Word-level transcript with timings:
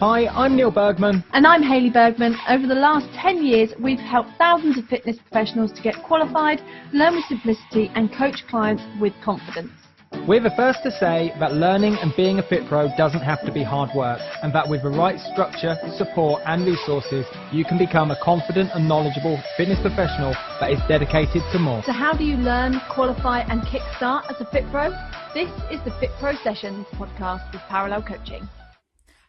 Hi, 0.00 0.28
I'm 0.28 0.56
Neil 0.56 0.70
Bergman. 0.70 1.22
And 1.34 1.46
I'm 1.46 1.62
Hayley 1.62 1.90
Bergman. 1.90 2.34
Over 2.48 2.66
the 2.66 2.74
last 2.74 3.04
10 3.20 3.44
years, 3.44 3.74
we've 3.78 3.98
helped 3.98 4.30
thousands 4.38 4.78
of 4.78 4.86
fitness 4.86 5.18
professionals 5.18 5.72
to 5.72 5.82
get 5.82 5.94
qualified, 6.02 6.58
learn 6.94 7.16
with 7.16 7.24
simplicity, 7.28 7.90
and 7.94 8.10
coach 8.10 8.42
clients 8.48 8.82
with 8.98 9.12
confidence. 9.22 9.70
We're 10.26 10.40
the 10.40 10.56
first 10.56 10.78
to 10.84 10.90
say 10.90 11.34
that 11.38 11.52
learning 11.52 11.98
and 12.00 12.14
being 12.16 12.38
a 12.38 12.42
fit 12.48 12.66
pro 12.66 12.88
doesn't 12.96 13.20
have 13.20 13.44
to 13.44 13.52
be 13.52 13.62
hard 13.62 13.90
work, 13.94 14.20
and 14.42 14.54
that 14.54 14.66
with 14.66 14.84
the 14.84 14.88
right 14.88 15.20
structure, 15.20 15.76
support, 15.98 16.40
and 16.46 16.64
resources, 16.64 17.26
you 17.52 17.66
can 17.66 17.76
become 17.76 18.10
a 18.10 18.16
confident 18.24 18.70
and 18.72 18.88
knowledgeable 18.88 19.38
fitness 19.58 19.80
professional 19.82 20.32
that 20.60 20.72
is 20.72 20.80
dedicated 20.88 21.42
to 21.52 21.58
more. 21.58 21.82
So, 21.84 21.92
how 21.92 22.14
do 22.14 22.24
you 22.24 22.38
learn, 22.38 22.80
qualify, 22.90 23.40
and 23.40 23.60
kickstart 23.68 24.30
as 24.30 24.40
a 24.40 24.50
fit 24.50 24.64
pro? 24.70 24.96
This 25.34 25.52
is 25.70 25.78
the 25.84 25.92
Fit 26.00 26.08
Pro 26.18 26.32
Sessions 26.42 26.86
podcast 26.96 27.52
with 27.52 27.60
Parallel 27.68 28.00
Coaching. 28.02 28.48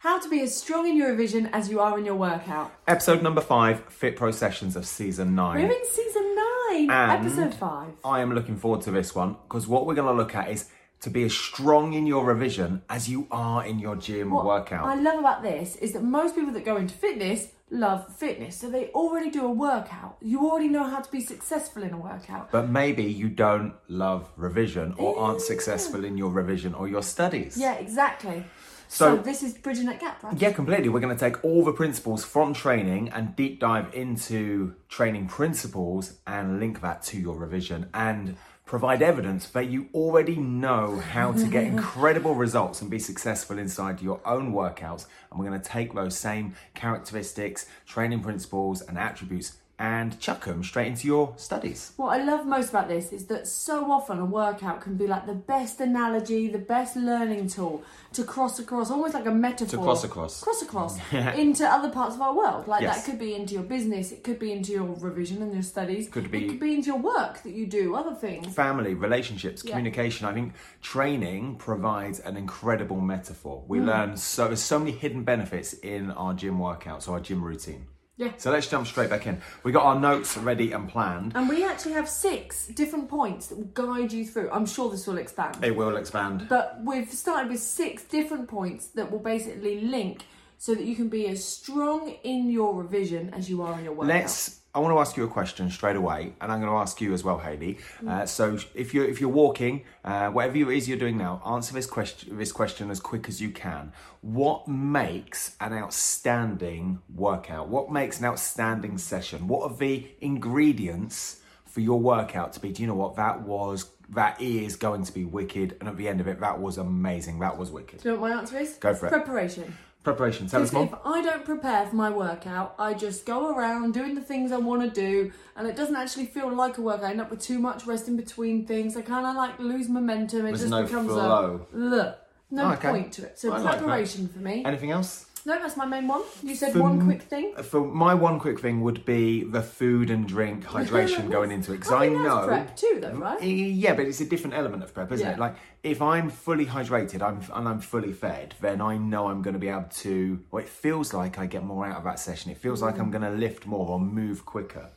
How 0.01 0.17
to 0.17 0.27
be 0.29 0.41
as 0.41 0.57
strong 0.57 0.87
in 0.87 0.97
your 0.97 1.11
revision 1.11 1.45
as 1.53 1.69
you 1.69 1.79
are 1.79 1.95
in 1.99 2.05
your 2.05 2.15
workout. 2.15 2.73
Episode 2.87 3.21
number 3.21 3.39
five, 3.39 3.83
Fit 3.85 4.15
Pro 4.15 4.31
Sessions 4.31 4.75
of 4.75 4.87
season 4.87 5.35
nine. 5.35 5.61
We're 5.61 5.71
in 5.71 5.85
season 5.87 6.35
nine, 6.35 6.89
And 6.89 7.27
episode 7.27 7.53
five. 7.53 7.93
I 8.03 8.21
am 8.21 8.33
looking 8.33 8.57
forward 8.57 8.81
to 8.81 8.91
this 8.91 9.13
one 9.13 9.35
because 9.43 9.67
what 9.67 9.85
we're 9.85 9.93
going 9.93 10.07
to 10.07 10.13
look 10.13 10.33
at 10.33 10.49
is 10.49 10.71
to 11.01 11.11
be 11.11 11.21
as 11.21 11.35
strong 11.35 11.93
in 11.93 12.07
your 12.07 12.25
revision 12.25 12.81
as 12.89 13.09
you 13.09 13.27
are 13.29 13.63
in 13.63 13.77
your 13.77 13.95
gym 13.95 14.31
What 14.31 14.43
workout. 14.43 14.87
I 14.87 14.95
love 14.95 15.19
about 15.19 15.43
this 15.43 15.75
is 15.75 15.93
that 15.93 16.01
most 16.01 16.33
people 16.33 16.53
that 16.53 16.65
go 16.65 16.77
into 16.77 16.95
fitness 16.95 17.49
love 17.71 18.13
fitness, 18.17 18.57
so 18.57 18.69
they 18.69 18.87
already 18.89 19.31
do 19.31 19.45
a 19.45 19.51
workout. 19.51 20.17
You 20.21 20.49
already 20.49 20.67
know 20.67 20.83
how 20.83 20.99
to 20.99 21.09
be 21.09 21.21
successful 21.21 21.83
in 21.83 21.93
a 21.93 21.97
workout. 21.97 22.51
but 22.51 22.69
maybe 22.69 23.03
you 23.03 23.29
don't 23.29 23.73
love 23.87 24.29
revision 24.35 24.93
or 24.97 25.17
aren't 25.17 25.41
successful 25.41 26.03
in 26.03 26.17
your 26.17 26.31
revision 26.31 26.73
or 26.73 26.87
your 26.87 27.01
studies. 27.01 27.57
Yeah, 27.57 27.75
exactly. 27.75 28.43
So, 28.91 29.15
So- 29.15 29.21
this 29.23 29.41
is 29.41 29.53
bridging 29.53 29.85
that 29.85 30.01
gap, 30.01 30.21
right? 30.21 30.37
Yeah, 30.37 30.51
completely. 30.51 30.89
We're 30.89 30.99
going 30.99 31.15
to 31.15 31.19
take 31.19 31.41
all 31.45 31.63
the 31.63 31.71
principles 31.71 32.25
from 32.25 32.53
training 32.53 33.07
and 33.07 33.33
deep 33.37 33.61
dive 33.61 33.93
into 33.93 34.75
training 34.89 35.27
principles 35.27 36.17
and 36.27 36.59
link 36.59 36.81
that 36.81 37.01
to 37.03 37.17
your 37.17 37.37
revision 37.37 37.89
and 37.93 38.35
provide 38.65 39.01
evidence 39.01 39.47
that 39.47 39.67
you 39.69 39.87
already 39.93 40.35
know 40.35 40.99
how 40.99 41.31
to 41.31 41.47
get 41.47 41.63
incredible 41.75 42.35
results 42.35 42.81
and 42.81 42.91
be 42.91 42.99
successful 42.99 43.57
inside 43.57 44.01
your 44.01 44.19
own 44.25 44.51
workouts. 44.51 45.05
And 45.29 45.39
we're 45.39 45.47
going 45.47 45.61
to 45.61 45.69
take 45.69 45.93
those 45.93 46.17
same 46.17 46.55
characteristics, 46.73 47.67
training 47.85 48.19
principles, 48.19 48.81
and 48.81 48.97
attributes 48.97 49.53
and 49.81 50.19
chuck 50.19 50.45
them 50.45 50.63
straight 50.63 50.85
into 50.87 51.07
your 51.07 51.33
studies. 51.37 51.91
What 51.97 52.09
I 52.19 52.23
love 52.23 52.45
most 52.45 52.69
about 52.69 52.87
this 52.87 53.11
is 53.11 53.25
that 53.25 53.47
so 53.47 53.91
often 53.91 54.19
a 54.19 54.25
workout 54.25 54.79
can 54.81 54.95
be 54.95 55.07
like 55.07 55.25
the 55.25 55.33
best 55.33 55.81
analogy, 55.81 56.47
the 56.47 56.59
best 56.59 56.95
learning 56.95 57.47
tool 57.47 57.83
to 58.13 58.23
cross 58.23 58.59
across, 58.59 58.91
almost 58.91 59.15
like 59.15 59.25
a 59.25 59.31
metaphor. 59.31 59.79
To 59.79 59.83
cross 59.83 60.03
across. 60.03 60.43
Cross 60.43 60.61
across 60.61 60.99
into 61.11 61.65
other 61.67 61.89
parts 61.89 62.13
of 62.15 62.21
our 62.21 62.35
world. 62.35 62.67
Like 62.67 62.83
Yes. 62.83 62.97
that 63.03 63.09
could 63.09 63.19
be 63.19 63.33
into 63.33 63.55
your 63.55 63.63
business, 63.63 64.11
it 64.11 64.23
could 64.23 64.37
be 64.37 64.51
into 64.51 64.71
your 64.71 64.83
revision 64.83 65.41
and 65.41 65.51
your 65.51 65.63
studies. 65.63 66.07
Could 66.09 66.29
be- 66.29 66.45
It 66.45 66.49
could 66.49 66.59
be 66.59 66.75
into 66.75 66.87
your 66.87 66.99
work 66.99 67.41
that 67.41 67.53
you 67.53 67.65
do, 67.65 67.95
other 67.95 68.13
things. 68.13 68.53
family, 68.53 68.93
relationships, 68.93 69.63
Yeah. 69.65 69.71
communication. 69.71 70.27
I 70.27 70.33
think 70.33 70.53
training 70.83 71.55
provides 71.55 72.19
an 72.19 72.37
incredible 72.37 73.01
metaphor. 73.01 73.63
Mm. 73.63 73.67
We 73.67 73.79
learn 73.79 74.15
so 74.17 74.45
there's 74.45 74.61
so 74.61 74.77
many 74.77 74.91
hidden 74.91 75.23
benefits 75.23 75.73
in 75.73 76.11
our 76.11 76.33
gym 76.35 76.59
workouts 76.59 77.07
or 77.07 77.13
our 77.13 77.19
gym 77.19 77.43
routine. 77.43 77.87
Yeah. 78.17 78.33
So 78.37 78.51
let's 78.51 78.67
jump 78.67 78.85
straight 78.87 79.09
back 79.09 79.25
in. 79.25 79.41
We 79.63 79.71
got 79.71 79.83
our 79.83 79.99
notes 79.99 80.37
ready 80.37 80.73
and 80.73 80.87
planned. 80.87 81.33
And 81.35 81.49
we 81.49 81.65
actually 81.65 81.93
have 81.93 82.07
six 82.07 82.67
different 82.67 83.09
points 83.09 83.47
that 83.47 83.57
will 83.57 83.65
guide 83.65 84.11
you 84.11 84.25
through. 84.25 84.49
I'm 84.51 84.65
sure 84.65 84.91
this 84.91 85.07
will 85.07 85.17
expand. 85.17 85.63
It 85.63 85.75
will 85.75 85.95
expand. 85.97 86.47
But 86.47 86.79
we've 86.83 87.11
started 87.11 87.49
with 87.49 87.59
six 87.59 88.03
different 88.03 88.47
points 88.47 88.87
that 88.89 89.11
will 89.11 89.19
basically 89.19 89.81
link 89.81 90.25
so 90.57 90.75
that 90.75 90.83
you 90.83 90.95
can 90.95 91.09
be 91.09 91.27
as 91.27 91.43
strong 91.43 92.09
in 92.23 92.51
your 92.51 92.75
revision 92.75 93.33
as 93.33 93.49
you 93.49 93.63
are 93.63 93.77
in 93.79 93.85
your 93.85 93.93
workout. 93.93 94.15
Let's. 94.15 94.60
I 94.73 94.79
want 94.79 94.95
to 94.95 94.99
ask 94.99 95.17
you 95.17 95.25
a 95.25 95.27
question 95.27 95.69
straight 95.69 95.97
away, 95.97 96.33
and 96.39 96.51
I'm 96.51 96.59
going 96.61 96.71
to 96.71 96.77
ask 96.77 97.01
you 97.01 97.13
as 97.13 97.25
well, 97.25 97.39
Hayley. 97.39 97.77
Mm. 98.01 98.09
Uh, 98.09 98.25
so, 98.25 98.57
if 98.73 98.93
you're 98.93 99.05
if 99.05 99.19
you're 99.19 99.29
walking, 99.29 99.83
uh, 100.05 100.29
whatever 100.29 100.71
it 100.71 100.77
is 100.77 100.87
you're 100.87 100.97
doing 100.97 101.17
now, 101.17 101.41
answer 101.45 101.73
this 101.73 101.85
question 101.85 102.37
this 102.37 102.53
question 102.53 102.89
as 102.89 103.01
quick 103.01 103.27
as 103.27 103.41
you 103.41 103.51
can. 103.51 103.91
What 104.21 104.67
makes 104.69 105.57
an 105.59 105.73
outstanding 105.73 107.01
workout? 107.13 107.67
What 107.67 107.91
makes 107.91 108.19
an 108.19 108.25
outstanding 108.25 108.97
session? 108.97 109.47
What 109.49 109.69
are 109.69 109.75
the 109.75 110.09
ingredients 110.21 111.41
for 111.65 111.81
your 111.81 111.99
workout 111.99 112.53
to 112.53 112.61
be? 112.61 112.71
Do 112.71 112.81
you 112.81 112.87
know 112.87 112.95
what 112.95 113.17
that 113.17 113.41
was? 113.41 113.89
That 114.09 114.41
is 114.41 114.75
going 114.77 115.03
to 115.03 115.13
be 115.13 115.25
wicked, 115.25 115.77
and 115.79 115.89
at 115.89 115.97
the 115.97 116.07
end 116.07 116.21
of 116.21 116.27
it, 116.27 116.39
that 116.39 116.59
was 116.59 116.77
amazing. 116.77 117.39
That 117.39 117.57
was 117.57 117.71
wicked. 117.71 118.01
Do 118.03 118.09
you 118.09 118.15
know 118.15 118.21
what 118.21 118.31
my 118.31 118.37
answer 118.37 118.57
is? 118.57 118.73
Go 118.75 118.93
for 118.93 119.07
it. 119.07 119.09
Preparation. 119.09 119.73
Preparation. 120.03 120.47
Tell 120.47 120.63
us 120.63 120.71
Because 120.71 120.89
more. 120.89 120.99
if 120.99 121.05
I 121.05 121.21
don't 121.21 121.45
prepare 121.45 121.85
for 121.85 121.95
my 121.95 122.09
workout, 122.09 122.73
I 122.79 122.95
just 122.95 123.23
go 123.25 123.55
around 123.55 123.93
doing 123.93 124.15
the 124.15 124.21
things 124.21 124.51
I 124.51 124.57
want 124.57 124.81
to 124.81 124.89
do, 124.89 125.31
and 125.55 125.67
it 125.67 125.75
doesn't 125.75 125.95
actually 125.95 126.25
feel 126.25 126.51
like 126.55 126.79
a 126.79 126.81
workout. 126.81 127.03
I 127.05 127.11
end 127.11 127.21
up 127.21 127.29
with 127.29 127.39
too 127.41 127.59
much 127.59 127.85
rest 127.85 128.07
in 128.07 128.15
between 128.17 128.65
things. 128.65 128.97
I 128.97 129.03
kind 129.03 129.27
of 129.27 129.35
like 129.35 129.59
lose 129.59 129.87
momentum. 129.89 130.39
It 130.39 130.43
There's 130.49 130.61
just 130.61 130.71
no 130.71 130.83
becomes 130.83 131.09
flow. 131.09 131.67
a 131.71 131.95
ugh, 131.95 132.15
no 132.49 132.63
Oh, 132.65 132.71
okay. 132.73 132.89
point 132.89 133.11
to 133.13 133.25
it. 133.25 133.37
So 133.37 133.51
I 133.53 133.59
like 133.59 133.63
that. 133.63 133.77
preparation 133.83 134.27
for 134.27 134.39
me. 134.39 134.65
Anything 134.65 134.89
else? 134.89 135.27
No, 135.45 135.59
that's 135.59 135.77
my 135.77 135.85
main 135.85 136.07
one. 136.07 136.21
You 136.43 136.55
said 136.55 136.73
For 136.73 136.81
one 136.81 137.01
quick 137.01 137.23
thing. 137.23 137.53
For 137.63 137.81
my 137.85 138.13
one 138.13 138.39
quick 138.39 138.59
thing 138.59 138.81
would 138.81 139.05
be 139.05 139.43
the 139.43 139.61
food 139.61 140.09
and 140.09 140.27
drink 140.27 140.65
hydration 140.75 141.31
going 141.31 141.51
into 141.51 141.73
it 141.73 141.77
because 141.77 141.91
I, 141.91 142.09
that's 142.09 142.19
know. 142.21 142.43
prep 142.47 142.75
too, 142.75 142.99
though, 143.01 143.13
right? 143.13 143.41
Yeah, 143.41 143.93
but 143.95 144.05
it's 144.05 144.21
a 144.21 144.25
different 144.25 144.55
element 144.55 144.83
of 144.83 144.93
prep, 144.93 145.11
isn't 145.11 145.25
Yeah. 145.25 145.33
it? 145.33 145.39
Like 145.39 145.55
if 145.83 146.01
I'm 146.01 146.29
fully 146.29 146.65
hydrated, 146.65 147.21
I'm 147.21 147.41
and 147.53 147.67
I'm 147.67 147.79
fully 147.81 148.13
fed, 148.13 148.55
then 148.61 148.81
I 148.81 148.97
know 148.97 149.27
I'm 149.29 149.41
going 149.41 149.53
to 149.55 149.59
be 149.59 149.69
able 149.69 149.89
to. 149.89 150.39
Well, 150.51 150.63
it 150.63 150.69
feels 150.69 151.13
like 151.13 151.37
I 151.39 151.45
get 151.45 151.63
more 151.63 151.85
out 151.85 151.97
of 151.97 152.03
that 152.03 152.19
session. 152.19 152.51
It 152.51 152.57
feels 152.57 152.81
like 152.81 152.99
I'm 152.99 153.07
Mm. 153.09 153.11
going 153.19 153.23
to 153.33 153.37
lift 153.39 153.65
more 153.65 153.87
or 153.87 153.99
move 153.99 154.45
quicker. 154.45 154.89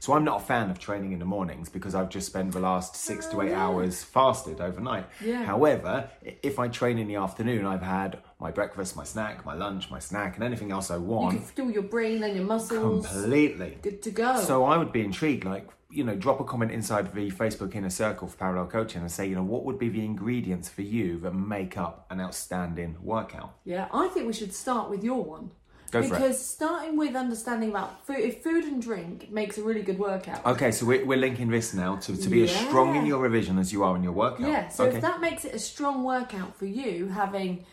So 0.00 0.14
I'm 0.14 0.24
not 0.24 0.42
a 0.42 0.44
fan 0.44 0.68
of 0.68 0.80
training 0.80 1.12
in 1.12 1.20
the 1.20 1.24
mornings 1.24 1.68
because 1.68 1.94
I've 1.94 2.08
just 2.08 2.26
spent 2.26 2.50
the 2.50 2.58
last 2.58 2.96
six 2.96 3.26
to 3.28 3.40
eight 3.42 3.52
hours 3.52 4.02
fasted 4.02 4.60
overnight. 4.60 5.04
Oh, 5.08 5.24
Yeah. 5.24 5.44
However, 5.44 6.10
if 6.42 6.58
I 6.58 6.66
train 6.66 6.98
in 6.98 7.06
the 7.06 7.14
afternoon, 7.14 7.64
I've 7.66 7.82
had 7.82 8.18
my 8.42 8.50
breakfast, 8.50 8.96
my 8.96 9.04
snack, 9.04 9.46
my 9.46 9.54
lunch, 9.54 9.90
my 9.90 10.00
snack, 10.00 10.34
and 10.34 10.44
anything 10.44 10.72
else 10.72 10.90
I 10.90 10.96
want. 10.96 11.34
You 11.34 11.38
can 11.38 11.48
fuel 11.48 11.70
your 11.70 11.82
brain 11.84 12.22
and 12.24 12.36
your 12.36 12.44
muscles. 12.44 13.06
Completely. 13.06 13.78
Good 13.80 14.02
to 14.02 14.10
go. 14.10 14.40
So 14.40 14.64
I 14.64 14.76
would 14.76 14.92
be 14.92 15.02
intrigued, 15.02 15.44
like, 15.44 15.68
you 15.88 16.02
know, 16.02 16.16
drop 16.16 16.40
a 16.40 16.44
comment 16.44 16.72
inside 16.72 17.14
the 17.14 17.30
Facebook 17.30 17.74
Inner 17.74 17.90
Circle 17.90 18.28
for 18.28 18.36
Parallel 18.36 18.66
Coaching 18.66 19.02
and 19.02 19.10
say, 19.10 19.26
you 19.26 19.36
know, 19.36 19.44
what 19.44 19.64
would 19.64 19.78
be 19.78 19.88
the 19.88 20.04
ingredients 20.04 20.68
for 20.68 20.82
you 20.82 21.20
that 21.20 21.32
make 21.32 21.78
up 21.78 22.06
an 22.10 22.20
outstanding 22.20 22.96
workout? 23.00 23.54
Yeah, 23.64 23.88
I 23.92 24.08
think 24.08 24.26
we 24.26 24.32
should 24.32 24.52
start 24.52 24.90
with 24.90 25.04
your 25.04 25.22
one. 25.22 25.52
Go 25.92 26.00
for 26.00 26.06
it. 26.06 26.18
because 26.18 26.44
starting 26.44 26.96
with 26.96 27.14
understanding 27.14 27.68
about 27.68 28.06
food, 28.06 28.20
if 28.20 28.42
food 28.42 28.64
and 28.64 28.80
drink 28.80 29.30
makes 29.30 29.58
a 29.58 29.62
really 29.62 29.82
good 29.82 29.98
workout. 29.98 30.44
Okay, 30.46 30.72
so 30.72 30.86
we're, 30.86 31.04
we're 31.04 31.18
linking 31.18 31.50
this 31.50 31.74
now 31.74 31.96
to, 31.96 32.16
to 32.16 32.28
be 32.30 32.44
as 32.44 32.50
strong 32.50 32.96
in 32.96 33.04
your 33.04 33.20
revision 33.20 33.58
as 33.58 33.72
you 33.72 33.84
are 33.84 33.94
in 33.94 34.02
your 34.02 34.12
workout. 34.12 34.48
Yeah, 34.48 34.68
so 34.68 34.86
okay. 34.86 34.96
if 34.96 35.02
that 35.02 35.20
makes 35.20 35.44
it 35.44 35.54
a 35.54 35.58
strong 35.58 36.02
workout 36.02 36.56
for 36.56 36.64
you, 36.64 37.08
having 37.08 37.66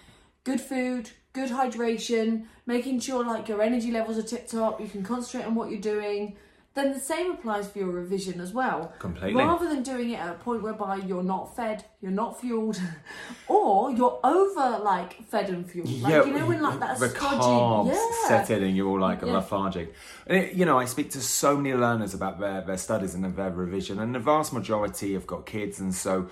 good 0.44 0.62
food, 0.62 1.12
good 1.34 1.50
hydration, 1.50 2.46
making 2.66 3.00
sure 3.00 3.24
like 3.26 3.48
your 3.48 3.62
energy 3.62 3.92
levels 3.92 4.18
are 4.18 4.24
tip 4.24 4.48
top, 4.48 4.80
you 4.80 4.88
can 4.88 5.04
concentrate 5.04 5.46
on 5.46 5.56
what 5.56 5.70
you're 5.70 5.80
doing, 5.80 6.36
then 6.76 6.94
the 6.94 7.00
same 7.00 7.32
applies 7.32 7.68
for 7.68 7.80
your 7.80 7.90
revision 7.90 8.40
as 8.40 8.54
well. 8.54 8.94
Completely. 9.00 9.36
Rather 9.36 9.68
than 9.68 9.82
doing 9.84 10.12
it 10.12 10.20
at 10.20 10.30
a 10.30 10.34
point 10.36 10.62
whereby 10.62 10.98
you're 10.98 11.24
not 11.24 11.56
fed, 11.56 11.84
you're 12.00 12.12
not 12.12 12.40
fueled, 12.40 12.80
or 13.48 13.92
you're 13.92 14.20
over 14.24 14.80
like 14.80 15.24
fed 15.26 15.50
and 15.50 15.70
fueled. 15.70 15.90
Like 16.02 16.26
you 16.26 16.34
know 16.34 16.46
when 16.46 16.62
like 16.62 16.80
that 16.80 17.00
the 17.00 17.10
carbs 17.10 17.88
yeah. 17.88 18.28
set 18.28 18.50
in 18.52 18.64
and 18.64 18.78
you're 18.78 18.88
all 18.88 19.00
like 19.00 19.22
Yeah. 19.22 19.34
lethargic. 19.34 19.94
And 20.28 20.38
it, 20.38 20.54
you 20.54 20.66
know, 20.66 20.78
I 20.78 20.86
speak 20.86 21.10
to 21.12 21.22
so 21.22 21.58
many 21.58 21.74
learners 21.74 22.14
about 22.14 22.40
their, 22.40 22.62
their 22.62 22.78
studies 22.78 23.16
and 23.16 23.26
their 23.36 23.50
revision, 23.50 24.00
and 24.00 24.14
the 24.14 24.20
vast 24.20 24.54
majority 24.54 25.14
have 25.14 25.26
got 25.28 25.46
kids, 25.46 25.80
and 25.80 25.94
so 25.94 26.30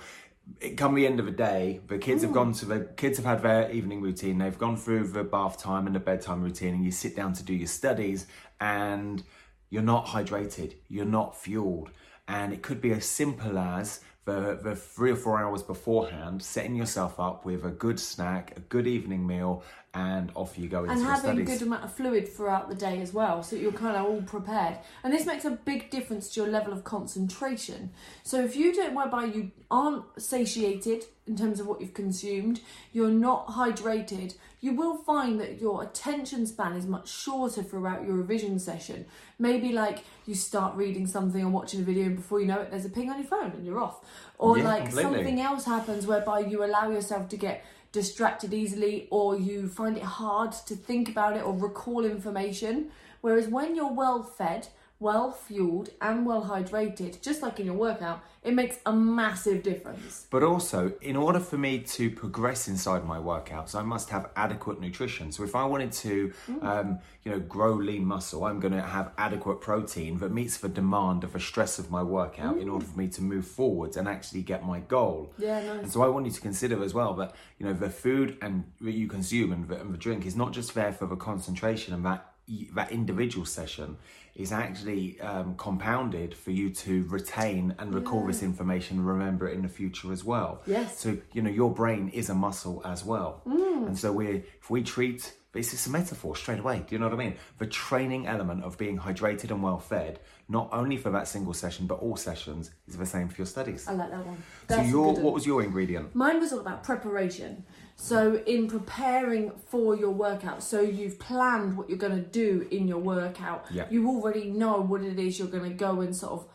it 0.60 0.76
come 0.76 0.94
the 0.94 1.06
end 1.06 1.20
of 1.20 1.26
the 1.26 1.32
day, 1.32 1.80
the 1.86 1.98
kids 1.98 2.22
have 2.22 2.32
gone 2.32 2.52
to 2.54 2.66
the 2.66 2.80
kids 2.96 3.18
have 3.18 3.26
had 3.26 3.42
their 3.42 3.70
evening 3.70 4.00
routine, 4.00 4.38
they've 4.38 4.58
gone 4.58 4.76
through 4.76 5.08
the 5.08 5.24
bath 5.24 5.58
time 5.58 5.86
and 5.86 5.94
the 5.94 6.00
bedtime 6.00 6.42
routine, 6.42 6.74
and 6.74 6.84
you 6.84 6.90
sit 6.90 7.14
down 7.14 7.32
to 7.34 7.42
do 7.42 7.54
your 7.54 7.68
studies, 7.68 8.26
and 8.60 9.22
you're 9.70 9.82
not 9.82 10.06
hydrated, 10.06 10.74
you're 10.88 11.04
not 11.04 11.36
fueled, 11.36 11.90
and 12.26 12.52
it 12.52 12.62
could 12.62 12.80
be 12.80 12.92
as 12.92 13.04
simple 13.04 13.58
as 13.58 14.00
the, 14.24 14.58
the 14.62 14.76
three 14.76 15.10
or 15.10 15.16
four 15.16 15.40
hours 15.40 15.62
beforehand, 15.62 16.42
setting 16.42 16.74
yourself 16.74 17.18
up 17.18 17.44
with 17.44 17.64
a 17.64 17.70
good 17.70 17.98
snack, 17.98 18.52
a 18.56 18.60
good 18.60 18.86
evening 18.86 19.26
meal, 19.26 19.62
and 19.94 20.30
off 20.34 20.58
you 20.58 20.68
go 20.68 20.84
into 20.84 20.92
and 20.92 21.02
having 21.02 21.40
a 21.40 21.44
good 21.44 21.62
amount 21.62 21.82
of 21.82 21.92
fluid 21.92 22.28
throughout 22.28 22.68
the 22.68 22.74
day 22.74 23.00
as 23.00 23.12
well 23.12 23.42
so 23.42 23.56
you're 23.56 23.72
kind 23.72 23.96
of 23.96 24.04
all 24.04 24.22
prepared. 24.22 24.78
And 25.02 25.12
this 25.12 25.24
makes 25.24 25.44
a 25.44 25.50
big 25.50 25.90
difference 25.90 26.28
to 26.34 26.42
your 26.42 26.50
level 26.50 26.72
of 26.72 26.84
concentration. 26.84 27.90
So 28.22 28.44
if 28.44 28.54
you 28.54 28.74
don't 28.74 28.94
whereby 28.94 29.24
you 29.24 29.50
aren't 29.70 30.04
satiated 30.20 31.04
in 31.26 31.36
terms 31.36 31.60
of 31.60 31.66
what 31.66 31.80
you've 31.80 31.94
consumed 31.94 32.60
you're 32.92 33.10
not 33.10 33.48
hydrated 33.48 34.34
you 34.60 34.72
will 34.72 34.96
find 34.96 35.40
that 35.40 35.60
your 35.60 35.82
attention 35.82 36.46
span 36.46 36.74
is 36.74 36.86
much 36.86 37.08
shorter 37.08 37.62
throughout 37.62 38.04
your 38.04 38.14
revision 38.16 38.58
session. 38.58 39.06
Maybe 39.38 39.70
like 39.72 40.02
you 40.26 40.34
start 40.34 40.74
reading 40.74 41.06
something 41.06 41.44
or 41.44 41.48
watching 41.48 41.80
a 41.80 41.84
video 41.84 42.06
and 42.06 42.16
before 42.16 42.40
you 42.40 42.46
know 42.46 42.60
it 42.60 42.70
there's 42.70 42.84
a 42.84 42.90
ping 42.90 43.08
on 43.08 43.18
your 43.18 43.26
phone 43.26 43.52
and 43.52 43.64
you're 43.64 43.80
off. 43.80 44.04
Or 44.36 44.58
Yeah, 44.58 44.64
like 44.64 44.86
completely. 44.86 45.14
something 45.14 45.40
else 45.40 45.64
happens 45.64 46.06
whereby 46.06 46.40
you 46.40 46.64
allow 46.64 46.90
yourself 46.90 47.28
to 47.28 47.36
get 47.36 47.64
distracted 47.92 48.52
easily 48.52 49.08
or 49.10 49.36
you 49.36 49.68
find 49.68 49.96
it 49.96 50.02
hard 50.02 50.52
to 50.52 50.74
think 50.74 51.08
about 51.08 51.36
it 51.36 51.44
or 51.44 51.52
recall 51.52 52.04
information. 52.04 52.90
Whereas 53.20 53.48
when 53.48 53.74
you're 53.74 53.92
well 53.92 54.22
fed, 54.22 54.68
well 55.00 55.30
fueled, 55.30 55.90
and 56.00 56.26
well 56.26 56.44
hydrated, 56.44 57.20
just 57.22 57.42
like 57.42 57.60
in 57.60 57.66
your 57.66 57.74
workout, 57.74 58.22
it 58.48 58.54
makes 58.54 58.78
a 58.86 58.92
massive 58.92 59.62
difference. 59.62 60.26
But 60.30 60.42
also, 60.42 60.92
in 61.02 61.16
order 61.16 61.38
for 61.38 61.58
me 61.58 61.80
to 61.80 62.10
progress 62.10 62.66
inside 62.66 63.04
my 63.04 63.18
workouts, 63.18 63.74
I 63.74 63.82
must 63.82 64.08
have 64.08 64.30
adequate 64.36 64.80
nutrition. 64.80 65.30
So 65.32 65.44
if 65.44 65.54
I 65.54 65.66
wanted 65.66 65.92
to, 66.04 66.32
Mm. 66.48 66.64
um, 66.64 66.98
you 67.24 67.30
know, 67.32 67.40
grow 67.40 67.74
lean 67.74 68.06
muscle, 68.06 68.44
I'm 68.46 68.58
going 68.58 68.72
to 68.72 68.80
have 68.80 69.12
adequate 69.18 69.60
protein 69.60 70.16
that 70.20 70.32
meets 70.32 70.56
the 70.56 70.70
demand 70.70 71.24
of 71.24 71.34
the 71.34 71.40
stress 71.40 71.78
of 71.78 71.90
my 71.90 72.02
workout 72.02 72.56
in 72.56 72.70
order 72.70 72.86
for 72.86 72.98
me 72.98 73.08
to 73.08 73.22
move 73.22 73.46
forwards 73.46 73.98
and 73.98 74.08
actually 74.08 74.40
get 74.42 74.64
my 74.64 74.80
goal. 74.80 75.34
Mm. 75.38 75.42
Yeah, 75.44 75.60
nice. 75.66 75.82
And 75.82 75.92
so 75.92 76.02
I 76.02 76.08
want 76.08 76.24
you 76.24 76.32
to 76.32 76.40
consider 76.40 76.82
as 76.82 76.94
well 76.94 77.12
that 77.20 77.34
you 77.58 77.66
know 77.66 77.74
the 77.74 77.90
food 77.90 78.38
and 78.40 78.64
that 78.80 78.92
you 78.94 79.08
consume 79.08 79.52
and 79.52 79.68
the, 79.68 79.76
and 79.78 79.92
the 79.92 79.98
drink 79.98 80.24
is 80.24 80.34
not 80.34 80.52
just 80.52 80.74
there 80.74 80.92
for 80.94 81.04
the 81.06 81.16
concentration 81.16 81.92
and 81.92 82.02
that 82.06 82.32
that 82.74 82.90
individual 82.90 83.44
session 83.44 83.98
is 84.38 84.52
actually 84.52 85.20
um, 85.20 85.54
compounded 85.56 86.32
for 86.34 86.52
you 86.52 86.70
to 86.70 87.04
retain 87.08 87.74
and 87.78 87.92
recall 87.92 88.24
this 88.26 88.42
information 88.42 88.98
and 88.98 89.06
remember 89.06 89.48
it 89.48 89.54
in 89.54 89.62
the 89.62 89.68
future 89.68 90.12
as 90.12 90.24
well. 90.24 90.62
Yes. 90.66 90.98
So 91.00 91.18
you 91.34 91.42
know 91.42 91.50
your 91.50 91.72
brain 91.74 92.08
is 92.08 92.30
a 92.30 92.34
muscle 92.34 92.80
as 92.86 93.04
well, 93.04 93.42
Mm. 93.46 93.88
and 93.88 93.98
so 93.98 94.12
we 94.12 94.26
if 94.60 94.70
we 94.70 94.82
treat 94.82 95.34
this 95.52 95.72
is 95.72 95.86
a 95.86 95.90
metaphor 95.90 96.36
straight 96.36 96.60
away. 96.60 96.84
Do 96.86 96.94
you 96.94 96.98
know 97.00 97.08
what 97.08 97.14
I 97.20 97.24
mean? 97.24 97.34
The 97.58 97.66
training 97.66 98.26
element 98.26 98.62
of 98.62 98.76
being 98.78 98.98
hydrated 98.98 99.50
and 99.50 99.62
well 99.62 99.78
fed, 99.80 100.20
not 100.48 100.68
only 100.72 100.96
for 100.98 101.10
that 101.10 101.26
single 101.26 101.54
session 101.54 101.86
but 101.86 101.98
all 102.00 102.16
sessions, 102.16 102.70
is 102.86 102.96
the 102.96 103.06
same 103.06 103.28
for 103.28 103.36
your 103.38 103.46
studies. 103.46 103.88
I 103.88 103.92
like 103.94 104.10
that 104.10 104.24
one. 104.24 104.36
so 104.68 104.76
That's 104.76 104.88
a 104.88 104.90
your 104.90 105.14
what 105.14 105.32
was 105.34 105.46
your 105.46 105.62
ingredient? 105.64 106.14
Mine 106.14 106.38
was 106.38 106.52
all 106.52 106.60
about 106.60 106.84
preparation. 106.84 107.64
So, 108.00 108.40
in 108.46 108.68
preparing 108.68 109.50
for 109.66 109.96
your 109.96 110.12
workout, 110.12 110.62
so 110.62 110.80
you've 110.80 111.18
planned 111.18 111.76
what 111.76 111.88
you're 111.88 111.98
going 111.98 112.14
to 112.14 112.22
do 112.22 112.66
in 112.70 112.86
your 112.86 112.98
workout. 112.98 113.66
Yeah. 113.72 113.86
You 113.90 114.08
already 114.08 114.50
know 114.50 114.80
what 114.80 115.02
it 115.02 115.18
is 115.18 115.38
you're 115.38 115.48
going 115.48 115.68
to 115.68 115.76
go 115.76 116.00
and 116.00 116.14
sort 116.14 116.32
of 116.32 116.46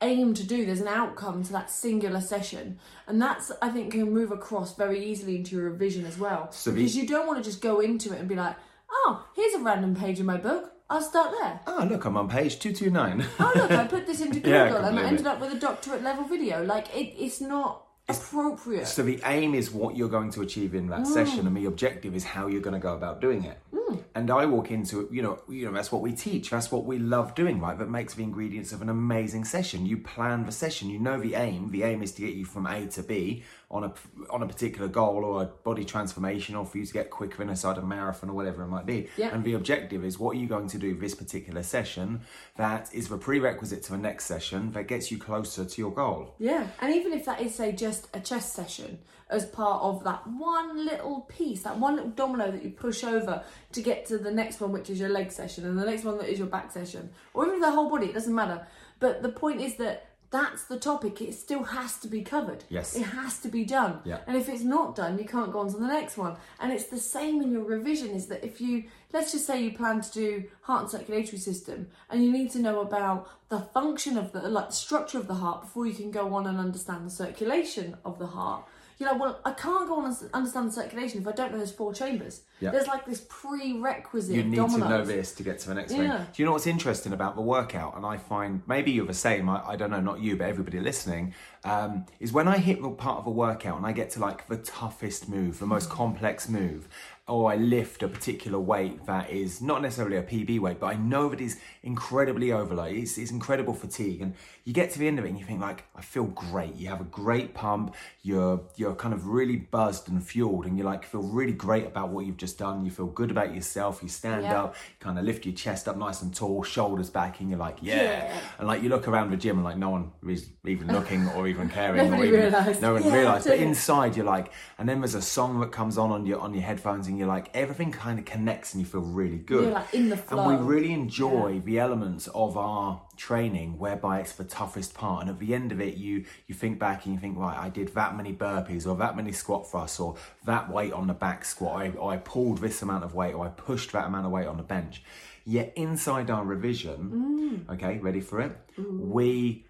aim 0.00 0.32
to 0.32 0.46
do. 0.46 0.64
There's 0.64 0.80
an 0.80 0.88
outcome 0.88 1.44
to 1.44 1.52
that 1.52 1.70
singular 1.70 2.22
session. 2.22 2.78
And 3.06 3.20
that's, 3.20 3.52
I 3.60 3.68
think, 3.68 3.92
can 3.92 4.10
move 4.12 4.32
across 4.32 4.76
very 4.76 5.04
easily 5.04 5.36
into 5.36 5.56
your 5.56 5.70
revision 5.70 6.06
as 6.06 6.18
well. 6.18 6.50
So 6.52 6.72
because 6.72 6.96
you 6.96 7.06
don't 7.06 7.26
want 7.26 7.38
to 7.38 7.48
just 7.48 7.60
go 7.60 7.80
into 7.80 8.14
it 8.14 8.18
and 8.18 8.28
be 8.28 8.34
like, 8.34 8.56
oh, 8.90 9.26
here's 9.36 9.54
a 9.54 9.58
random 9.58 9.94
page 9.94 10.18
in 10.20 10.26
my 10.26 10.38
book. 10.38 10.72
I'll 10.90 11.02
start 11.02 11.34
there. 11.38 11.60
Oh, 11.66 11.86
look, 11.88 12.06
I'm 12.06 12.16
on 12.16 12.30
page 12.30 12.60
229. 12.60 13.26
oh 13.40 13.52
look, 13.54 13.70
I 13.70 13.84
put 13.88 14.06
this 14.06 14.22
into 14.22 14.40
Google 14.40 14.52
Yeah, 14.52 14.88
and 14.88 14.98
I 14.98 15.02
ended 15.02 15.26
up 15.26 15.38
with 15.38 15.52
a 15.52 15.58
doctorate 15.58 16.02
level 16.02 16.24
video. 16.24 16.64
Like 16.64 16.88
it, 16.96 17.14
it's 17.22 17.42
not 17.42 17.87
appropriate. 18.08 18.86
so 18.86 19.02
the 19.02 19.20
aim 19.24 19.54
is 19.54 19.70
what 19.70 19.96
you're 19.96 20.08
going 20.08 20.30
to 20.30 20.42
achieve 20.42 20.74
in 20.74 20.88
that 20.88 21.06
session, 21.06 21.46
and 21.46 21.56
the 21.56 21.64
mm. 21.64 21.68
objective 21.68 22.14
is 22.14 22.24
how 22.24 22.46
you're 22.46 22.62
going 22.62 22.74
to 22.74 22.80
go 22.80 22.94
about 22.94 23.20
doing 23.20 23.44
it. 23.44 23.58
Mm. 23.74 23.87
And 24.14 24.30
I 24.30 24.46
walk 24.46 24.70
into 24.70 25.00
it, 25.00 25.12
you 25.12 25.22
know, 25.22 25.40
you 25.48 25.66
know, 25.66 25.72
that's 25.72 25.92
what 25.92 26.02
we 26.02 26.12
teach. 26.12 26.50
That's 26.50 26.72
what 26.72 26.84
we 26.84 26.98
love 26.98 27.34
doing, 27.34 27.60
right? 27.60 27.78
That 27.78 27.88
makes 27.88 28.14
the 28.14 28.22
ingredients 28.22 28.72
of 28.72 28.82
an 28.82 28.88
amazing 28.88 29.44
session. 29.44 29.86
You 29.86 29.98
plan 29.98 30.44
the 30.44 30.52
session. 30.52 30.90
You 30.90 30.98
know 30.98 31.20
the 31.20 31.34
aim. 31.34 31.70
The 31.70 31.84
aim 31.84 32.02
is 32.02 32.12
to 32.12 32.22
get 32.22 32.34
you 32.34 32.44
from 32.44 32.66
A 32.66 32.86
to 32.88 33.02
B 33.02 33.44
on 33.70 33.84
a 33.84 33.92
on 34.30 34.42
a 34.42 34.46
particular 34.46 34.88
goal 34.88 35.24
or 35.24 35.42
a 35.42 35.46
body 35.46 35.84
transformation, 35.84 36.54
or 36.54 36.64
for 36.64 36.78
you 36.78 36.86
to 36.86 36.92
get 36.92 37.10
quicker 37.10 37.42
inside 37.42 37.76
a 37.76 37.82
marathon 37.82 38.30
or 38.30 38.32
whatever 38.32 38.62
it 38.62 38.68
might 38.68 38.86
be. 38.86 39.08
Yeah. 39.16 39.34
And 39.34 39.44
the 39.44 39.54
objective 39.54 40.04
is 40.04 40.18
what 40.18 40.36
are 40.36 40.38
you 40.38 40.46
going 40.46 40.68
to 40.68 40.78
do 40.78 40.94
this 40.94 41.14
particular 41.14 41.62
session 41.62 42.22
that 42.56 42.92
is 42.94 43.08
the 43.08 43.18
prerequisite 43.18 43.82
to 43.84 43.92
the 43.92 43.98
next 43.98 44.24
session 44.24 44.72
that 44.72 44.88
gets 44.88 45.10
you 45.10 45.18
closer 45.18 45.64
to 45.64 45.80
your 45.80 45.92
goal. 45.92 46.34
Yeah, 46.38 46.66
and 46.80 46.94
even 46.94 47.12
if 47.12 47.24
that 47.26 47.40
is, 47.40 47.54
say, 47.54 47.72
just 47.72 48.08
a 48.14 48.20
chest 48.20 48.54
session 48.54 48.98
as 49.30 49.46
part 49.46 49.82
of 49.82 50.04
that 50.04 50.26
one 50.26 50.84
little 50.84 51.22
piece, 51.22 51.62
that 51.62 51.78
one 51.78 51.96
little 51.96 52.10
domino 52.10 52.50
that 52.50 52.62
you 52.62 52.70
push 52.70 53.04
over 53.04 53.42
to 53.72 53.82
get 53.82 54.06
to 54.06 54.18
the 54.18 54.30
next 54.30 54.60
one, 54.60 54.72
which 54.72 54.90
is 54.90 54.98
your 54.98 55.10
leg 55.10 55.30
session, 55.30 55.66
and 55.66 55.78
the 55.78 55.84
next 55.84 56.04
one 56.04 56.18
that 56.18 56.30
is 56.30 56.38
your 56.38 56.48
back 56.48 56.72
session, 56.72 57.10
or 57.34 57.46
even 57.46 57.60
the 57.60 57.70
whole 57.70 57.90
body, 57.90 58.06
it 58.06 58.14
doesn't 58.14 58.34
matter. 58.34 58.66
But 59.00 59.22
the 59.22 59.28
point 59.28 59.60
is 59.60 59.76
that 59.76 60.08
that's 60.30 60.64
the 60.64 60.78
topic, 60.78 61.22
it 61.22 61.34
still 61.34 61.62
has 61.62 61.96
to 62.00 62.08
be 62.08 62.20
covered. 62.22 62.64
Yes. 62.68 62.94
It 62.94 63.04
has 63.04 63.38
to 63.40 63.48
be 63.48 63.64
done. 63.64 64.00
Yeah. 64.04 64.18
And 64.26 64.36
if 64.36 64.48
it's 64.48 64.62
not 64.62 64.94
done, 64.94 65.18
you 65.18 65.24
can't 65.24 65.50
go 65.50 65.60
on 65.60 65.72
to 65.72 65.78
the 65.78 65.86
next 65.86 66.18
one. 66.18 66.36
And 66.60 66.70
it's 66.70 66.84
the 66.84 66.98
same 66.98 67.40
in 67.40 67.50
your 67.50 67.64
revision 67.64 68.10
is 68.10 68.26
that 68.26 68.44
if 68.44 68.60
you, 68.60 68.84
let's 69.12 69.32
just 69.32 69.46
say 69.46 69.62
you 69.62 69.72
plan 69.72 70.02
to 70.02 70.12
do 70.12 70.44
heart 70.60 70.82
and 70.82 70.90
circulatory 70.90 71.38
system 71.38 71.88
and 72.10 72.22
you 72.22 72.30
need 72.30 72.50
to 72.50 72.58
know 72.58 72.80
about 72.80 73.26
the 73.48 73.60
function 73.60 74.18
of 74.18 74.32
the, 74.32 74.40
like 74.42 74.68
the 74.68 74.74
structure 74.74 75.18
of 75.18 75.28
the 75.28 75.34
heart 75.34 75.62
before 75.62 75.86
you 75.86 75.94
can 75.94 76.10
go 76.10 76.34
on 76.34 76.46
and 76.46 76.58
understand 76.58 77.06
the 77.06 77.10
circulation 77.10 77.96
of 78.04 78.18
the 78.18 78.26
heart. 78.26 78.64
You're 78.98 79.12
like, 79.12 79.20
well, 79.20 79.40
I 79.44 79.52
can't 79.52 79.86
go 79.86 79.96
on 80.00 80.06
and 80.06 80.30
understand 80.34 80.68
the 80.68 80.72
circulation 80.72 81.20
if 81.20 81.28
I 81.28 81.32
don't 81.32 81.52
know 81.52 81.58
there's 81.58 81.70
four 81.70 81.94
chambers. 81.94 82.42
Yeah. 82.58 82.72
There's 82.72 82.88
like 82.88 83.06
this 83.06 83.24
prerequisite 83.28 84.34
you 84.34 84.42
need 84.42 84.56
dominoes. 84.56 84.82
to 84.82 84.88
know 84.88 85.04
this 85.04 85.32
to 85.34 85.44
get 85.44 85.60
to 85.60 85.68
the 85.68 85.74
next 85.74 85.92
thing. 85.92 86.02
Yeah. 86.02 86.24
Do 86.32 86.42
you 86.42 86.46
know 86.46 86.52
what's 86.52 86.66
interesting 86.66 87.12
about 87.12 87.36
the 87.36 87.42
workout? 87.42 87.96
And 87.96 88.04
I 88.04 88.16
find 88.16 88.62
maybe 88.66 88.90
you're 88.90 89.06
the 89.06 89.14
same. 89.14 89.48
I, 89.48 89.62
I 89.64 89.76
don't 89.76 89.90
know, 89.90 90.00
not 90.00 90.20
you, 90.20 90.36
but 90.36 90.48
everybody 90.48 90.80
listening. 90.80 91.34
Um, 91.64 92.06
is 92.18 92.32
when 92.32 92.48
I 92.48 92.58
hit 92.58 92.82
the 92.82 92.90
part 92.90 93.18
of 93.18 93.26
a 93.26 93.30
workout 93.30 93.76
and 93.76 93.86
I 93.86 93.92
get 93.92 94.10
to 94.10 94.20
like 94.20 94.48
the 94.48 94.56
toughest 94.56 95.28
move, 95.28 95.60
the 95.60 95.66
most 95.66 95.88
complex 95.90 96.48
move, 96.48 96.88
or 97.28 97.52
I 97.52 97.56
lift 97.56 98.02
a 98.02 98.08
particular 98.08 98.58
weight 98.58 99.04
that 99.06 99.30
is 99.30 99.60
not 99.60 99.82
necessarily 99.82 100.16
a 100.16 100.22
PB 100.22 100.60
weight, 100.60 100.80
but 100.80 100.86
I 100.86 100.94
know 100.94 101.28
that 101.28 101.40
is 101.40 101.60
incredibly 101.82 102.52
overload. 102.52 102.94
It's, 102.96 103.18
it's 103.18 103.30
incredible 103.30 103.74
fatigue, 103.74 104.20
and 104.22 104.34
you 104.64 104.72
get 104.72 104.90
to 104.92 104.98
the 104.98 105.06
end 105.08 105.18
of 105.18 105.24
it 105.24 105.28
and 105.28 105.38
you 105.38 105.44
think 105.44 105.60
like, 105.60 105.84
I 105.94 106.00
feel 106.00 106.24
great. 106.24 106.74
You 106.76 106.88
have 106.88 107.00
a 107.00 107.04
great 107.04 107.54
pump. 107.54 107.94
You're 108.22 108.60
you're 108.76 108.94
kind 108.94 109.14
of 109.14 109.26
really 109.26 109.56
buzzed 109.56 110.08
and 110.08 110.24
fueled, 110.26 110.66
and 110.66 110.76
you 110.78 110.84
like 110.84 111.04
feel 111.04 111.22
really 111.22 111.52
great 111.52 111.86
about 111.86 112.08
what 112.10 112.26
you've 112.26 112.36
just 112.36 112.58
done. 112.58 112.84
You 112.84 112.90
feel 112.90 113.06
good 113.06 113.30
about 113.30 113.54
yourself. 113.54 114.02
You 114.02 114.08
stand 114.08 114.42
Yeah. 114.44 114.62
up, 114.62 114.74
you 114.74 114.96
kind 115.00 115.18
of 115.18 115.24
lift 115.24 115.44
your 115.46 115.54
chest 115.54 115.88
up 115.88 115.96
nice 115.96 116.22
and 116.22 116.34
tall, 116.34 116.62
shoulders 116.62 117.10
back, 117.10 117.40
and 117.40 117.50
you're 117.50 117.58
like, 117.58 117.78
yeah. 117.82 118.02
Yeah. 118.02 118.40
And 118.58 118.66
like 118.68 118.82
you 118.82 118.88
look 118.88 119.06
around 119.08 119.30
the 119.30 119.36
gym 119.36 119.56
and 119.56 119.64
like 119.64 119.76
no 119.76 119.90
one 119.90 120.12
is 120.26 120.48
even 120.66 120.88
looking 120.88 121.28
or 121.30 121.46
even 121.48 121.68
caring. 121.78 122.12
or 122.12 122.24
even, 122.24 122.40
realised. 122.40 122.80
No 122.82 122.94
one 122.94 123.04
Yeah, 123.04 123.14
realised. 123.14 123.46
But 123.46 123.58
inside 123.58 124.16
you're 124.16 124.24
like, 124.26 124.52
and 124.78 124.88
then 124.88 125.00
there's 125.00 125.14
a 125.14 125.22
song 125.22 125.60
that 125.60 125.72
comes 125.72 125.98
on 125.98 126.10
on 126.10 126.24
your 126.26 126.40
on 126.40 126.54
your 126.54 126.62
headphones, 126.62 127.06
and 127.08 127.17
you're 127.18 127.28
like, 127.28 127.50
everything 127.54 127.92
kind 127.92 128.18
of 128.18 128.24
connects, 128.24 128.74
and 128.74 128.80
you 128.80 128.86
feel 128.86 129.00
really 129.00 129.38
good. 129.38 129.64
You're, 129.64 129.72
like, 129.72 129.94
in 129.94 130.08
the 130.08 130.18
And 130.30 130.46
we 130.46 130.54
really 130.54 130.92
enjoy 130.92 131.60
the 131.64 131.78
elements 131.78 132.28
of 132.28 132.56
our 132.56 133.02
training 133.16 133.78
whereby 133.78 134.20
it's 134.20 134.32
the 134.32 134.44
toughest 134.44 134.94
part. 134.94 135.22
And 135.22 135.30
at 135.30 135.38
the 135.38 135.54
end 135.54 135.72
of 135.72 135.80
it 135.80 135.96
you 135.96 136.24
you 136.46 136.54
think 136.54 136.78
back 136.78 137.04
and 137.04 137.14
you 137.14 137.20
think 137.20 137.36
right 137.36 137.58
I 137.58 137.68
did 137.68 137.88
that 137.94 138.16
many 138.16 138.32
burpees 138.32 138.86
or 138.86 138.96
that 138.96 139.16
many 139.16 139.32
squat 139.32 139.68
thrusts 139.68 139.98
or 139.98 140.16
that 140.46 140.70
weight 140.70 140.92
on 140.92 141.08
the 141.08 141.14
back 141.14 141.44
squat. 141.44 141.82
I, 141.82 141.90
or 141.90 142.12
I 142.12 142.16
pulled 142.18 142.58
this 142.58 142.80
amount 142.80 143.04
of 143.04 143.14
weight 143.14 143.34
or 143.34 143.44
I 143.44 143.48
pushed 143.48 143.92
that 143.92 144.06
amount 144.06 144.26
of 144.26 144.32
weight 144.32 144.46
on 144.46 144.56
the 144.56 144.62
bench. 144.62 145.02
Yet 145.44 145.72
inside 145.76 146.30
our 146.30 146.44
revision 146.44 147.66
okay 147.70 147.98
ready 147.98 148.20
for 148.20 148.40
it? 148.40 148.56
We 148.78 149.66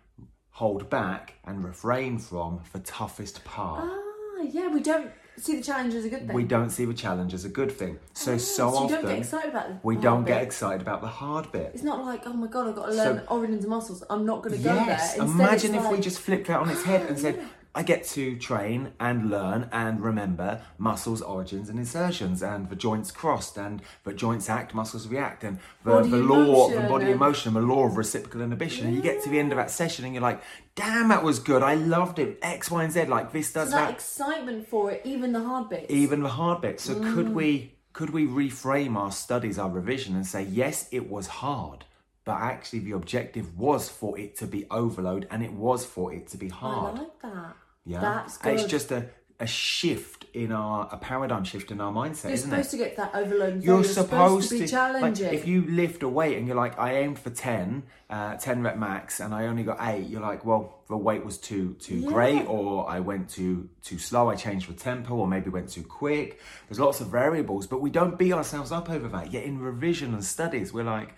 hold 0.51 0.91
back 0.91 1.35
and 1.45 1.65
refrain 1.65 2.19
from 2.19 2.61
the 2.73 2.81
toughest 2.81 3.45
part. 3.45 3.89
Ah, 3.89 4.43
yeah, 4.43 4.69
we 4.69 4.81
don't 4.81 5.11
see 5.39 5.57
the 5.57 5.63
challenge 5.63 5.95
as 5.95 6.05
a 6.05 6.09
good 6.09 6.27
thing. 6.27 6.35
we 6.35 6.45
don't 6.45 6.71
see 6.71 6.85
the 6.85 6.95
challenge 6.95 7.33
as 7.35 7.45
a 7.45 7.49
good 7.49 7.71
thing 7.73 7.99
so 8.13 8.37
so, 8.37 8.39
so 8.39 8.69
you 8.71 8.77
often 8.77 8.89
don't 8.97 9.07
get 9.07 9.19
excited 9.19 9.51
about 9.51 9.69
the 9.69 9.77
we 9.83 9.97
don't 9.97 10.25
bit. 10.25 10.35
get 10.35 10.43
excited 10.43 10.81
about 10.83 11.01
the 11.01 11.07
hard 11.07 11.51
bit 11.53 11.71
It's 11.75 11.83
not 11.83 12.05
like, 12.05 12.23
oh 12.27 12.33
my 12.33 12.47
god, 12.49 12.69
I've 12.69 12.75
got 12.77 12.87
to 12.87 12.93
So- 12.95 13.05
learn 13.05 13.23
origins 13.29 13.65
and 13.65 13.71
muscles. 13.71 14.03
I'm 14.11 14.25
not 14.27 14.43
going 14.43 14.57
to 14.57 14.63
go 14.63 14.75
Yes. 14.75 15.15
there. 15.15 15.23
Instead, 15.25 15.41
Imagine 15.41 15.75
if 15.77 15.91
we 15.91 15.99
just 16.01 16.19
flipped 16.21 16.47
that 16.49 16.61
on 16.61 16.69
its 16.69 16.83
head 16.85 17.09
and 17.09 17.19
said, 17.19 17.41
I 17.75 17.83
get 17.83 18.05
to 18.09 18.37
train 18.39 18.93
and 18.99 19.31
learn 19.31 19.69
and 19.71 20.01
remember 20.03 20.63
muscles, 20.79 21.23
origins, 21.23 21.69
and 21.69 21.79
insertions, 21.79 22.43
and 22.43 22.69
the 22.71 22.75
joints 22.77 23.11
crossed, 23.13 23.57
and 23.57 23.83
the 24.05 24.13
joints 24.13 24.49
act, 24.51 24.75
muscles 24.75 25.07
react, 25.07 25.45
and 25.45 25.59
the, 25.85 25.91
Body 25.91 26.11
the 26.11 26.17
law 26.17 26.67
of 26.67 26.73
emotion 26.73 26.89
body 26.89 27.05
and- 27.05 27.15
emotion, 27.15 27.55
the 27.55 27.61
law 27.61 27.85
of 27.87 27.97
reciprocal 27.97 28.41
inhibition. 28.41 28.87
And 28.87 28.97
you 28.97 29.03
get 29.03 29.23
to 29.23 29.31
the 29.31 29.39
end 29.39 29.53
of 29.53 29.59
that 29.59 29.71
session 29.71 30.05
and 30.05 30.15
you're 30.15 30.23
like, 30.23 30.43
damn, 30.75 31.09
that 31.09 31.23
was 31.23 31.39
good. 31.39 31.63
I 31.63 31.75
loved 31.75 32.19
it. 32.19 32.39
X, 32.43 32.71
Y, 32.71 32.83
and 32.83 32.93
Z. 32.93 33.05
Like 33.05 33.33
this 33.33 33.53
does 33.53 33.71
So 33.71 33.77
that 33.77 33.87
that. 33.87 33.95
excitement 33.95 34.69
for 34.69 34.91
it, 34.91 35.03
even 35.05 35.33
the 35.33 35.43
hard 35.45 35.69
bits. 35.69 35.87
Even 35.91 36.23
the 36.23 36.31
hard 36.31 36.61
bits. 36.63 36.83
So 36.85 36.95
Mm. 36.97 37.15
could 37.15 37.29
we 37.35 37.75
could 37.93 38.11
we 38.11 38.27
reframe 38.27 38.97
our 38.97 39.11
studies, 39.13 39.59
our 39.59 39.71
revision, 39.71 40.15
and 40.17 40.27
say, 40.27 40.43
yes, 40.43 40.89
it 40.93 41.09
was 41.11 41.27
hard. 41.27 41.85
But 42.29 42.41
actually, 42.43 42.81
the 42.81 42.93
objective 42.93 43.57
was 43.59 43.89
for 43.89 44.19
it 44.19 44.37
to 44.41 44.47
be 44.47 44.67
overload, 44.71 45.27
and 45.31 45.43
it 45.43 45.53
was 45.55 45.87
for 45.87 46.13
it 46.13 46.27
to 46.33 46.37
be 46.37 46.51
hard. 46.51 46.97
I 46.97 47.03
like 47.03 47.23
that. 47.23 47.57
Yeah, 47.87 48.01
That's 48.03 48.37
good. 48.37 48.53
It's 48.53 48.65
just 48.65 48.91
a, 48.93 49.07
a 49.41 49.47
shift 49.47 50.27
in 50.35 50.53
our 50.53 50.91
a 50.93 50.99
paradigm 50.99 51.45
shift 51.45 51.71
in 51.71 51.81
our 51.81 51.91
mindset, 51.91 52.25
You're 52.25 52.33
isn't 52.35 52.51
supposed 52.51 52.75
it? 52.75 52.77
to 52.77 52.85
get 52.85 52.97
that 52.99 53.15
overload. 53.15 53.53
and 53.55 53.65
You're 53.65 53.83
flow. 53.83 53.93
supposed, 54.03 54.49
to 54.51 54.55
be 54.57 54.61
like, 54.61 54.71
challenging. 54.71 55.33
if 55.33 55.47
you 55.49 55.63
lift 55.71 56.03
a 56.03 56.09
weight 56.09 56.37
and 56.37 56.47
you're 56.47 56.55
like, 56.65 56.79
I 56.79 56.99
aimed 56.99 57.19
for 57.19 57.31
10, 57.31 57.83
uh, 58.11 58.35
10 58.37 58.63
rep 58.63 58.77
max, 58.77 59.21
and 59.21 59.33
I 59.35 59.47
only 59.47 59.63
got 59.63 59.79
eight, 59.81 60.07
you're 60.11 60.21
like, 60.21 60.45
well, 60.45 60.63
the 60.91 60.99
weight 60.99 61.25
was 61.25 61.39
too 61.39 61.77
too 61.81 61.97
Yeah. 62.01 62.09
great, 62.11 62.45
or 62.47 62.87
I 62.97 63.01
went 63.01 63.31
too 63.31 63.71
too 63.83 63.97
slow, 63.97 64.29
I 64.29 64.35
changed 64.37 64.69
the 64.69 64.75
tempo, 64.75 65.15
or 65.15 65.27
maybe 65.27 65.49
went 65.49 65.71
too 65.71 65.83
quick. 65.83 66.41
There's 66.69 66.79
lots 66.79 67.01
of 67.01 67.07
variables, 67.09 67.67
but 67.67 67.81
we 67.81 67.89
don't 67.89 68.19
beat 68.19 68.35
ourselves 68.35 68.71
up 68.71 68.91
over 68.91 69.09
that. 69.09 69.33
Yet 69.33 69.45
in 69.45 69.59
revision 69.61 70.13
and 70.13 70.23
studies, 70.23 70.75
we're 70.75 70.85
like, 70.99 71.15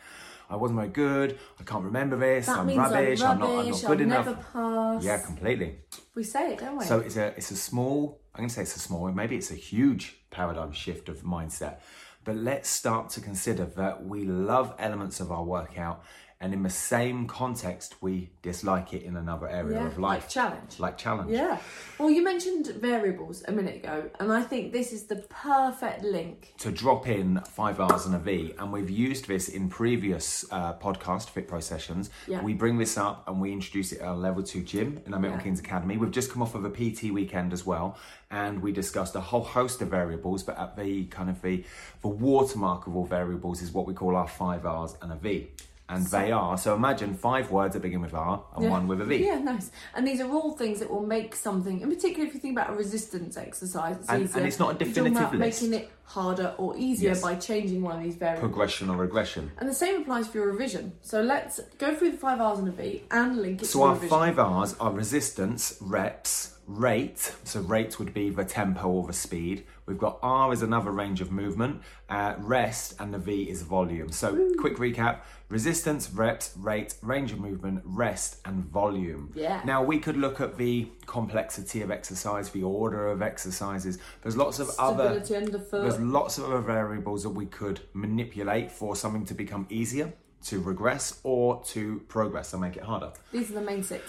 I 0.50 0.56
wasn't 0.56 0.80
very 0.80 0.90
good. 0.90 1.38
I 1.60 1.62
can't 1.62 1.84
remember 1.84 2.16
this. 2.16 2.46
That 2.46 2.58
I'm 2.58 2.66
means 2.66 2.78
rubbish. 2.78 3.20
I'm 3.22 3.30
I'm 3.30 3.38
not. 3.38 3.58
I'm 3.60 3.70
not 3.70 3.80
good 3.82 4.00
I'll 4.00 4.00
enough. 4.00 4.52
pass. 4.52 5.04
Yeah, 5.04 5.18
completely. 5.18 5.78
We 6.14 6.24
say 6.24 6.52
it, 6.52 6.58
don't 6.58 6.76
we? 6.76 6.84
So 6.84 6.98
it's 6.98 7.16
a 7.16 7.28
it's 7.36 7.50
a 7.52 7.56
small. 7.56 8.20
I'm 8.34 8.40
going 8.40 8.48
to 8.48 8.54
say 8.54 8.62
it's 8.62 8.76
a 8.76 8.80
small. 8.80 9.10
Maybe 9.12 9.36
it's 9.36 9.50
a 9.52 9.54
huge 9.54 10.18
paradigm 10.30 10.72
shift 10.72 11.08
of 11.08 11.22
mindset. 11.22 11.78
But 12.24 12.36
let's 12.36 12.68
start 12.68 13.10
to 13.10 13.20
consider 13.20 13.64
that 13.76 14.04
we 14.04 14.24
love 14.24 14.74
elements 14.78 15.20
of 15.20 15.32
our 15.32 15.42
workout, 15.42 16.04
and 16.42 16.54
in 16.54 16.62
the 16.62 16.70
same 16.70 17.26
context, 17.26 17.96
we 18.00 18.30
dislike 18.40 18.94
it 18.94 19.02
in 19.02 19.16
another 19.16 19.46
area 19.48 19.80
yeah, 19.80 19.86
of 19.86 19.98
life, 19.98 20.22
like 20.22 20.28
challenge. 20.28 20.80
like 20.80 20.96
challenge. 20.96 21.30
Yeah. 21.30 21.58
Well, 21.98 22.08
you 22.10 22.24
mentioned 22.24 22.66
variables 22.80 23.44
a 23.46 23.52
minute 23.52 23.76
ago, 23.76 24.08
and 24.18 24.32
I 24.32 24.42
think 24.42 24.72
this 24.72 24.92
is 24.92 25.04
the 25.04 25.16
perfect 25.28 26.02
link. 26.02 26.54
to 26.58 26.70
drop 26.72 27.06
in 27.06 27.40
five 27.40 27.78
R's 27.78 28.06
and 28.06 28.14
a 28.14 28.18
V, 28.18 28.54
and 28.58 28.72
we've 28.72 28.88
used 28.88 29.28
this 29.28 29.48
in 29.48 29.68
previous 29.68 30.44
uh, 30.50 30.74
podcast 30.74 31.28
Fit 31.28 31.46
Pro 31.46 31.60
sessions. 31.60 32.08
Yeah. 32.26 32.42
We 32.42 32.54
bring 32.54 32.78
this 32.78 32.96
up 32.96 33.28
and 33.28 33.40
we 33.40 33.52
introduce 33.52 33.92
it 33.92 34.00
at 34.00 34.08
our 34.08 34.16
level 34.16 34.42
two 34.42 34.62
gym 34.62 35.00
in 35.06 35.12
our 35.12 35.20
Milton 35.20 35.40
Yeah. 35.40 35.44
Keynes 35.44 35.60
Academy. 35.60 35.96
We've 35.98 36.10
just 36.10 36.30
come 36.32 36.42
off 36.42 36.54
of 36.54 36.64
a 36.64 36.70
PT 36.70 37.10
weekend 37.12 37.52
as 37.52 37.66
well, 37.66 37.98
and 38.30 38.62
we 38.62 38.72
discussed 38.72 39.14
a 39.14 39.20
whole 39.20 39.44
host 39.44 39.82
of 39.82 39.88
variables. 39.88 40.42
But 40.42 40.58
at 40.58 40.76
the 40.76 41.04
kind 41.06 41.28
of 41.28 41.42
the 41.42 41.64
the 42.00 42.08
watermark 42.08 42.86
of 42.86 42.96
all 42.96 43.04
variables 43.04 43.60
is 43.60 43.72
what 43.72 43.86
we 43.86 43.92
call 43.92 44.16
our 44.16 44.28
five 44.28 44.64
R's 44.64 44.96
and 45.02 45.12
a 45.12 45.16
V. 45.16 45.50
And 45.90 46.06
they 46.06 46.30
are 46.30 46.56
so 46.56 46.74
imagine 46.74 47.14
five 47.14 47.50
words 47.50 47.74
that 47.74 47.80
begin 47.80 48.00
with 48.00 48.14
R 48.14 48.44
and 48.54 48.64
Yeah. 48.64 48.70
one 48.70 48.86
with 48.86 49.00
a 49.00 49.04
V. 49.04 49.24
Yeah, 49.26 49.38
nice. 49.40 49.70
And 49.94 50.06
these 50.06 50.20
are 50.20 50.30
all 50.30 50.52
things 50.52 50.78
that 50.78 50.88
will 50.90 51.04
make 51.04 51.34
something, 51.34 51.80
in 51.80 51.88
particular 51.90 52.26
if 52.28 52.34
you 52.34 52.40
think 52.40 52.56
about 52.56 52.70
a 52.70 52.76
resistance 52.76 53.36
exercise, 53.36 53.96
it's 53.96 54.08
And- 54.08 54.22
easier. 54.22 54.36
and 54.38 54.46
it's 54.46 54.58
not 54.60 54.76
a 54.76 54.78
definitive 54.78 55.18
about 55.18 55.34
list. 55.34 55.62
making 55.62 55.78
it 55.80 55.90
harder 56.04 56.54
or 56.58 56.76
easier 56.76 57.10
Yes. 57.10 57.22
by 57.22 57.34
changing 57.34 57.82
one 57.82 57.96
of 57.96 58.02
these 58.02 58.14
variables. 58.16 58.48
Progression 58.50 58.88
or 58.90 58.96
regression. 58.96 59.50
And 59.58 59.68
the 59.68 59.74
same 59.74 60.00
applies 60.00 60.26
for 60.28 60.38
your 60.38 60.46
revision. 60.48 60.92
So 61.02 61.22
let's 61.22 61.60
go 61.78 61.94
through 61.94 62.12
the 62.12 62.18
five 62.18 62.40
R's 62.40 62.58
and 62.60 62.68
a 62.68 62.72
V 62.72 63.04
and 63.10 63.36
link 63.42 63.62
it 63.62 63.66
So 63.66 63.80
to 63.80 63.82
our 63.84 63.94
revision. 63.94 64.10
five 64.10 64.38
R's 64.38 64.74
are 64.80 64.92
resistance, 64.92 65.76
reps, 65.80 66.54
rate. 66.66 67.32
So 67.44 67.60
rate 67.60 67.98
would 67.98 68.14
be 68.14 68.30
the 68.30 68.44
tempo 68.44 68.88
or 68.88 69.06
the 69.06 69.12
speed. 69.12 69.64
We've 69.90 69.98
got 69.98 70.20
R 70.22 70.52
is 70.52 70.62
another 70.62 70.92
range 70.92 71.20
of 71.20 71.32
movement, 71.32 71.82
uh, 72.08 72.34
rest, 72.38 72.94
and 73.00 73.12
the 73.12 73.18
V 73.18 73.50
is 73.50 73.62
volume. 73.62 74.12
So 74.12 74.50
quick 74.56 74.76
recap: 74.76 75.22
resistance, 75.48 76.08
reps, 76.10 76.54
rate, 76.56 76.94
range 77.02 77.32
of 77.32 77.40
movement, 77.40 77.82
rest, 77.84 78.36
and 78.44 78.64
volume. 78.64 79.32
Yeah. 79.34 79.60
Now 79.64 79.82
we 79.82 79.98
could 79.98 80.16
look 80.16 80.40
at 80.40 80.56
the 80.56 80.88
complexity 81.06 81.82
of 81.82 81.90
exercise, 81.90 82.50
the 82.50 82.62
order 82.62 83.08
of 83.08 83.20
exercises. 83.20 83.98
There's 84.22 84.36
lots 84.36 84.60
of 84.60 84.70
other. 84.78 85.20
Stability 85.20 85.34
underfoot. 85.34 85.82
There's 85.82 86.00
lots 86.00 86.38
of 86.38 86.44
other 86.44 86.60
variables 86.60 87.24
that 87.24 87.30
we 87.30 87.46
could 87.46 87.80
manipulate 87.92 88.70
for 88.70 88.94
something 88.94 89.26
to 89.26 89.34
become 89.34 89.66
easier, 89.70 90.12
to 90.44 90.60
regress, 90.60 91.18
or 91.24 91.64
to 91.64 92.00
progress 92.06 92.52
and 92.52 92.62
make 92.62 92.76
it 92.76 92.84
harder. 92.84 93.10
These 93.32 93.50
are 93.50 93.54
the 93.54 93.60
main 93.62 93.82
six. 93.82 94.04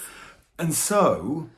And 0.60 0.76
so, 0.76 1.50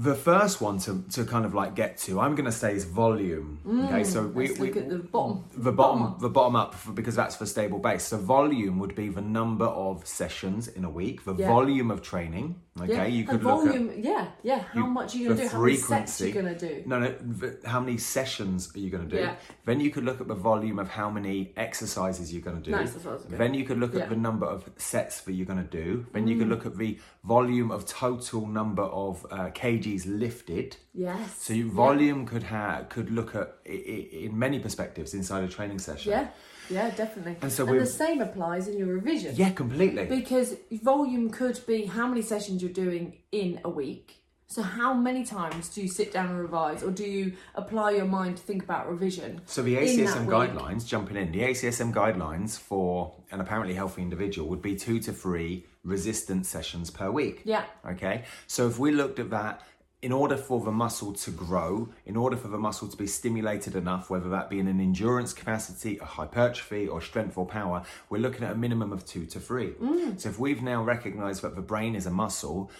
the 0.00 0.14
first 0.14 0.60
one 0.60 0.78
to, 0.78 1.02
to 1.10 1.24
kind 1.24 1.44
of 1.44 1.54
like 1.54 1.74
get 1.74 1.98
to, 1.98 2.20
I'm 2.20 2.36
going 2.36 2.44
to 2.44 2.52
say 2.52 2.72
is 2.72 2.84
volume. 2.84 3.58
okay, 3.86 4.04
so 4.04 4.18
we, 4.28 4.48
Mm, 4.48 4.58
we 4.60 4.66
look 4.68 4.76
at 4.76 4.88
the 4.88 4.98
bottom. 4.98 5.44
the 5.56 5.72
bottom, 5.72 6.14
the 6.20 6.28
bottom 6.28 6.54
up 6.54 6.72
for, 6.74 6.92
because 6.92 7.16
that's 7.16 7.34
for 7.34 7.46
stable 7.46 7.80
base. 7.80 8.04
So 8.04 8.16
volume 8.16 8.78
would 8.78 8.94
be 8.94 9.08
the 9.08 9.20
number 9.20 9.64
of 9.64 10.06
sessions 10.06 10.68
in 10.68 10.84
a 10.84 10.90
week, 10.90 11.24
the 11.24 11.34
Yeah. 11.34 11.48
volume 11.48 11.90
of 11.90 12.00
training. 12.02 12.46
Okay, 12.82 12.92
yeah. 12.94 13.04
you 13.06 13.24
could 13.24 13.42
look 13.44 13.66
at 13.66 13.72
volume, 13.72 13.92
yeah, 13.96 14.28
yeah. 14.42 14.60
How 14.60 14.80
you- 14.80 14.86
much 14.86 15.14
are 15.14 15.18
you 15.18 15.24
going 15.26 15.36
to 15.38 15.42
do? 15.44 15.48
How 15.48 15.60
many 15.60 15.76
sets 15.76 15.86
frequency. 16.18 16.24
you're 16.32 16.42
going 16.42 16.54
to 16.58 16.68
do? 16.68 16.82
No, 16.86 16.98
no. 17.00 17.52
How 17.64 17.80
many 17.80 17.98
sessions 17.98 18.74
are 18.74 18.78
you 18.78 18.90
going 18.90 19.08
to 19.08 19.16
do? 19.16 19.20
Yeah. 19.22 19.34
Then 19.64 19.80
you 19.80 19.90
could 19.90 20.04
look 20.04 20.20
at 20.20 20.28
the 20.28 20.34
volume 20.34 20.78
of 20.78 20.88
how 20.88 21.10
many 21.10 21.52
exercises 21.56 22.32
you're 22.32 22.42
going 22.42 22.56
to 22.56 22.62
do. 22.62 22.70
Nice, 22.70 22.92
that's 22.92 23.04
what 23.04 23.10
I 23.10 23.14
was 23.14 23.24
gonna- 23.24 23.36
then 23.38 23.54
you 23.54 23.64
could 23.64 23.78
look 23.78 23.94
Yeah. 23.94 24.02
at 24.04 24.10
the 24.10 24.16
number 24.16 24.46
of 24.46 24.68
sets 24.76 25.20
that 25.22 25.32
you're 25.32 25.46
going 25.46 25.62
to 25.62 25.70
do. 25.82 26.06
Then 26.12 26.28
you 26.28 26.38
could 26.38 26.48
look 26.48 26.66
at 26.66 26.76
the 26.76 26.98
volume 27.24 27.70
of 27.70 27.86
total 27.86 28.46
number 28.46 28.82
of 28.82 29.26
uh, 29.30 29.50
kgs 29.50 30.04
lifted. 30.06 30.76
Yes. 30.94 31.36
So 31.42 31.52
you, 31.52 31.70
volume 31.70 32.26
could 32.26 32.42
have 32.44 32.88
could 32.88 33.10
look 33.10 33.34
at 33.34 33.56
in 33.64 34.38
many 34.38 34.58
perspectives 34.58 35.14
inside 35.14 35.44
a 35.44 35.48
training 35.48 35.78
session. 35.78 36.10
Yeah, 36.12 36.28
yeah, 36.70 36.90
definitely. 36.90 37.36
And 37.42 37.52
so 37.52 37.64
the 37.66 37.86
same 37.86 38.20
applies 38.20 38.68
in 38.68 38.78
your 38.78 38.88
revision. 38.88 39.34
Yeah, 39.36 39.50
completely. 39.50 40.06
Because 40.06 40.56
volume 40.70 41.30
could 41.30 41.60
be 41.66 41.86
how 41.86 42.06
many 42.06 42.22
sessions 42.22 42.62
you're 42.62 42.72
doing 42.72 43.18
in 43.32 43.60
a 43.64 43.70
week. 43.70 44.14
So 44.50 44.62
how 44.62 44.94
many 44.94 45.26
times 45.26 45.68
do 45.68 45.82
you 45.82 45.88
sit 45.88 46.10
down 46.10 46.30
and 46.30 46.38
revise, 46.38 46.82
or 46.82 46.90
do 46.90 47.04
you 47.04 47.34
apply 47.54 47.90
your 47.90 48.06
mind 48.06 48.38
to 48.38 48.42
think 48.42 48.62
about 48.62 48.88
revision? 48.88 49.42
So 49.44 49.62
the 49.62 49.76
ACSM 49.76 50.20
week? 50.20 50.30
guidelines, 50.30 50.86
jumping 50.86 51.18
in, 51.18 51.32
the 51.32 51.40
ACSM 51.40 51.92
guidelines 51.92 52.58
for 52.58 53.14
an 53.30 53.42
apparently 53.42 53.74
healthy 53.74 54.00
individual 54.00 54.48
would 54.48 54.62
be 54.62 54.74
two 54.74 55.00
to 55.00 55.12
three 55.12 55.66
resistance 55.84 56.48
sessions 56.48 56.90
per 56.90 57.10
week. 57.10 57.42
Yeah. 57.44 57.64
Okay. 57.86 58.24
So 58.46 58.66
if 58.66 58.78
we 58.78 58.90
looked 58.90 59.18
at 59.18 59.28
that, 59.30 59.60
in 60.00 60.12
order 60.12 60.36
for 60.36 60.60
the 60.60 60.70
muscle 60.70 61.12
to 61.12 61.30
grow, 61.30 61.88
in 62.06 62.16
order 62.16 62.36
for 62.36 62.48
the 62.48 62.58
muscle 62.58 62.86
to 62.86 62.96
be 62.96 63.06
stimulated 63.06 63.74
enough, 63.74 64.08
whether 64.08 64.28
that 64.28 64.48
be 64.48 64.60
in 64.60 64.68
an 64.68 64.80
endurance 64.80 65.32
capacity, 65.32 65.98
a 65.98 66.04
hypertrophy, 66.04 66.86
or 66.86 67.00
strength 67.00 67.36
or 67.36 67.44
power, 67.44 67.82
we're 68.08 68.20
looking 68.20 68.44
at 68.44 68.52
a 68.52 68.54
minimum 68.54 68.92
of 68.92 69.04
two 69.04 69.26
to 69.26 69.40
three. 69.40 69.70
Mm. 69.70 70.20
So 70.20 70.28
if 70.28 70.38
we've 70.38 70.62
now 70.62 70.84
recognized 70.84 71.42
that 71.42 71.56
the 71.56 71.62
brain 71.62 71.96
is 71.96 72.06
a 72.06 72.12
muscle, 72.12 72.70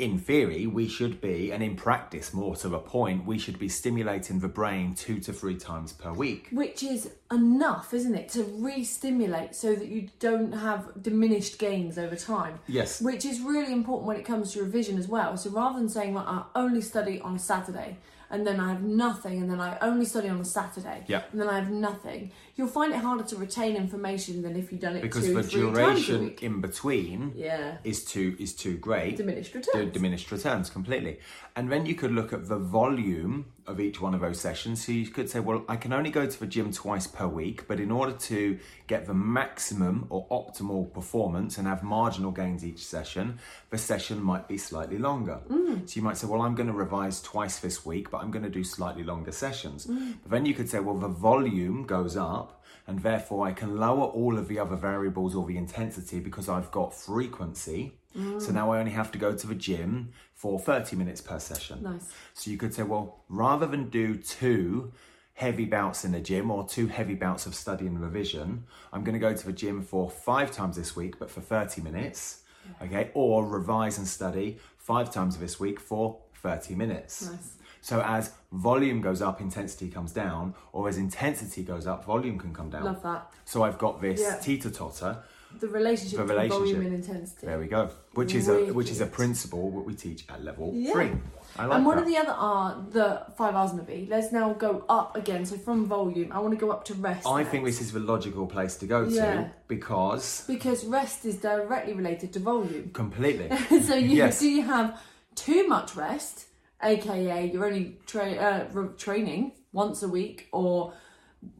in 0.00 0.18
theory, 0.18 0.66
we 0.66 0.88
should 0.88 1.20
be, 1.20 1.52
and 1.52 1.62
in 1.62 1.76
practice, 1.76 2.32
more 2.32 2.56
to 2.56 2.68
the 2.68 2.78
point, 2.78 3.26
we 3.26 3.38
should 3.38 3.58
be 3.58 3.68
stimulating 3.68 4.40
the 4.40 4.48
brain 4.48 4.94
two 4.94 5.20
to 5.20 5.32
three 5.32 5.56
times 5.56 5.92
per 5.92 6.10
week. 6.12 6.48
Which 6.50 6.82
is 6.82 7.10
enough, 7.30 7.92
isn't 7.92 8.14
it, 8.14 8.30
to 8.30 8.42
re-stimulate 8.44 9.54
so 9.54 9.74
that 9.74 9.88
you 9.88 10.08
don't 10.18 10.52
have 10.52 11.02
diminished 11.02 11.58
gains 11.58 11.98
over 11.98 12.16
time. 12.16 12.58
Yes. 12.66 13.02
Which 13.02 13.24
is 13.26 13.40
really 13.40 13.72
important 13.72 14.06
when 14.08 14.16
it 14.16 14.24
comes 14.24 14.52
to 14.54 14.62
revision 14.62 14.98
as 14.98 15.06
well. 15.06 15.36
So 15.36 15.50
rather 15.50 15.78
than 15.78 15.88
saying, 15.88 16.14
well, 16.14 16.24
I 16.26 16.58
only 16.58 16.80
study 16.80 17.20
on 17.20 17.36
a 17.36 17.38
Saturday 17.38 17.98
and 18.30 18.46
then 18.46 18.60
I 18.60 18.68
have 18.68 18.82
nothing, 18.82 19.40
and 19.42 19.50
then 19.50 19.60
I 19.60 19.76
only 19.80 20.04
study 20.04 20.28
on 20.28 20.40
a 20.40 20.44
Saturday, 20.44 21.02
Yeah. 21.08 21.22
and 21.32 21.40
then 21.40 21.48
I 21.48 21.58
have 21.58 21.68
nothing, 21.68 22.30
you'll 22.60 22.68
find 22.68 22.92
it 22.92 22.98
harder 22.98 23.24
to 23.24 23.36
retain 23.36 23.74
information 23.74 24.42
than 24.42 24.54
if 24.54 24.70
you've 24.70 24.80
done 24.82 24.96
it 24.96 25.02
Because 25.02 25.24
two, 25.24 25.34
the 25.34 25.42
three 25.42 25.62
times 25.62 25.72
a 25.78 25.80
duration 25.82 26.24
week. 26.24 26.42
in 26.42 26.60
between 26.60 27.32
Yeah. 27.34 27.78
is 27.84 28.04
too 28.04 28.36
is 28.38 28.54
too 28.54 28.76
great. 28.76 29.16
Diminished 29.16 29.54
returns. 29.54 29.92
diminished 29.92 30.30
returns 30.30 30.68
completely. 30.68 31.18
And 31.56 31.72
then 31.72 31.86
you 31.86 31.94
could 31.94 32.12
look 32.12 32.32
at 32.32 32.48
the 32.48 32.58
volume 32.58 33.46
of 33.66 33.80
each 33.80 34.00
one 34.00 34.14
of 34.14 34.20
those 34.20 34.40
sessions. 34.40 34.84
So 34.84 34.92
you 34.92 35.06
could 35.06 35.28
say, 35.30 35.40
well, 35.40 35.64
I 35.68 35.76
can 35.76 35.92
only 35.92 36.10
go 36.10 36.26
to 36.26 36.40
the 36.40 36.46
gym 36.46 36.72
twice 36.72 37.06
per 37.06 37.26
week, 37.26 37.66
but 37.68 37.78
in 37.80 37.90
order 37.90 38.12
to 38.12 38.58
get 38.88 39.06
the 39.06 39.14
maximum 39.14 40.06
or 40.10 40.26
optimal 40.28 40.92
performance 40.92 41.56
and 41.58 41.66
have 41.66 41.82
marginal 41.82 42.32
gains 42.32 42.64
each 42.64 42.84
session, 42.84 43.38
the 43.70 43.78
session 43.78 44.20
might 44.22 44.48
be 44.48 44.58
slightly 44.58 44.98
longer. 44.98 45.40
Mm. 45.48 45.88
So 45.88 45.96
you 45.96 46.02
might 46.02 46.16
say, 46.16 46.26
well, 46.26 46.42
I'm 46.42 46.54
going 46.56 46.66
to 46.66 46.72
revise 46.72 47.20
twice 47.22 47.58
this 47.60 47.86
week, 47.86 48.10
but 48.10 48.18
I'm 48.22 48.30
going 48.30 48.42
to 48.44 48.50
do 48.50 48.64
slightly 48.64 49.04
longer 49.04 49.32
sessions. 49.32 49.86
Mm. 49.86 50.14
But 50.22 50.30
then 50.32 50.46
you 50.46 50.54
could 50.54 50.68
say, 50.68 50.80
well, 50.80 50.98
the 50.98 51.08
volume 51.08 51.84
goes 51.86 52.16
up 52.16 52.49
and 52.90 52.98
therefore 53.04 53.46
I 53.46 53.52
can 53.52 53.76
lower 53.76 54.06
all 54.06 54.36
of 54.36 54.48
the 54.48 54.58
other 54.58 54.74
variables 54.74 55.36
or 55.36 55.46
the 55.46 55.56
intensity 55.56 56.18
because 56.18 56.48
I've 56.48 56.72
got 56.72 56.92
frequency. 56.92 57.92
So 58.12 58.20
mm. 58.20 58.52
now 58.52 58.72
I 58.72 58.80
only 58.80 58.90
have 58.90 59.12
to 59.12 59.18
go 59.18 59.32
to 59.32 59.46
the 59.46 59.54
gym 59.54 60.12
for 60.34 60.58
30 60.58 60.96
minutes 60.96 61.20
per 61.20 61.38
session. 61.38 61.84
Nice. 61.84 62.12
So 62.34 62.50
you 62.50 62.56
could 62.56 62.74
say, 62.74 62.82
well, 62.82 63.22
rather 63.28 63.68
than 63.68 63.90
do 63.90 64.16
two 64.16 64.92
heavy 65.34 65.66
bouts 65.66 66.04
in 66.04 66.10
the 66.10 66.20
gym 66.20 66.50
or 66.50 66.66
two 66.66 66.88
heavy 66.88 67.14
bouts 67.14 67.46
of 67.46 67.54
study 67.54 67.86
and 67.86 68.00
revision, 68.00 68.64
I'm 68.92 69.04
going 69.04 69.14
to 69.14 69.20
go 69.20 69.34
to 69.34 69.46
the 69.46 69.52
gym 69.52 69.82
for 69.82 70.10
five 70.10 70.50
times 70.50 70.76
this 70.76 70.96
week, 70.96 71.20
but 71.20 71.30
for 71.30 71.40
30 71.40 71.82
minutes. 71.82 72.42
Okay. 72.82 73.12
Or 73.14 73.46
revise 73.46 73.98
and 73.98 74.08
study 74.08 74.58
five 74.78 75.12
times 75.12 75.38
this 75.38 75.60
week 75.60 75.78
for 75.78 76.18
30 76.42 76.74
minutes. 76.74 77.30
Nice. 77.30 77.56
So 77.82 78.02
as 78.02 78.32
volume 78.52 79.00
goes 79.00 79.22
up, 79.22 79.40
intensity 79.40 79.88
comes 79.88 80.12
down, 80.12 80.54
or 80.72 80.88
as 80.88 80.96
intensity 80.98 81.62
goes 81.62 81.86
up, 81.86 82.04
volume 82.04 82.38
can 82.38 82.52
come 82.54 82.68
down. 82.70 82.84
Love 82.84 83.02
that. 83.02 83.32
So 83.44 83.62
I've 83.62 83.78
got 83.78 84.00
this 84.00 84.20
Yeah. 84.20 84.36
teeter 84.36 84.70
totter. 84.70 85.18
The 85.58 85.66
relationship 85.66 86.18
The 86.18 86.24
between 86.26 86.48
volume 86.48 86.78
relationship. 86.78 86.92
and 86.92 87.04
intensity. 87.18 87.46
There 87.48 87.58
we 87.58 87.66
go. 87.66 87.90
Which 88.14 88.34
is 88.36 88.48
a 88.48 88.72
which 88.72 88.88
is 88.88 89.00
a 89.00 89.06
principle 89.06 89.72
that 89.72 89.80
we 89.80 89.94
teach 89.94 90.24
at 90.28 90.44
level 90.44 90.70
Yeah. 90.72 90.92
three. 90.92 91.10
I 91.58 91.66
like 91.66 91.76
and 91.78 91.86
one 91.86 91.96
that. 91.96 92.02
of 92.02 92.08
the 92.08 92.16
other 92.18 92.30
are 92.30 92.84
the 92.90 93.22
five 93.36 93.56
R's 93.56 93.72
and 93.72 93.80
a 93.80 93.82
V. 93.82 94.06
Let's 94.08 94.30
now 94.30 94.52
go 94.52 94.84
up 94.88 95.16
again. 95.16 95.44
So 95.44 95.56
from 95.56 95.86
volume, 95.86 96.30
I 96.30 96.38
want 96.38 96.52
to 96.56 96.60
go 96.64 96.70
up 96.70 96.84
to 96.84 96.94
rest. 96.94 97.26
I 97.26 97.38
next. 97.38 97.50
think 97.50 97.64
this 97.64 97.80
is 97.80 97.90
the 97.90 97.98
logical 97.98 98.46
place 98.46 98.76
to 98.76 98.86
go 98.86 99.10
to 99.10 99.50
because 99.66 100.44
because 100.46 100.84
rest 100.84 101.24
is 101.24 101.36
directly 101.36 101.94
related 101.94 102.32
to 102.34 102.38
volume. 102.38 102.90
completely. 102.92 103.48
so 103.82 103.94
you 103.96 104.16
Yes. 104.16 104.38
do 104.38 104.48
you 104.48 104.62
have 104.62 105.00
too 105.34 105.66
much 105.66 105.96
rest, 105.96 106.46
aka 106.82 107.46
you're 107.52 107.64
only 107.66 107.98
tra- 108.06 108.32
uh, 108.34 108.68
re- 108.72 108.96
training 108.96 109.52
once 109.72 110.02
a 110.02 110.08
week 110.08 110.48
or 110.52 110.92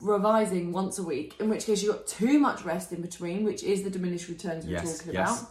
revising 0.01 0.73
once 0.73 0.99
a 0.99 1.03
week, 1.03 1.35
in 1.41 1.49
which 1.49 1.65
case 1.67 1.83
you've 1.83 1.95
got 1.97 2.07
too 2.07 2.39
much 2.39 2.65
rest 2.65 2.93
in 2.93 3.01
between, 3.01 3.45
which 3.45 3.63
is 3.63 3.83
the 3.83 3.91
diminished 3.91 4.29
returns 4.29 4.65
we're 4.67 4.73
Yes, 4.73 4.99
talking 4.99 5.15
yes. 5.15 5.41
about. 5.41 5.51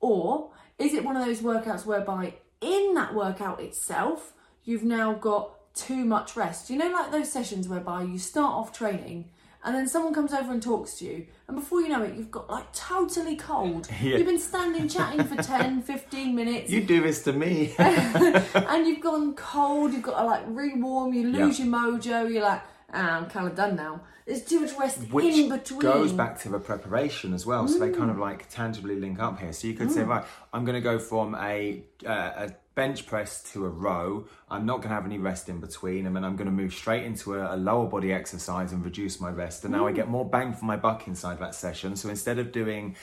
Or 0.00 0.50
is 0.78 0.94
it 0.94 1.04
one 1.04 1.16
of 1.16 1.24
those 1.26 1.40
workouts 1.40 1.84
whereby 1.84 2.34
in 2.60 2.94
that 2.94 3.14
workout 3.14 3.60
itself 3.60 4.32
you've 4.64 4.84
now 4.84 5.14
got 5.14 5.74
too 5.74 6.04
much 6.04 6.36
rest? 6.36 6.70
You 6.70 6.78
know, 6.78 6.88
like 6.88 7.10
those 7.12 7.30
sessions 7.30 7.68
whereby 7.68 8.02
you 8.02 8.18
start 8.18 8.54
off 8.54 8.72
training 8.72 9.30
and 9.66 9.74
then 9.74 9.86
someone 9.86 10.14
comes 10.14 10.32
over 10.32 10.50
and 10.52 10.62
talks 10.62 10.94
to 10.98 11.04
you, 11.04 11.26
and 11.48 11.56
before 11.56 11.82
you 11.82 11.88
know 11.88 12.02
it, 12.02 12.14
you've 12.16 12.30
got 12.30 12.48
like 12.48 12.72
totally 12.72 13.36
cold. 13.36 13.88
Yeah. 14.00 14.16
You've 14.16 14.26
been 14.26 14.38
standing 14.38 14.88
chatting 14.88 15.24
for 15.24 15.36
10, 15.42 15.82
15 15.92 16.34
minutes, 16.34 16.70
You 16.70 16.80
do 16.82 17.02
this 17.02 17.22
to 17.24 17.32
me. 17.32 17.74
and 17.78 18.86
you've 18.86 19.00
gone 19.00 19.34
cold. 19.34 19.92
You've 19.92 20.02
got 20.02 20.18
to 20.20 20.24
like 20.24 20.42
re-warm. 20.46 21.12
You 21.12 21.28
lose 21.28 21.58
Yeah. 21.58 21.64
your 21.66 21.74
mojo. 21.74 22.32
You're 22.32 22.42
like, 22.42 22.62
I'm 23.04 23.26
kind 23.26 23.46
of 23.46 23.54
done 23.54 23.76
now. 23.76 24.00
There's 24.26 24.44
too 24.44 24.60
much 24.60 24.72
rest 24.78 24.98
Which 25.12 25.36
in 25.36 25.48
between. 25.48 25.80
goes 25.80 26.12
back 26.12 26.38
to 26.40 26.48
the 26.48 26.58
preparation 26.58 27.32
as 27.32 27.46
well. 27.46 27.68
So 27.68 27.78
they 27.78 27.90
kind 27.90 28.10
Mm. 28.10 28.14
of 28.14 28.18
like 28.18 28.48
tangibly 28.50 28.96
link 28.98 29.20
up 29.20 29.38
here. 29.38 29.52
So 29.52 29.68
you 29.68 29.74
could 29.74 29.90
say, 29.92 30.02
right, 30.02 30.24
I'm 30.52 30.64
going 30.64 30.74
to 30.74 30.80
go 30.80 30.98
from 30.98 31.36
a, 31.36 31.84
uh, 32.04 32.32
a 32.46 32.50
bench 32.74 33.06
press 33.06 33.42
to 33.52 33.64
a 33.64 33.68
row. 33.68 34.26
I'm 34.50 34.66
not 34.66 34.78
going 34.78 34.88
to 34.88 34.94
have 34.94 35.06
any 35.06 35.18
rest 35.18 35.48
in 35.48 35.60
between. 35.60 36.06
And 36.06 36.16
then 36.16 36.24
I'm 36.24 36.34
going 36.34 36.46
to 36.46 36.52
move 36.52 36.74
straight 36.74 37.04
into 37.04 37.34
a, 37.36 37.54
a 37.54 37.56
lower 37.56 37.86
body 37.86 38.12
exercise 38.12 38.72
and 38.72 38.84
reduce 38.84 39.20
my 39.20 39.30
rest. 39.30 39.64
And 39.64 39.72
Mm. 39.72 39.78
now 39.78 39.86
I 39.86 39.92
get 39.92 40.08
more 40.08 40.24
bang 40.28 40.52
for 40.52 40.64
my 40.64 40.76
buck 40.76 41.06
inside 41.06 41.38
that 41.38 41.54
session. 41.54 41.94
So 41.94 42.08
instead 42.08 42.38
of 42.40 42.50
doing 42.50 42.96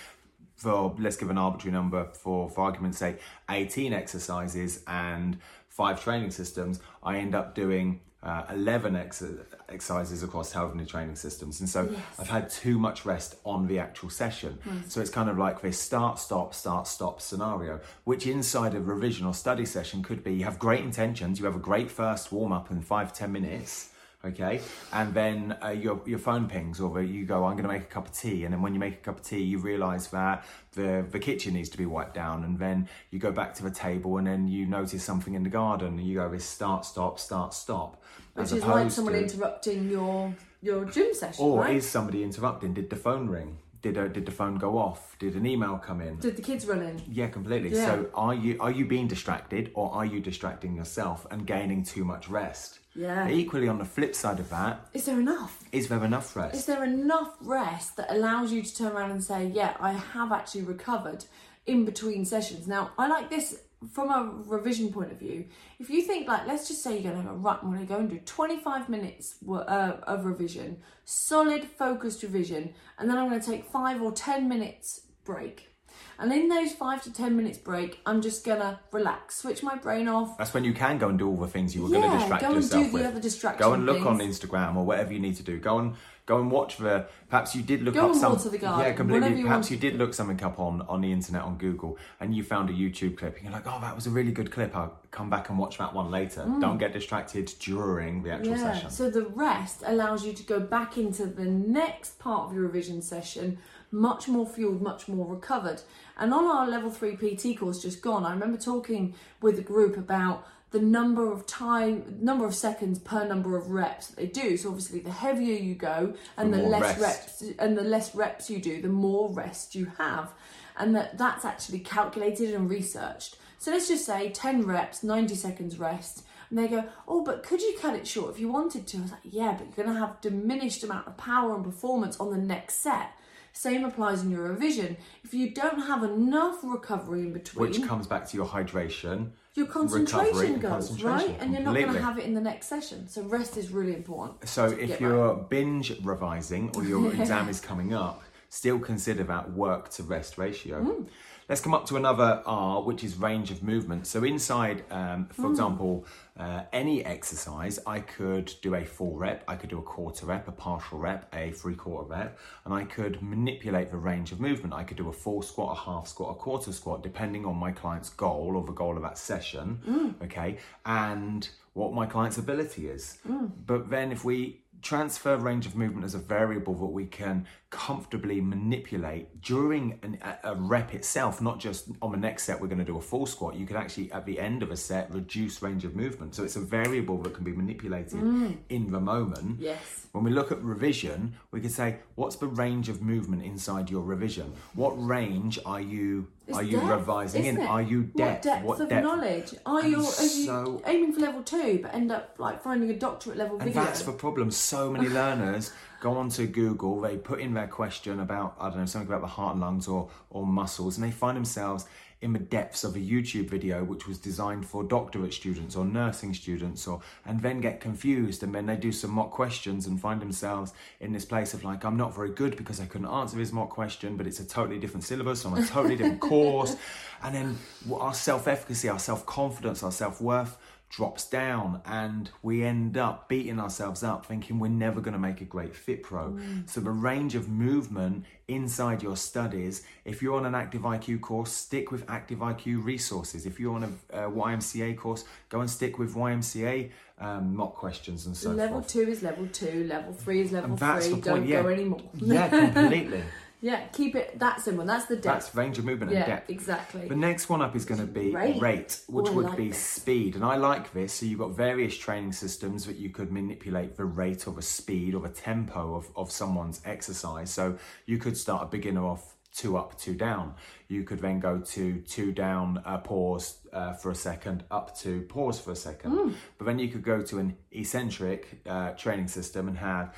for 0.56 0.94
let's 1.00 1.16
give 1.16 1.30
an 1.30 1.38
arbitrary 1.38 1.72
number 1.74 2.06
for 2.14 2.48
for 2.50 2.62
argument's 2.66 2.98
sake 3.00 3.20
18 3.50 3.92
exercises 3.92 4.84
and 4.88 5.38
five 5.68 6.02
training 6.02 6.30
systems 6.30 6.80
i 7.02 7.18
end 7.18 7.34
up 7.34 7.56
doing 7.56 8.00
uh, 8.24 8.44
11 8.52 8.96
ex- 8.96 9.24
exercises 9.70 10.24
across 10.24 10.52
however 10.54 10.76
many 10.76 10.88
training 10.88 11.16
systems. 11.16 11.60
And 11.60 11.70
so 11.70 11.94
i've 12.20 12.30
had 12.30 12.50
too 12.50 12.80
much 12.80 13.06
rest 13.06 13.36
on 13.46 13.68
the 13.68 13.80
actual 13.80 14.10
session. 14.10 14.60
So 14.88 15.02
it's 15.02 15.10
kind 15.10 15.30
of 15.30 15.38
like 15.38 15.62
this 15.62 15.80
start 15.80 16.20
stop 16.20 16.54
start 16.54 16.88
stop 16.88 17.22
scenario 17.22 17.80
which 18.06 18.26
inside 18.28 18.74
a 18.76 18.80
revision 18.80 19.26
or 19.26 19.34
study 19.34 19.66
session 19.66 20.04
could 20.04 20.24
be 20.24 20.34
you 20.34 20.46
have 20.46 20.58
great 20.60 20.84
intentions 20.84 21.40
you 21.40 21.46
have 21.46 21.56
a 21.56 21.60
great 21.60 21.90
first 21.92 22.32
warm 22.32 22.52
up 22.52 22.72
in 22.72 22.82
five 22.82 23.14
ten 23.14 23.32
minutes 23.32 23.90
okay 24.26 24.62
and 24.94 25.14
then 25.14 25.56
uh, 25.64 25.70
your 25.70 26.00
your 26.06 26.20
phone 26.20 26.48
pings 26.48 26.80
or 26.80 27.02
you 27.02 27.26
go 27.26 27.44
i'm 27.46 27.54
going 27.58 27.64
to 27.64 27.70
make 27.70 27.82
a 27.84 27.86
cup 27.86 28.08
of 28.08 28.14
tea 28.18 28.46
and 28.46 28.54
then 28.54 28.62
when 28.62 28.74
you 28.74 28.80
make 28.80 28.94
a 28.94 29.02
cup 29.02 29.20
of 29.20 29.24
tea 29.26 29.42
you 29.42 29.58
realize 29.58 30.08
that 30.08 30.46
the 30.74 31.06
the 31.12 31.20
kitchen 31.20 31.54
needs 31.54 31.70
to 31.70 31.78
be 31.78 31.86
wiped 31.86 32.14
down 32.14 32.44
and 32.44 32.58
then 32.58 32.88
you 33.12 33.20
go 33.20 33.32
back 33.32 33.54
to 33.54 33.64
the 33.64 33.72
table 33.72 34.18
and 34.18 34.26
then 34.28 34.48
you 34.48 34.66
notice 34.66 35.04
something 35.04 35.34
in 35.34 35.44
the 35.44 35.50
garden 35.50 36.00
and 36.00 36.08
you 36.08 36.16
go 36.16 36.30
this 36.30 36.46
start 36.46 36.86
stop 36.86 37.20
start 37.20 37.54
stop 37.54 38.02
which 38.36 38.52
is 38.52 38.64
like 38.66 38.90
someone 38.90 39.14
to- 39.14 39.22
interrupting 39.24 39.90
your 39.90 40.34
your 40.62 40.86
gym 40.86 41.14
session, 41.14 41.44
or 41.44 41.60
right? 41.60 41.76
is 41.76 41.88
somebody 41.90 42.24
interrupting 42.24 42.74
did 42.74 42.90
the 42.90 42.96
phone 42.96 43.28
ring 43.28 43.58
did 43.82 43.98
uh, 43.98 44.08
did 44.08 44.26
the 44.26 44.32
phone 44.32 44.56
go 44.56 44.78
off 44.78 45.18
did 45.20 45.36
an 45.36 45.46
email 45.46 45.78
come 45.78 46.00
in 46.00 46.16
Did 46.18 46.38
the 46.38 46.42
kids 46.42 46.66
run 46.66 46.82
in? 46.82 47.02
yeah, 47.12 47.28
completely. 47.28 47.70
Yeah. 47.76 47.86
So 47.88 48.10
are 48.16 48.34
you 48.34 48.56
are 48.62 48.72
you 48.72 48.86
being 48.86 49.10
distracted 49.10 49.72
or 49.74 49.92
are 49.94 50.06
you 50.06 50.22
distracting 50.22 50.74
yourself 50.74 51.28
and 51.32 51.46
gaining 51.46 51.84
too 51.84 52.06
much 52.06 52.30
rest? 52.30 52.80
Yeah. 52.96 53.28
Equally 53.30 53.68
on 53.68 53.80
the 53.80 53.86
flip 53.86 54.14
side 54.16 54.40
of 54.40 54.50
that, 54.50 54.88
Is 54.94 55.06
there 55.06 55.20
enough? 55.20 55.64
is 55.72 55.88
there 55.88 56.04
enough 56.04 56.36
rest? 56.36 56.56
Is 56.56 56.66
there 56.66 56.84
enough 56.84 57.36
rest 57.42 57.98
that 57.98 58.12
allows 58.12 58.52
you 58.52 58.62
to 58.62 58.76
turn 58.76 58.92
around 58.92 59.12
and 59.12 59.24
say, 59.24 59.48
yeah, 59.48 59.76
I 59.80 59.94
have 59.94 60.32
actually 60.32 60.62
recovered 60.64 61.26
in 61.66 61.86
between 61.86 62.26
sessions? 62.26 62.68
Now, 62.68 62.92
I 62.98 63.08
like 63.08 63.30
this 63.30 63.60
from 63.92 64.10
a 64.12 64.32
revision 64.46 64.94
point 64.94 65.12
of 65.12 65.20
view. 65.20 65.46
If 65.80 65.90
you 65.90 66.04
think, 66.04 66.28
like, 66.28 66.48
let's 66.48 66.68
just 66.68 66.84
say 66.84 66.94
you're 66.94 67.12
going 67.12 67.16
to 67.16 67.22
have 67.24 67.32
a 67.32 67.36
rut, 67.36 67.60
I'm 67.64 67.78
to 67.78 67.86
go 67.86 67.98
and 67.98 68.10
do 68.10 68.20
25 68.20 68.88
minutes 68.90 69.36
uh, 69.50 69.98
of 70.04 70.26
revision, 70.26 70.78
solid, 71.04 71.66
focused 71.66 72.24
revision, 72.24 72.74
and 72.98 73.10
then 73.10 73.18
I'm 73.18 73.28
going 73.30 73.42
to 73.42 73.46
take 73.46 73.66
five 73.66 74.02
or 74.02 74.12
10 74.12 74.48
minutes 74.48 75.02
break. 75.26 75.73
And 76.20 76.32
in 76.32 76.48
those 76.48 76.72
five 76.74 77.02
to 77.04 77.12
10 77.14 77.36
minutes 77.36 77.58
break, 77.58 78.00
I'm 78.06 78.22
just 78.22 78.44
to 78.46 78.80
relax, 78.92 79.36
switch 79.38 79.64
my 79.64 79.76
brain 79.76 80.08
off, 80.08 80.38
That's 80.38 80.54
when 80.54 80.64
you 80.64 80.74
can 80.74 80.98
go 80.98 81.10
and 81.10 81.18
do 81.18 81.28
all 81.28 81.38
the 81.38 81.48
things 81.48 81.76
you 81.76 81.84
were 81.84 81.90
Yeah, 81.90 82.02
to 82.12 82.18
distract 82.20 82.42
go 82.42 82.48
and 82.48 82.56
do 82.56 82.62
yourself 82.78 82.92
the 82.94 83.08
other 83.08 83.20
distraction 83.20 83.68
go 83.68 83.74
and 83.74 83.86
look 83.86 84.06
on. 84.06 84.20
Instagram 84.20 84.76
or 84.76 84.86
whatever 84.86 85.12
you 85.14 85.20
need 85.20 85.36
to 85.38 85.44
do. 85.44 85.60
Go 85.60 85.80
and 85.80 85.96
go 86.26 86.40
and 86.40 86.50
watch 86.52 86.78
the. 86.78 87.06
Perhaps 87.30 87.56
you 87.56 87.62
did 87.64 87.82
look 87.82 87.96
Go 87.96 88.12
up 88.12 88.16
some. 88.16 88.34
garden, 88.36 88.62
yeah, 88.80 88.94
completely. 88.94 89.36
you 89.40 89.44
Perhaps 89.46 89.72
you 89.72 89.78
did 89.78 89.96
look 89.96 90.14
something 90.14 90.42
up 90.44 90.60
on 90.60 90.82
on 90.84 91.02
the 91.02 91.12
internet 91.12 91.42
on 91.42 91.58
Google 91.58 91.98
and 92.20 92.34
you 92.36 92.44
found 92.44 92.70
a 92.70 92.74
YouTube 92.74 93.18
clip 93.18 93.36
and 93.36 93.44
you're 93.44 93.52
like, 93.52 93.66
oh, 93.68 93.80
that 93.82 93.96
was 93.96 94.08
a 94.08 94.12
really 94.12 94.32
good 94.32 94.52
clip. 94.52 94.76
I'll 94.76 94.98
come 95.12 95.30
back 95.30 95.50
and 95.50 95.58
watch 95.58 95.78
that 95.80 95.94
one 95.94 96.12
later. 96.12 96.46
Don't 96.62 96.78
get 96.78 96.94
distracted 96.94 97.52
during 97.60 98.24
the 98.24 98.32
actual 98.32 98.54
Mm. 98.54 98.58
Yeah. 98.58 98.74
session. 98.74 98.90
So 98.92 99.10
the 99.10 99.24
rest 99.26 99.84
allows 99.86 100.26
you 100.26 100.34
to 100.34 100.44
go 100.44 100.60
back 100.60 100.98
into 100.98 101.26
the 101.26 101.46
next 101.46 102.20
part 102.20 102.48
of 102.48 102.54
your 102.54 102.64
revision 102.64 103.02
session 103.02 103.58
much 103.94 104.28
more 104.28 104.46
fueled, 104.46 104.82
much 104.82 105.08
more 105.08 105.26
recovered. 105.28 105.82
And 106.18 106.34
on 106.34 106.46
our 106.46 106.68
level 106.68 106.90
three 106.90 107.16
PT 107.16 107.58
course 107.58 107.82
just 107.82 108.02
gone, 108.02 108.26
I 108.26 108.32
remember 108.32 108.58
talking 108.58 109.14
with 109.42 109.58
a 109.60 109.62
group 109.62 109.96
about 109.96 110.46
the 110.72 110.80
number 110.80 111.32
of 111.32 111.46
time, 111.46 112.18
number 112.20 112.46
of 112.46 112.56
seconds 112.56 112.98
per 112.98 113.28
number 113.28 113.56
of 113.56 113.70
reps 113.70 114.08
that 114.08 114.16
they 114.18 114.26
do. 114.26 114.58
So 114.58 114.70
obviously, 114.70 115.00
the 115.00 115.12
heavier 115.12 115.56
you 115.56 115.76
go, 115.76 116.16
and 116.36 116.52
The 116.52 116.58
the, 116.58 116.64
less 116.64 117.00
rest. 117.00 117.42
reps, 117.42 117.44
and 117.60 117.78
the 117.78 117.84
less 117.84 118.16
reps 118.16 118.50
you 118.50 118.60
do, 118.60 118.82
the 118.82 118.90
more 118.90 119.30
rest 119.30 119.76
you 119.76 119.92
have, 120.00 120.34
and 120.76 120.96
that 120.96 121.20
that's 121.20 121.46
actually 121.46 121.80
calculated 121.80 122.56
and 122.56 122.68
researched. 122.70 123.38
So 123.60 123.70
let's 123.72 123.88
just 123.88 124.06
say 124.06 124.30
10 124.32 124.66
reps, 124.66 125.04
90 125.04 125.36
seconds 125.36 125.78
rest. 125.78 126.26
And 126.50 126.58
they 126.60 126.68
go, 126.68 126.84
oh, 127.08 127.24
but 127.24 127.44
could 127.44 127.62
you 127.62 127.78
cut 127.80 127.96
it 127.96 128.06
short 128.06 128.32
if 128.32 128.40
you 128.40 128.52
wanted 128.52 128.86
to? 128.88 128.98
I 128.98 129.02
was 129.02 129.12
like, 129.12 129.22
yeah, 129.24 129.56
but 129.58 129.68
you're 129.68 129.86
going 129.86 129.96
to 129.96 130.06
have 130.06 130.20
diminished 130.22 130.84
amount 130.84 131.08
of 131.08 131.16
power 131.18 131.56
and 131.56 131.64
performance 131.64 132.20
on 132.20 132.30
the 132.32 132.38
next 132.38 132.76
set. 132.82 133.12
Same 133.54 133.86
applies 133.86 134.24
in 134.24 134.32
your 134.32 134.44
revision. 134.44 134.98
If 135.24 135.34
you 135.34 135.52
don't 135.52 135.80
have 135.80 136.04
enough 136.04 136.58
recovery 136.64 137.22
in 137.22 137.34
between, 137.34 137.62
Which 137.70 137.84
comes 137.84 138.08
back 138.08 138.28
to 138.30 138.38
your 138.38 138.48
hydration. 138.48 139.30
your 139.54 139.68
concentration 139.68 140.58
goes, 140.60 140.90
concentration, 140.90 141.08
right? 141.08 141.38
And 141.40 141.54
you're 141.54 141.62
not 141.62 141.76
going 141.76 141.94
to 141.94 142.02
have 142.02 142.18
it 142.18 142.26
in 142.26 142.34
the 142.34 142.42
next 142.42 142.68
session. 142.68 143.08
So 143.08 143.22
rest 143.24 143.56
is 143.56 143.70
really 143.70 143.94
important. 143.94 144.48
So 144.50 144.66
if 144.66 145.00
you're 145.00 145.36
binge 145.36 145.94
revising 146.02 146.72
or 146.76 146.84
your 146.84 147.14
exam 147.22 147.48
is 147.48 147.62
coming 147.62 147.94
up, 147.94 148.24
still 148.50 148.80
consider 148.80 149.24
that 149.24 149.52
work 149.54 149.90
to 149.90 150.04
rest 150.04 150.38
ratio. 150.38 150.82
Hmm. 150.82 151.04
Let's 151.50 151.62
come 151.62 151.74
up 151.74 151.86
to 151.88 151.98
another 151.98 152.42
R, 152.46 152.82
which 152.82 153.04
is 153.04 153.18
range 153.18 153.52
of 153.52 153.62
movement. 153.64 154.08
So 154.08 154.24
inside, 154.24 154.84
um, 154.90 155.28
for 155.28 155.44
Hmm. 155.44 155.52
example, 155.52 156.06
uh, 156.38 156.62
any 156.72 157.04
exercise, 157.06 157.80
I 157.86 158.00
could 158.00 158.54
do 158.62 158.76
a 158.76 158.86
full 158.86 159.16
rep, 159.18 159.44
I 159.48 159.56
could 159.56 159.70
do 159.70 159.78
a 159.78 159.82
quarter 159.82 160.26
rep, 160.26 160.48
a 160.48 160.52
partial 160.52 161.00
rep, 161.00 161.28
a 161.36 161.52
three 161.52 161.76
quarter 161.76 162.08
rep, 162.10 162.40
and 162.66 162.74
I 162.74 162.86
could 162.86 163.22
manipulate 163.22 163.92
the 163.92 163.98
range 163.98 164.32
of 164.32 164.40
movement. 164.40 164.74
I 164.74 164.84
could 164.84 164.98
do 164.98 165.10
a 165.10 165.14
full 165.14 165.42
squat, 165.42 165.78
a 165.78 165.82
half 165.82 166.08
squat, 166.08 166.32
a 166.32 166.40
quarter 166.40 166.72
squat, 166.72 167.04
depending 167.04 167.46
on 167.46 167.58
my 167.58 167.72
client's 167.72 168.10
goal 168.10 168.54
or 168.56 168.64
the 168.66 168.72
goal 168.72 168.96
of 168.96 169.04
that 169.04 169.18
session. 169.18 169.82
Hmm. 169.86 170.24
Okay, 170.24 170.58
and 170.86 171.50
what 171.74 171.94
my 171.94 172.06
client's 172.06 172.38
ability 172.38 172.88
is. 172.88 173.18
Hmm. 173.28 173.48
But 173.66 173.90
then 173.90 174.12
if 174.12 174.24
we 174.24 174.62
transfer 174.82 175.38
range 175.38 175.66
of 175.66 175.76
movement 175.78 176.04
as 176.04 176.14
a 176.14 176.18
variable 176.18 176.74
that 176.76 176.86
we 176.88 177.06
can 177.06 177.46
comfortably 177.74 178.40
manipulate 178.40 179.42
during 179.42 179.98
an, 180.04 180.20
a, 180.22 180.52
a 180.52 180.56
rep 180.56 180.94
itself, 180.94 181.42
not 181.42 181.60
just 181.60 181.90
on 182.04 182.12
the 182.12 182.18
next 182.18 182.44
set, 182.44 182.62
we're 182.62 182.68
going 182.68 182.78
to 182.78 182.86
do 182.86 182.98
a 182.98 183.02
full 183.02 183.26
squat. 183.26 183.56
You 183.56 183.66
can 183.66 183.78
actually, 183.78 184.12
at 184.12 184.28
the 184.28 184.40
end 184.40 184.62
of 184.62 184.70
a 184.70 184.78
set, 184.78 185.12
reduce 185.12 185.60
range 185.64 185.84
of 185.84 185.96
movement. 185.96 186.36
So 186.36 186.44
it's 186.44 186.56
a 186.56 186.62
variable 186.62 187.18
that 187.24 187.34
can 187.34 187.44
be 187.44 187.52
manipulated 187.52 188.20
mm. 188.20 188.58
in 188.70 188.92
the 188.92 189.00
moment. 189.00 189.60
Yes. 189.60 190.06
When 190.12 190.24
we 190.24 190.30
look 190.30 190.52
at 190.52 190.62
revision, 190.62 191.34
we 191.50 191.62
could 191.62 191.72
say, 191.72 191.98
what's 192.14 192.36
the 192.36 192.46
range 192.46 192.90
of 192.90 193.02
movement 193.02 193.42
inside 193.42 193.90
your 193.90 194.04
revision? 194.04 194.54
What 194.76 194.92
range 194.92 195.58
are 195.66 195.82
you 195.82 196.28
It's 196.48 196.56
are 196.56 196.62
you 196.62 196.78
depth, 196.78 196.92
revising 196.92 197.46
in? 197.46 197.60
it? 197.60 197.68
Are 197.68 197.82
you 197.82 198.04
depth? 198.04 198.46
What 198.62 198.78
depth 198.78 198.92
of 198.92 199.04
knowledge? 199.04 199.56
Are 199.66 199.84
you, 199.84 199.98
are 199.98 200.30
you 200.38 200.46
so- 200.46 200.82
aiming 200.86 201.14
for 201.14 201.22
level 201.22 201.42
two 201.42 201.80
but 201.82 201.96
end 201.96 202.12
up 202.12 202.36
like 202.38 202.62
finding 202.62 202.92
a 202.92 202.96
doctorate 202.96 203.38
level 203.38 203.56
And 203.56 203.74
video? 203.74 203.84
that's 203.84 204.04
the 204.04 204.12
problem. 204.12 204.52
So 204.52 204.92
many 204.92 205.10
learners 205.10 205.74
go 206.04 206.18
onto 206.18 206.46
Google, 206.46 207.00
they 207.00 207.16
put 207.16 207.40
in 207.40 207.54
their 207.54 207.68
question 207.68 208.20
about, 208.20 208.58
I 208.60 208.68
don't 208.68 208.80
know, 208.80 208.86
something 208.86 209.08
about 209.08 209.22
the 209.22 209.28
heart 209.28 209.54
and 209.54 209.62
lungs 209.62 209.88
or, 209.88 210.10
or 210.30 210.46
muscles, 210.46 210.98
and 210.98 211.08
they 211.08 211.12
find 211.12 211.38
themselves 211.38 211.86
in 212.22 212.34
the 212.34 212.40
depths 212.40 212.84
of 212.84 212.98
a 212.98 213.00
YouTube 213.00 213.50
video 213.50 213.86
which 213.86 214.06
was 214.06 214.18
designed 214.18 214.66
for 214.66 214.84
doctorate 214.84 215.34
students 215.34 215.78
or 215.78 215.86
nursing 215.86 216.34
students, 216.34 216.88
or 216.88 217.02
and 217.26 217.40
then 217.42 217.62
get 217.62 217.80
confused 217.80 218.44
and 218.44 218.54
then 218.54 218.66
they 218.66 218.76
do 218.76 218.92
some 218.92 219.12
mock 219.12 219.32
questions 219.32 219.88
and 219.88 220.02
find 220.02 220.22
themselves 220.22 220.74
in 221.00 221.14
this 221.14 221.24
place 221.24 221.54
of 221.54 221.64
like, 221.64 221.86
I'm 221.86 221.96
not 221.96 222.14
very 222.14 222.32
good 222.32 222.58
because 222.58 222.82
I 222.82 222.86
couldn't 222.86 223.08
answer 223.08 223.38
this 223.38 223.54
mock 223.54 223.70
question, 223.70 224.18
but 224.18 224.28
it's 224.28 224.42
a 224.42 224.46
totally 224.46 224.80
different 224.80 225.06
syllabus 225.06 225.46
on 225.46 225.58
a 225.58 225.66
totally 225.66 225.96
different 225.96 226.20
course. 226.32 226.76
And 227.24 227.34
then 227.34 227.58
our 227.94 228.14
self-efficacy, 228.14 228.90
our 228.90 229.00
self-confidence, 229.00 229.84
our 229.84 229.92
self-worth 229.92 230.58
drops 230.94 231.28
down 231.28 231.82
and 231.86 232.30
we 232.44 232.64
end 232.64 232.98
up 232.98 233.28
beating 233.28 233.60
ourselves 233.60 234.04
up 234.04 234.28
thinking 234.28 234.60
we're 234.60 234.68
never 234.68 235.02
going 235.02 235.14
to 235.14 235.20
make 235.20 235.42
a 235.42 235.44
great 235.44 235.76
fit 235.76 236.04
pro. 236.04 236.38
So 236.68 236.82
the 236.82 236.92
range 236.92 237.34
of 237.34 237.50
movement 237.50 238.26
inside 238.48 239.02
your 239.02 239.18
studies 239.18 239.82
if 240.06 240.22
you're 240.22 240.36
on 240.36 240.46
an 240.46 240.54
active 240.54 240.84
iq 240.84 241.20
course 241.22 241.52
stick 241.52 241.92
with 241.92 242.08
active 242.08 242.40
iq 242.40 242.84
resources. 242.84 243.48
If 243.48 243.60
you're 243.60 243.74
on 243.74 243.84
a, 243.84 244.16
uh 244.16 244.30
ymca 244.30 244.96
course 244.96 245.26
go 245.50 245.62
and 245.62 245.70
stick 245.70 245.98
with 245.98 246.14
ymca 246.14 246.92
um, 247.20 247.56
mock 247.56 247.74
questions 247.76 248.28
and 248.28 248.38
so 248.38 248.52
level 248.52 248.82
forth. 248.82 248.92
two 248.92 249.10
is 249.10 249.24
level 249.24 249.48
two, 249.48 249.86
level 249.88 250.14
three 250.14 250.42
is 250.42 250.52
level 250.52 250.72
and 250.72 250.80
that's 250.80 251.08
three. 251.08 251.16
the 251.16 251.22
Don't 251.22 251.38
point 251.38 251.50
yeah. 251.50 251.62
go 251.64 251.70
anymore. 251.70 252.02
yeah 252.14 252.48
completely 252.74 253.24
Yeah, 253.64 253.88
keep 253.94 254.14
it 254.16 254.38
that 254.40 254.60
simple. 254.60 254.86
That's 254.86 255.06
the 255.06 255.16
depth. 255.16 255.46
That's 255.46 255.56
range 255.56 255.80
of 255.80 255.86
movement 255.86 256.12
yeah, 256.12 256.18
and 256.18 256.28
depth. 256.28 256.50
exactly. 256.50 257.08
The 257.08 257.16
next 257.16 257.48
one 257.48 257.62
up 257.62 257.76
is 257.78 257.86
going 257.86 258.02
to 258.02 258.06
be 258.06 258.32
Rate. 258.32 258.62
rate, 258.62 259.00
which 259.08 259.28
Oh, 259.30 259.32
would 259.32 259.46
like 259.46 259.58
be 259.58 259.70
this. 259.70 259.78
speed. 259.78 260.36
And 260.36 260.44
I 260.44 260.58
like 260.58 260.92
this. 260.94 261.14
So 261.14 261.26
you've 261.26 261.40
got 261.40 261.52
various 261.52 261.98
training 261.98 262.34
systems 262.34 262.86
that 262.88 262.98
you 262.98 263.10
could 263.10 263.32
manipulate 263.32 263.96
the 263.96 264.04
rate 264.04 264.48
or 264.50 264.54
the 264.54 264.62
speed 264.62 265.16
or 265.16 265.22
the 265.22 265.30
tempo 265.30 265.96
of, 265.96 266.10
of 266.18 266.30
someone's 266.30 266.82
exercise. 266.84 267.52
So 267.52 267.78
you 268.06 268.18
could 268.18 268.36
start 268.36 268.64
a 268.64 268.66
beginner 268.66 269.06
off 269.06 269.34
two 269.56 269.78
up, 269.78 269.98
two 269.98 270.16
down. 270.16 270.56
You 270.90 271.04
could 271.04 271.20
then 271.20 271.40
go 271.40 271.60
to 271.60 272.02
two 272.02 272.34
down, 272.34 272.82
uh, 272.86 272.98
pause 272.98 273.60
uh, 273.72 273.94
for 273.94 274.12
a 274.12 274.16
second, 274.16 274.66
up 274.72 274.98
to 275.00 275.22
pause 275.22 275.62
for 275.62 275.72
a 275.72 275.76
second. 275.76 276.12
Mm. 276.12 276.34
But 276.58 276.66
then 276.66 276.80
you 276.80 276.90
could 276.90 277.04
go 277.04 277.22
to 277.22 277.40
an 277.40 277.56
eccentric 277.72 278.62
uh, 278.68 278.90
training 278.92 279.28
system 279.30 279.68
and 279.70 279.78
have, 279.78 280.14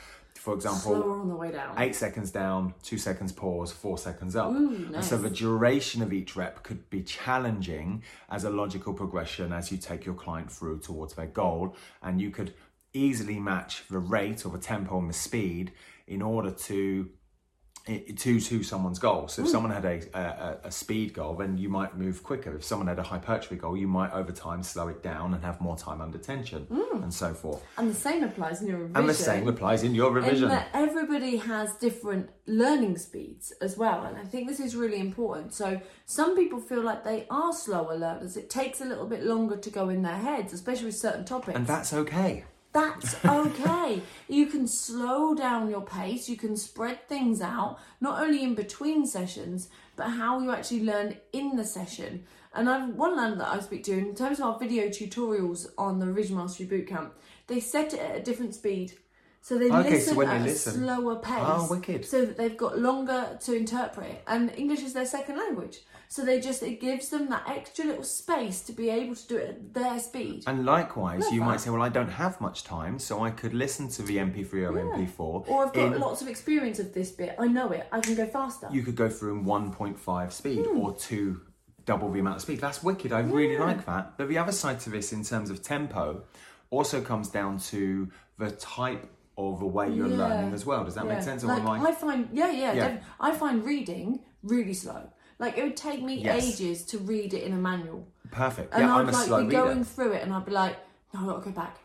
for 0.45 0.53
example, 0.53 0.91
Slower 0.93 1.19
on 1.21 1.27
the 1.27 1.35
way 1.35 1.51
down. 1.51 1.73
eight 1.79 1.95
seconds 1.95 2.29
down, 2.29 2.75
two 2.83 2.99
seconds 2.99 3.31
pause, 3.31 3.71
four 3.71 3.97
seconds 3.97 4.35
up. 4.35 4.51
Ooh, 4.51 4.91
And 4.93 5.03
so 5.03 5.17
the 5.17 5.31
duration 5.31 6.03
of 6.03 6.13
each 6.13 6.35
rep 6.35 6.61
could 6.61 6.87
be 6.91 7.01
challenging 7.01 8.03
as 8.29 8.43
a 8.43 8.51
logical 8.51 8.93
progression 8.93 9.51
as 9.51 9.71
you 9.71 9.79
take 9.79 10.05
your 10.05 10.13
client 10.13 10.51
through 10.51 10.81
towards 10.81 11.15
their 11.15 11.25
goal. 11.25 11.75
And 12.03 12.21
you 12.21 12.29
could 12.29 12.53
easily 12.93 13.39
match 13.39 13.87
the 13.89 13.97
rate 13.97 14.45
or 14.45 14.49
the 14.49 14.59
tempo 14.59 14.99
and 14.99 15.09
the 15.09 15.13
speed 15.13 15.71
in 16.05 16.21
order 16.21 16.51
to 16.51 17.09
to 17.85 18.39
to 18.39 18.63
someone's 18.63 18.97
goal. 18.97 19.27
So 19.27 19.43
if 19.43 19.47
hmm. 19.47 19.51
someone 19.51 19.71
had 19.71 19.85
a, 19.85 20.01
a 20.17 20.67
a 20.67 20.71
speed 20.71 21.13
goal, 21.13 21.35
then 21.35 21.57
you 21.57 21.69
might 21.69 21.95
move 21.95 22.23
quicker. 22.23 22.55
If 22.55 22.63
someone 22.63 22.87
had 22.87 22.97
a 22.97 23.03
hypertrophy 23.03 23.57
goal, 23.57 23.77
you 23.77 23.87
might 23.87 24.11
over 24.11 24.31
time 24.31 24.63
slow 24.63 24.87
it 24.87 25.03
down 25.03 25.33
and 25.33 25.43
have 25.43 25.61
more 25.61 25.77
time 25.77 26.01
under 26.01 26.17
tension 26.17 26.63
hmm. 26.63 27.03
and 27.03 27.13
so 27.13 27.33
forth. 27.33 27.63
and 27.77 27.89
the 27.89 27.93
same 27.93 28.23
applies 28.23 28.61
in 28.61 28.67
your 28.67 28.77
revision. 28.79 28.97
And 28.97 29.09
the 29.09 29.13
same 29.13 29.47
applies 29.47 29.83
in 29.83 29.93
your 29.93 30.11
revision. 30.11 30.49
In 30.49 30.63
everybody 30.73 31.37
has 31.37 31.75
different 31.75 32.29
learning 32.47 32.97
speeds 32.97 33.53
as 33.61 33.77
well, 33.77 34.03
and 34.03 34.17
I 34.17 34.23
think 34.23 34.47
this 34.47 34.59
is 34.59 34.75
really 34.75 34.99
important. 34.99 35.53
So 35.53 35.79
some 36.05 36.35
people 36.35 36.59
feel 36.59 36.81
like 36.81 37.03
they 37.03 37.27
are 37.29 37.53
slower 37.53 37.95
learners. 37.95 38.35
It 38.35 38.49
takes 38.49 38.81
a 38.81 38.85
little 38.85 39.05
bit 39.07 39.23
longer 39.23 39.57
to 39.57 39.69
go 39.69 39.89
in 39.89 40.01
their 40.01 40.17
heads, 40.17 40.53
especially 40.53 40.87
with 40.87 40.97
certain 40.97 41.23
topics. 41.23 41.55
and 41.55 41.67
that's 41.67 41.93
okay. 41.93 42.45
That's 42.75 43.15
okay. 43.25 44.01
you 44.27 44.45
can 44.47 44.67
slow 44.67 45.33
down 45.33 45.69
your 45.69 45.81
pace, 45.81 46.27
you 46.29 46.37
can 46.37 46.55
spread 46.57 47.07
things 47.07 47.41
out, 47.41 47.79
not 48.01 48.21
only 48.21 48.43
in 48.43 48.53
between 48.53 49.07
sessions, 49.07 49.69
but 49.95 50.09
how 50.09 50.39
you 50.41 50.51
actually 50.51 50.83
learn 50.83 51.15
in 51.33 51.55
the 51.55 51.63
session. 51.63 52.25
And 52.53 52.69
I've 52.69 52.89
one 52.95 53.15
learner 53.17 53.37
that 53.37 53.47
I 53.53 53.59
speak 53.59 53.83
to 53.85 53.93
in 53.97 54.13
terms 54.15 54.39
of 54.39 54.45
our 54.45 54.59
video 54.59 54.87
tutorials 54.89 55.67
on 55.77 55.99
the 55.99 56.05
Revision 56.07 56.37
Mastery 56.37 56.67
Bootcamp, 56.67 57.11
they 57.47 57.59
set 57.59 57.93
it 57.93 57.99
at 57.99 58.17
a 58.17 58.21
different 58.23 58.53
speed. 58.55 58.93
So 59.41 59.57
they 59.59 59.69
Okay, 59.69 59.83
so 59.83 59.89
listen 59.95 60.15
when 60.15 60.27
at 60.27 60.37
they 60.39 60.49
a 60.49 60.53
listen- 60.53 60.83
slower 60.83 61.15
ah, 61.23 61.27
pace. 61.29 61.43
Oh, 61.45 61.67
wicked. 61.69 62.05
So 62.05 62.25
that 62.25 62.35
they've 62.37 62.57
got 62.57 62.79
longer 62.79 63.37
to 63.41 63.55
interpret. 63.55 64.23
And 64.27 64.51
English 64.57 64.81
is 64.81 64.93
their 64.93 65.05
second 65.05 65.37
language. 65.37 65.79
So 66.07 66.23
they 66.23 66.39
just 66.39 66.63
it 66.63 66.79
gives 66.79 67.09
them 67.09 67.29
that 67.29 67.43
extra 67.47 67.85
little 67.85 68.03
space 68.03 68.61
to 68.63 68.73
be 68.73 68.89
able 68.89 69.15
to 69.15 69.27
do 69.27 69.37
it 69.37 69.49
at 69.49 69.73
their 69.73 69.99
speed. 69.99 70.43
And 70.47 70.65
likewise, 70.65 71.23
Love 71.23 71.33
you 71.33 71.39
that. 71.41 71.45
might 71.45 71.59
say, 71.61 71.69
well, 71.71 71.81
I 71.81 71.89
don't 71.89 72.09
have 72.09 72.39
much 72.39 72.63
time, 72.63 72.99
so 72.99 73.23
I 73.23 73.31
could 73.31 73.53
listen 73.53 73.89
to 73.89 74.01
the 74.03 74.17
MP3 74.17 74.53
or 74.69 74.71
MP4. 74.73 75.19
Or 75.49 75.65
I've 75.67 75.73
got 75.73 75.93
in- 75.93 75.99
lots 75.99 76.21
of 76.21 76.27
experience 76.27 76.79
of 76.79 76.93
this 76.93 77.11
bit. 77.11 77.35
I 77.39 77.47
know 77.47 77.69
it. 77.71 77.87
I 77.91 77.99
can 77.99 78.15
go 78.15 78.25
faster. 78.27 78.69
You 78.71 78.83
could 78.83 78.95
go 78.95 79.09
through 79.09 79.39
in 79.39 79.45
1.5 79.45 80.31
speed 80.31 80.65
Hmm. 80.65 80.79
or 80.79 80.95
two, 80.95 81.41
double 81.85 82.11
the 82.11 82.19
amount 82.19 82.37
of 82.37 82.41
speed. 82.43 82.61
That's 82.61 82.81
wicked. 82.83 83.11
I 83.11 83.19
really 83.21 83.57
like 83.57 83.85
that. 83.85 84.17
But 84.17 84.29
the 84.29 84.37
other 84.37 84.51
side 84.51 84.79
to 84.81 84.89
this, 84.89 85.11
in 85.11 85.23
terms 85.23 85.49
of 85.49 85.61
tempo, 85.61 86.23
also 86.69 87.01
comes 87.01 87.29
down 87.29 87.57
to 87.59 88.09
the 88.37 88.51
type 88.51 89.09
of 89.37 89.59
the 89.59 89.65
way 89.67 89.89
you're 89.91 90.07
Yeah. 90.07 90.17
learning 90.17 90.53
as 90.53 90.65
well. 90.65 90.83
Does 90.85 90.95
that 90.95 91.05
make 91.07 91.21
sense? 91.21 91.43
Or 91.43 91.47
Like, 91.47 91.63
I- 91.65 91.89
I 91.89 91.91
find, 91.91 92.29
yeah, 92.31 92.51
yeah, 92.51 92.73
Yeah. 92.73 92.97
I 93.19 93.33
find 93.33 93.63
reading 93.65 94.21
really 94.43 94.73
slow. 94.73 95.09
Like 95.39 95.57
it 95.57 95.63
would 95.63 95.77
take 95.77 96.01
me 96.01 96.23
Yes. 96.23 96.43
ages 96.45 96.83
to 96.85 96.97
read 96.97 97.33
it 97.33 97.43
in 97.43 97.53
a 97.53 97.57
manual, 97.57 98.07
Perfect. 98.31 98.73
and 98.73 98.83
yeah, 98.83 98.95
I'd 98.95 98.99
I'm 99.01 99.09
a 99.09 99.11
like 99.11 99.25
slow 99.27 99.41
be 99.41 99.47
reader. 99.55 99.63
going 99.63 99.83
through 99.83 100.13
it, 100.13 100.23
and 100.23 100.33
I'd 100.33 100.45
be 100.45 100.51
like, 100.51 100.77
no, 101.13 101.21
I 101.21 101.25
gotta 101.25 101.45
go 101.45 101.51
back. 101.51 101.77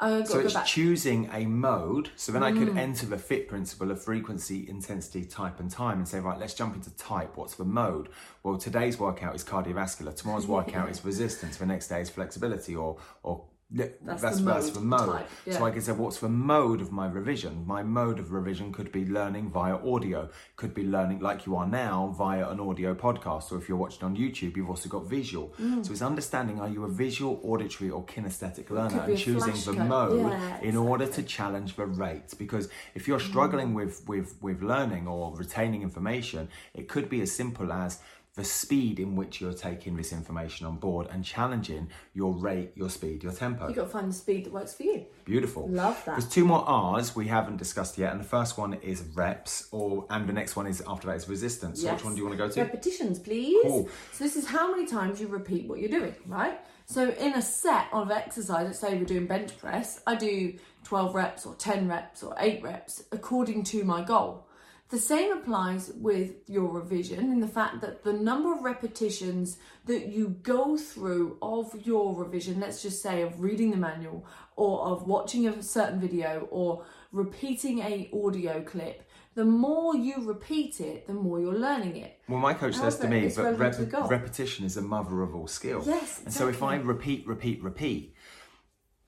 I 0.00 0.10
gotta 0.10 0.26
So 0.26 0.34
go 0.34 0.44
it's 0.44 0.54
back. 0.54 0.66
choosing 0.66 1.30
a 1.32 1.46
mode. 1.46 2.10
So 2.16 2.32
then 2.32 2.42
I 2.42 2.50
Mm. 2.50 2.58
could 2.58 2.76
enter 2.76 3.06
the 3.06 3.18
FITT 3.18 3.48
principle 3.48 3.90
of 3.90 4.02
frequency, 4.02 4.68
intensity, 4.68 5.24
type, 5.24 5.60
and 5.60 5.70
time 5.70 5.98
and 5.98 6.08
say, 6.08 6.18
right, 6.18 6.38
let's 6.38 6.54
jump 6.54 6.74
into 6.74 6.90
type. 6.96 7.36
What's 7.36 7.54
the 7.54 7.64
mode? 7.64 8.08
Well, 8.42 8.58
today's 8.58 8.98
workout 8.98 9.34
is 9.36 9.44
cardiovascular. 9.44 10.14
Tomorrow's 10.14 10.46
workout 10.48 10.90
is 10.90 11.04
resistance. 11.12 11.56
The 11.56 11.66
next 11.66 11.86
day 11.88 12.00
is 12.00 12.10
flexibility 12.10 12.74
or 12.74 12.98
or 13.22 13.44
that's 13.72 13.92
That's 14.02 14.22
that's, 14.22 14.38
the 14.38 14.44
that's 14.44 14.66
mode 14.66 14.74
the 14.74 14.80
mode. 14.80 15.18
type, 15.18 15.30
yeah. 15.46 15.58
So 15.58 15.64
I 15.64 15.70
could 15.70 15.82
say, 15.82 15.92
what's 15.92 16.18
the 16.18 16.28
mode 16.28 16.80
of 16.80 16.92
my 16.92 17.06
revision? 17.08 17.64
My 17.66 17.82
mode 17.82 18.18
of 18.18 18.32
revision 18.32 18.72
could 18.72 18.92
be 18.92 19.04
learning 19.04 19.50
via 19.50 19.76
audio, 19.76 20.28
could 20.56 20.74
be 20.74 20.84
learning 20.84 21.20
like 21.20 21.46
you 21.46 21.56
are 21.56 21.66
now 21.66 22.14
via 22.16 22.48
an 22.48 22.60
audio 22.60 22.94
podcast, 22.94 23.50
or 23.50 23.58
if 23.58 23.68
you're 23.68 23.78
watching 23.78 24.04
on 24.04 24.16
YouTube, 24.16 24.56
you've 24.56 24.68
also 24.68 24.88
got 24.88 25.06
visual. 25.06 25.54
Mm. 25.60 25.84
So 25.84 25.92
it's 25.92 26.02
understanding 26.02 26.60
are 26.60 26.68
you 26.68 26.84
a 26.84 26.88
visual, 26.88 27.40
auditory, 27.42 27.90
or 27.90 28.04
kinesthetic 28.04 28.70
learner 28.70 29.04
and 29.08 29.16
choosing 29.18 29.54
the 29.54 29.78
code. 29.78 29.88
mode 29.88 30.30
Yeah, 30.30 30.60
in 30.60 30.76
order 30.76 31.06
to 31.06 31.22
challenge 31.22 31.76
the 31.76 31.86
rate 31.86 32.34
because 32.38 32.68
if 32.94 33.08
you're 33.08 33.20
struggling 33.20 33.74
with 33.74 34.06
with 34.06 34.36
with 34.42 34.62
learning 34.62 35.06
or 35.06 35.34
retaining 35.36 35.82
information 35.82 36.48
it 36.74 36.88
could 36.88 37.08
be 37.08 37.20
as 37.22 37.32
simple 37.32 37.72
as 37.72 38.00
the 38.34 38.44
speed 38.44 38.98
in 38.98 39.14
which 39.14 39.40
you're 39.40 39.52
taking 39.52 39.94
this 39.96 40.10
information 40.12 40.66
on 40.66 40.76
board 40.76 41.06
and 41.10 41.22
challenging 41.24 41.88
your 42.14 42.32
rate 42.32 42.72
your 42.74 42.88
speed 42.88 43.22
your 43.22 43.32
tempo 43.32 43.66
You've 43.66 43.76
got 43.76 43.82
to 43.84 43.88
find 43.90 44.08
the 44.08 44.14
speed 44.14 44.46
that 44.46 44.52
works 44.52 44.72
for 44.72 44.84
you. 44.84 45.04
beautiful 45.24 45.68
Love 45.68 46.02
that. 46.06 46.12
there's 46.18 46.28
two 46.28 46.44
more 46.46 46.64
r's 46.66 47.14
we 47.14 47.26
haven't 47.28 47.58
discussed 47.58 47.98
yet 47.98 48.10
and 48.12 48.20
the 48.20 48.24
first 48.24 48.56
one 48.56 48.74
is 48.74 49.02
reps 49.14 49.68
or 49.70 50.06
and 50.08 50.26
the 50.28 50.32
next 50.32 50.56
one 50.56 50.66
is 50.66 50.82
after 50.86 51.08
that 51.08 51.16
is 51.16 51.28
resistance 51.28 51.82
so 51.82 51.92
which 51.92 52.04
one 52.04 52.14
do 52.14 52.20
you 52.20 52.26
want 52.26 52.38
to 52.38 52.42
go 52.42 52.48
to 52.50 52.60
Repetitions, 52.62 53.18
please. 53.18 53.58
Cool. 53.64 53.88
So 54.12 54.24
this 54.24 54.36
is 54.36 54.46
how 54.46 54.70
many 54.70 54.86
times 54.86 55.20
you 55.20 55.26
repeat 55.26 55.68
what 55.68 55.78
you're 55.80 55.88
doing, 55.90 56.14
right? 56.26 56.58
So 56.86 57.10
in 57.10 57.32
a 57.34 57.42
set 57.42 57.88
of 57.92 58.10
exercise, 58.10 58.64
let's 58.66 58.78
say 58.78 58.96
we're 58.96 59.04
doing 59.04 59.26
bench 59.26 59.56
press, 59.58 60.00
I 60.06 60.14
do 60.14 60.54
12 60.84 61.14
reps 61.14 61.44
or 61.46 61.54
10 61.54 61.88
reps 61.88 62.22
or 62.22 62.34
8 62.38 62.62
reps 62.62 63.04
according 63.12 63.64
to 63.64 63.84
my 63.84 64.02
goal. 64.02 64.46
The 64.92 64.98
same 64.98 65.32
applies 65.32 65.90
with 65.96 66.50
your 66.50 66.68
revision 66.68 67.32
in 67.32 67.40
the 67.40 67.48
fact 67.48 67.80
that 67.80 68.04
the 68.04 68.12
number 68.12 68.52
of 68.52 68.62
repetitions 68.62 69.56
that 69.86 70.08
you 70.08 70.36
go 70.42 70.76
through 70.76 71.38
of 71.40 71.74
your 71.86 72.14
revision, 72.14 72.60
let's 72.60 72.82
just 72.82 73.00
say 73.00 73.22
of 73.22 73.40
reading 73.40 73.70
the 73.70 73.78
manual 73.78 74.26
or 74.54 74.82
of 74.82 75.06
watching 75.06 75.48
a 75.48 75.62
certain 75.62 75.98
video 75.98 76.46
or 76.50 76.84
repeating 77.10 77.78
a 77.78 78.10
audio 78.12 78.60
clip, 78.60 79.08
the 79.34 79.46
more 79.46 79.96
you 79.96 80.26
repeat 80.26 80.78
it, 80.78 81.06
the 81.06 81.14
more 81.14 81.40
you're 81.40 81.58
learning 81.58 81.96
it. 81.96 82.20
Well, 82.28 82.38
my 82.38 82.52
coach 82.52 82.74
says 82.74 82.98
to 82.98 83.08
me, 83.08 83.32
but 83.34 83.58
rep- 83.58 84.10
repetition 84.10 84.66
is 84.66 84.74
the 84.74 84.82
mother 84.82 85.22
of 85.22 85.34
all 85.34 85.46
skill. 85.46 85.82
Yes, 85.86 86.20
And 86.22 86.34
so 86.34 86.48
if 86.48 86.62
I 86.62 86.76
repeat, 86.76 87.26
repeat, 87.26 87.62
repeat, 87.62 88.14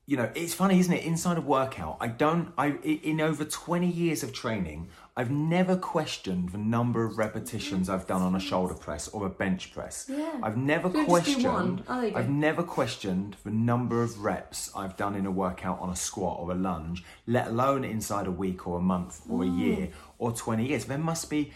you 0.06 0.16
know, 0.16 0.30
it's 0.34 0.52
funny, 0.54 0.78
isn't 0.80 0.92
it? 0.92 1.04
Inside 1.04 1.38
a 1.38 1.40
workout, 1.40 1.96
I 2.00 2.08
don't. 2.08 2.52
I 2.58 2.72
in 2.72 3.22
over 3.22 3.42
twenty 3.44 3.90
years 3.90 4.22
of 4.22 4.34
training, 4.34 4.88
I've 5.16 5.30
never 5.30 5.76
questioned 5.76 6.48
the 6.48 6.58
number 6.58 7.04
of 7.04 7.18
repetitions 7.18 7.88
I've 7.88 8.06
done 8.08 8.20
on 8.20 8.34
a 8.34 8.40
shoulder 8.40 8.74
press 8.74 9.06
or 9.06 9.26
a 9.26 9.30
bench 9.30 9.72
press. 9.72 10.06
Yeah. 10.08 10.40
I've 10.42 10.56
never 10.56 10.90
So 10.90 10.94
just 10.94 11.06
do 11.06 11.12
one. 11.12 11.22
questioned. 11.22 11.84
Oh, 11.88 11.94
there 12.00 12.04
you 12.06 12.10
go. 12.10 12.18
I've 12.18 12.28
never 12.28 12.62
questioned 12.64 13.36
the 13.44 13.50
number 13.52 14.02
of 14.02 14.18
reps 14.24 14.72
I've 14.74 14.96
done 14.96 15.14
in 15.14 15.24
a 15.24 15.30
workout 15.30 15.78
on 15.80 15.90
a 15.90 15.94
squat 15.96 16.40
or 16.40 16.50
a 16.50 16.56
lunge, 16.56 17.04
let 17.28 17.46
alone 17.46 17.84
inside 17.84 18.26
a 18.26 18.32
week 18.32 18.66
or 18.66 18.78
a 18.78 18.82
month 18.82 19.20
or 19.28 19.44
a 19.44 19.46
Mm. 19.46 19.58
year 19.60 19.88
or 20.18 20.32
twenty 20.32 20.66
years. 20.66 20.86
There 20.86 20.98
must 20.98 21.30
be 21.30 21.52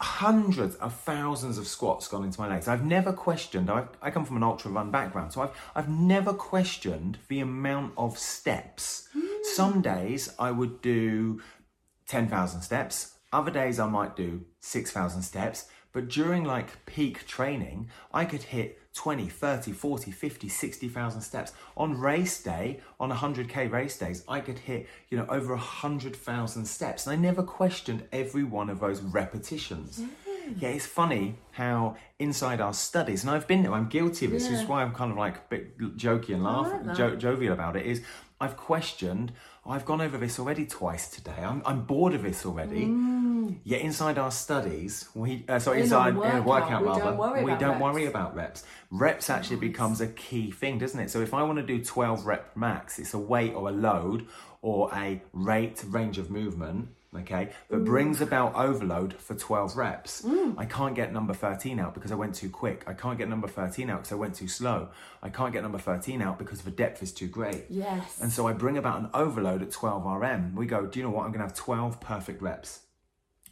hundreds 0.00 0.76
of 0.76 0.94
thousands 0.94 1.58
of 1.58 1.66
squats 1.66 2.06
gone 2.06 2.24
into 2.24 2.40
my 2.40 2.48
legs. 2.48 2.68
I've 2.68 2.84
never 2.84 3.12
questioned. 3.12 3.68
I, 3.68 3.84
I 4.00 4.10
come 4.10 4.24
from 4.24 4.36
an 4.36 4.42
ultra 4.44 4.70
run 4.70 4.90
background, 4.90 5.32
so 5.32 5.42
I've 5.42 5.50
I've 5.74 5.88
never 5.88 6.32
questioned 6.32 7.18
the 7.28 7.38
amount 7.40 7.94
of 7.96 8.18
steps. 8.18 9.08
Some 9.54 9.80
days 9.80 10.34
I 10.38 10.50
would 10.50 10.82
do 10.82 11.40
ten 12.08 12.26
thousand 12.28 12.62
steps. 12.62 13.14
Other 13.32 13.50
days 13.50 13.78
I 13.78 13.86
might 13.86 14.16
do 14.16 14.44
six 14.60 14.90
thousand 14.90 15.22
steps. 15.22 15.66
But 15.92 16.08
during 16.08 16.44
like 16.44 16.84
peak 16.86 17.26
training, 17.26 17.88
I 18.12 18.24
could 18.26 18.42
hit 18.42 18.78
20, 18.94 19.28
30, 19.28 19.72
40, 19.72 20.10
50, 20.10 20.48
60,000 20.48 21.20
steps. 21.20 21.52
On 21.76 21.98
race 21.98 22.42
day, 22.42 22.80
on 23.00 23.10
100k 23.10 23.70
race 23.70 23.96
days, 23.96 24.22
I 24.28 24.40
could 24.40 24.58
hit, 24.58 24.86
you 25.08 25.16
know, 25.16 25.26
over 25.28 25.54
100,000 25.54 26.64
steps. 26.66 27.06
And 27.06 27.16
I 27.16 27.20
never 27.20 27.42
questioned 27.42 28.04
every 28.12 28.44
one 28.44 28.68
of 28.68 28.80
those 28.80 29.00
repetitions. 29.00 30.00
Mm. 30.00 30.60
Yeah, 30.60 30.70
it's 30.70 30.86
funny 30.86 31.36
how 31.52 31.96
inside 32.18 32.60
our 32.60 32.72
studies, 32.72 33.22
and 33.22 33.30
I've 33.30 33.46
been 33.46 33.62
there, 33.62 33.72
I'm 33.72 33.88
guilty 33.88 34.26
of 34.26 34.32
this, 34.32 34.48
which 34.48 34.58
is 34.60 34.66
why 34.66 34.82
I'm 34.82 34.92
kind 34.94 35.10
of 35.12 35.18
like 35.18 35.36
a 35.36 35.42
bit 35.48 35.78
jokey 35.96 36.34
and 36.34 36.42
laughing, 36.42 36.86
that. 36.86 36.96
jo- 36.96 37.16
jovial 37.16 37.52
about 37.52 37.76
it, 37.76 37.84
is 37.86 38.02
I've 38.40 38.56
questioned, 38.56 39.32
I've 39.68 39.84
gone 39.84 40.00
over 40.00 40.16
this 40.16 40.38
already 40.38 40.64
twice 40.66 41.10
today. 41.10 41.36
I'm, 41.38 41.62
I'm 41.66 41.82
bored 41.84 42.14
of 42.14 42.22
this 42.22 42.46
already. 42.46 42.86
Yet 43.64 43.80
inside 43.82 44.18
our 44.18 44.30
studies, 44.30 45.08
we 45.14 45.44
uh, 45.48 45.58
sorry, 45.58 45.78
In 45.78 45.82
inside 45.84 46.16
our 46.16 46.24
in 46.30 46.36
a 46.36 46.42
workout, 46.42 46.46
workout 46.46 46.82
we 46.82 46.88
rather, 46.88 47.00
don't 47.04 47.16
worry 47.18 47.44
we 47.44 47.50
about 47.52 47.60
don't 47.60 47.70
reps. 47.72 47.82
worry 47.82 48.06
about 48.06 48.34
reps. 48.34 48.64
Reps 48.90 49.30
actually 49.30 49.56
becomes 49.56 50.00
a 50.00 50.06
key 50.08 50.50
thing, 50.50 50.78
doesn't 50.78 51.00
it? 51.00 51.10
So 51.10 51.20
if 51.20 51.32
I 51.34 51.42
want 51.42 51.58
to 51.58 51.64
do 51.66 51.82
12 51.82 52.26
rep 52.26 52.56
max, 52.56 52.98
it's 52.98 53.14
a 53.14 53.18
weight 53.18 53.54
or 53.54 53.68
a 53.68 53.72
load 53.72 54.26
or 54.62 54.90
a 54.94 55.22
rate 55.32 55.82
range 55.86 56.18
of 56.18 56.30
movement 56.30 56.88
okay, 57.14 57.50
that 57.70 57.76
mm. 57.76 57.84
brings 57.84 58.20
about 58.20 58.54
overload 58.54 59.14
for 59.14 59.34
12 59.34 59.76
reps. 59.76 60.22
Mm. 60.22 60.54
I 60.58 60.64
can't 60.64 60.94
get 60.94 61.12
number 61.12 61.34
13 61.34 61.78
out 61.78 61.94
because 61.94 62.12
I 62.12 62.14
went 62.14 62.34
too 62.34 62.50
quick. 62.50 62.84
I 62.86 62.92
can't 62.92 63.18
get 63.18 63.28
number 63.28 63.48
13 63.48 63.90
out 63.90 63.98
because 63.98 64.12
I 64.12 64.16
went 64.16 64.34
too 64.34 64.48
slow. 64.48 64.88
I 65.22 65.28
can't 65.30 65.52
get 65.52 65.62
number 65.62 65.78
13 65.78 66.20
out 66.22 66.38
because 66.38 66.62
the 66.62 66.70
depth 66.70 67.02
is 67.02 67.12
too 67.12 67.28
great. 67.28 67.66
Yes. 67.68 68.20
And 68.20 68.30
so 68.30 68.46
I 68.46 68.52
bring 68.52 68.76
about 68.76 69.00
an 69.00 69.10
overload 69.14 69.62
at 69.62 69.70
12 69.70 70.04
RM. 70.04 70.54
We 70.54 70.66
go, 70.66 70.86
do 70.86 70.98
you 70.98 71.04
know 71.04 71.10
what? 71.10 71.24
I'm 71.24 71.32
going 71.32 71.40
to 71.40 71.46
have 71.46 71.54
12 71.54 72.00
perfect 72.00 72.42
reps. 72.42 72.80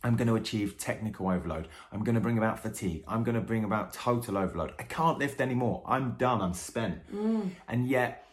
I'm 0.03 0.17
going 0.17 0.29
to 0.29 0.37
achieve 0.37 0.79
technical 0.79 1.29
overload. 1.29 1.69
I'm 1.91 2.05
going 2.05 2.15
to 2.15 2.21
bring 2.21 2.39
about 2.39 2.61
fatigue. 2.61 3.03
I'm 3.09 3.25
going 3.25 3.35
to 3.35 3.41
bring 3.41 3.65
about 3.65 3.93
total 3.93 4.39
overload. 4.39 4.73
I 4.79 4.83
can't 4.85 5.19
lift 5.19 5.41
anymore. 5.41 5.83
I'm 5.87 6.13
done. 6.13 6.43
I'm 6.43 6.55
spent. 6.55 7.01
Mm. 7.13 7.51
And 7.67 7.89
yet, 7.89 8.25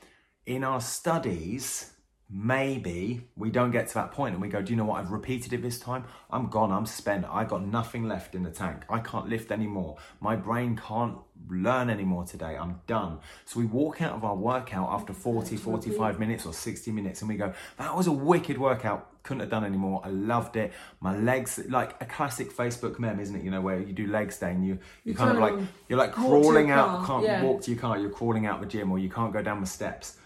in 0.45 0.63
our 0.63 0.81
studies, 0.81 1.92
maybe 2.29 3.27
we 3.36 3.51
don't 3.51 3.71
get 3.71 3.88
to 3.88 3.93
that 3.93 4.12
point 4.12 4.33
and 4.33 4.41
we 4.41 4.47
go, 4.47 4.62
do 4.62 4.71
you 4.71 4.77
know 4.77 4.86
what? 4.86 4.99
I've 4.99 5.12
repeated 5.12 5.53
it 5.53 5.62
this 5.62 5.79
time. 5.79 6.05
I'm 6.31 6.47
gone. 6.47 6.71
I'm 6.71 6.86
spent. 6.86 7.25
I 7.29 7.43
got 7.43 7.65
nothing 7.65 8.07
left 8.07 8.33
in 8.33 8.43
the 8.43 8.49
tank. 8.49 8.83
I 8.89 8.99
can't 8.99 9.29
lift 9.29 9.51
anymore. 9.51 9.97
My 10.19 10.36
brain 10.36 10.75
can't 10.75 11.17
learn 11.49 11.89
anymore 11.89 12.23
today. 12.23 12.57
I'm 12.57 12.81
done. 12.88 13.19
So 13.45 13.59
we 13.59 13.65
walk 13.65 14.01
out 14.01 14.13
of 14.13 14.23
our 14.23 14.36
workout 14.36 14.89
after 14.91 15.13
40, 15.13 15.57
45 15.57 16.19
minutes 16.19 16.45
or 16.45 16.53
60 16.53 16.91
minutes 16.91 17.21
and 17.21 17.29
we 17.29 17.36
go, 17.36 17.53
that 17.77 17.95
was 17.95 18.07
a 18.07 18.12
wicked 18.12 18.57
workout. 18.57 19.09
Couldn't 19.21 19.41
have 19.41 19.51
done 19.51 19.63
anymore. 19.63 20.01
I 20.03 20.09
loved 20.09 20.55
it. 20.55 20.73
My 20.99 21.15
legs, 21.15 21.59
like 21.69 22.01
a 22.01 22.05
classic 22.05 22.51
Facebook 22.51 22.99
meme, 22.99 23.19
isn't 23.19 23.36
it? 23.36 23.43
You 23.43 23.51
know, 23.51 23.62
where 23.62 23.79
you 23.79 23.93
do 23.93 24.07
legs 24.07 24.38
day 24.39 24.51
and 24.51 24.65
you, 24.65 24.79
you 25.03 25.13
kind 25.13 25.31
of 25.31 25.38
like, 25.38 25.53
you're 25.88 25.99
like 25.99 26.17
walk 26.17 26.25
to 26.25 26.31
your 26.31 26.41
crawling 26.41 26.71
out, 26.71 26.88
car, 26.88 27.05
can't 27.05 27.23
yeah. 27.25 27.43
walk 27.43 27.62
to 27.62 27.71
your 27.71 27.79
car, 27.79 27.97
you're 27.99 28.09
crawling 28.09 28.47
out 28.47 28.59
the 28.59 28.67
gym 28.67 28.91
or 28.91 28.97
you 28.97 29.09
can't 29.09 29.31
go 29.31 29.41
down 29.41 29.62
the 29.62 29.67
steps. 29.67 30.17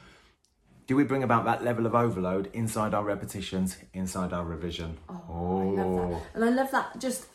Do 0.88 0.96
we 0.96 1.04
bring 1.04 1.22
about 1.22 1.44
that 1.44 1.66
level 1.66 1.86
of 1.86 1.94
overload 1.94 2.50
inside 2.54 2.94
our 2.94 3.04
repetitions, 3.04 3.78
inside 3.94 4.32
our 4.32 4.46
revision? 4.46 4.98
Oh, 5.10 5.76
I 5.78 5.82
love 5.84 6.12
that. 6.12 6.22
And 6.34 6.46
I 6.46 6.50
love 6.50 6.72
that 6.72 7.00
just 7.00 7.26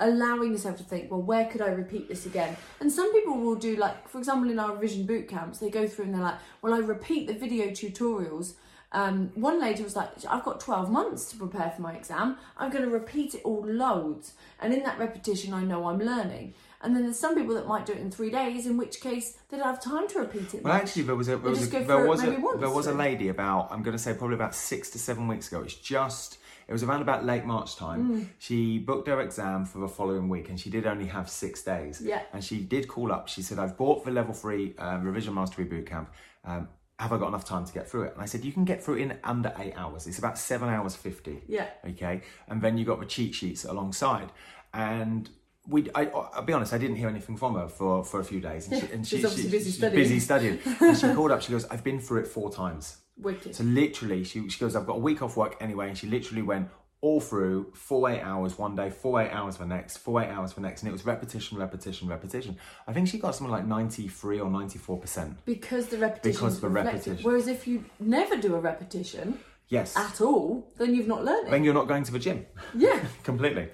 allowing 0.00 0.50
yourself 0.50 0.78
to 0.78 0.82
think, 0.82 1.08
well, 1.08 1.22
where 1.22 1.46
could 1.46 1.60
I 1.60 1.68
repeat 1.68 2.08
this 2.08 2.26
again? 2.26 2.56
And 2.80 2.90
some 2.90 3.12
people 3.12 3.38
will 3.38 3.54
do 3.54 3.76
like, 3.76 4.08
for 4.08 4.18
example, 4.18 4.50
in 4.50 4.58
our 4.58 4.74
revision 4.74 5.06
boot 5.06 5.28
camps, 5.28 5.58
they 5.58 5.70
go 5.70 5.86
through 5.86 6.06
and 6.06 6.14
they're 6.14 6.22
like, 6.22 6.38
well, 6.60 6.74
I 6.74 6.78
repeat 6.78 7.28
the 7.28 7.34
video 7.34 7.66
tutorials. 7.68 8.54
Um, 8.90 9.30
one 9.34 9.60
lady 9.60 9.84
was 9.84 9.94
like, 9.94 10.08
I've 10.28 10.44
got 10.44 10.58
12 10.58 10.90
months 10.90 11.30
to 11.30 11.36
prepare 11.36 11.70
for 11.70 11.82
my 11.82 11.94
exam. 11.94 12.36
I'm 12.56 12.70
going 12.70 12.84
to 12.84 12.90
repeat 12.90 13.34
it 13.34 13.42
all 13.44 13.64
loads. 13.64 14.32
And 14.60 14.74
in 14.74 14.82
that 14.82 14.98
repetition, 14.98 15.54
I 15.54 15.62
know 15.62 15.86
I'm 15.86 16.00
learning. 16.00 16.54
And 16.80 16.94
then 16.94 17.02
there's 17.02 17.18
some 17.18 17.34
people 17.34 17.54
that 17.54 17.66
might 17.66 17.86
do 17.86 17.92
it 17.92 17.98
in 17.98 18.10
three 18.10 18.30
days, 18.30 18.66
in 18.66 18.76
which 18.76 19.00
case 19.00 19.36
they 19.48 19.56
don't 19.56 19.66
have 19.66 19.82
time 19.82 20.06
to 20.08 20.20
repeat 20.20 20.54
it. 20.54 20.62
Well, 20.62 20.74
much. 20.74 20.82
actually, 20.82 21.02
there 21.02 21.16
was 21.16 21.28
a 21.28 21.36
there 21.36 21.50
was 21.50 21.74
a, 21.74 21.78
there 21.80 22.06
was 22.06 22.22
a, 22.22 22.30
once, 22.36 22.60
there 22.60 22.70
was 22.70 22.86
a 22.86 22.94
lady 22.94 23.28
about 23.28 23.68
I'm 23.72 23.82
going 23.82 23.96
to 23.96 24.02
say 24.02 24.14
probably 24.14 24.36
about 24.36 24.54
six 24.54 24.90
to 24.90 24.98
seven 24.98 25.26
weeks 25.26 25.48
ago. 25.48 25.62
It's 25.62 25.74
just 25.74 26.38
it 26.68 26.72
was 26.72 26.82
around 26.82 27.02
about 27.02 27.24
late 27.24 27.44
March 27.44 27.76
time. 27.76 28.12
Mm. 28.12 28.26
She 28.38 28.78
booked 28.78 29.08
her 29.08 29.20
exam 29.20 29.64
for 29.64 29.78
the 29.78 29.88
following 29.88 30.28
week, 30.28 30.50
and 30.50 30.60
she 30.60 30.70
did 30.70 30.86
only 30.86 31.06
have 31.06 31.28
six 31.28 31.62
days. 31.62 32.00
Yeah. 32.04 32.22
And 32.32 32.44
she 32.44 32.60
did 32.60 32.86
call 32.86 33.10
up. 33.10 33.28
She 33.28 33.42
said, 33.42 33.58
"I've 33.58 33.76
bought 33.76 34.04
the 34.04 34.12
level 34.12 34.32
three 34.32 34.76
um, 34.78 35.02
revision 35.02 35.34
mastery 35.34 35.64
boot 35.64 35.86
camp." 35.86 36.12
Um, 36.44 36.68
have 36.98 37.12
I 37.12 37.18
got 37.18 37.28
enough 37.28 37.44
time 37.44 37.64
to 37.64 37.72
get 37.72 37.88
through 37.88 38.04
it? 38.04 38.14
And 38.14 38.22
I 38.22 38.26
said, 38.26 38.44
you 38.44 38.50
can 38.50 38.64
get 38.64 38.82
through 38.82 38.96
it 38.96 39.02
in 39.02 39.18
under 39.22 39.54
eight 39.58 39.74
hours. 39.76 40.08
It's 40.08 40.18
about 40.18 40.36
seven 40.36 40.68
hours 40.68 40.96
50. 40.96 41.42
Yeah. 41.46 41.68
Okay. 41.90 42.22
And 42.48 42.60
then 42.60 42.76
you 42.76 42.84
got 42.84 42.98
the 42.98 43.06
cheat 43.06 43.36
sheets 43.36 43.64
alongside. 43.64 44.32
And 44.74 45.30
we, 45.68 45.88
I, 45.94 46.06
I'll 46.06 46.42
be 46.42 46.52
honest, 46.52 46.72
I 46.72 46.78
didn't 46.78 46.96
hear 46.96 47.08
anything 47.08 47.36
from 47.36 47.54
her 47.54 47.68
for, 47.68 48.02
for 48.02 48.20
a 48.20 48.24
few 48.24 48.40
days. 48.40 48.68
And 48.68 48.80
she, 48.80 48.86
and 48.92 49.06
She's 49.06 49.24
obviously 49.24 49.50
busy 49.50 49.64
she's 49.70 49.76
studying. 49.76 50.02
busy 50.02 50.20
studying. 50.20 50.58
and 50.80 50.96
she 50.96 51.06
called 51.14 51.30
up, 51.30 51.42
she 51.42 51.52
goes, 51.52 51.66
I've 51.66 51.84
been 51.84 52.00
through 52.00 52.20
it 52.22 52.26
four 52.26 52.50
times. 52.50 52.96
Wicked. 53.18 53.54
So 53.54 53.64
literally, 53.64 54.24
she, 54.24 54.48
she 54.48 54.58
goes, 54.58 54.74
I've 54.74 54.86
got 54.86 54.96
a 54.96 55.00
week 55.00 55.22
off 55.22 55.36
work 55.36 55.56
anyway. 55.60 55.88
And 55.88 55.98
she 55.98 56.06
literally 56.06 56.42
went 56.42 56.68
all 57.00 57.20
through 57.20 57.72
four 57.74 58.10
eight 58.10 58.22
hours 58.22 58.58
one 58.58 58.74
day, 58.74 58.90
four 58.90 59.20
eight 59.22 59.30
hours 59.30 59.56
the 59.56 59.66
next, 59.66 59.98
four 59.98 60.22
eight 60.22 60.30
hours 60.30 60.54
the 60.54 60.60
next. 60.60 60.82
And 60.82 60.88
it 60.88 60.92
was 60.92 61.04
repetition, 61.04 61.58
repetition, 61.58 62.08
repetition. 62.08 62.56
I 62.86 62.92
think 62.92 63.08
she 63.08 63.18
got 63.18 63.34
something 63.34 63.52
like 63.52 63.66
93 63.66 64.40
or 64.40 64.50
94%. 64.50 65.36
Because 65.44 65.86
the 65.88 65.98
repetition 65.98 66.32
Because 66.32 66.60
the 66.60 66.68
repetition. 66.68 67.18
Whereas 67.22 67.46
if 67.46 67.66
you 67.68 67.84
never 68.00 68.36
do 68.36 68.54
a 68.56 68.60
repetition 68.60 69.38
Yes. 69.68 69.96
at 69.96 70.20
all, 70.20 70.72
then 70.78 70.94
you've 70.94 71.08
not 71.08 71.24
learned 71.24 71.48
it. 71.48 71.50
then 71.50 71.62
you're 71.62 71.74
not 71.74 71.88
going 71.88 72.04
to 72.04 72.12
the 72.12 72.18
gym. 72.18 72.46
yeah. 72.74 73.00
completely. 73.22 73.68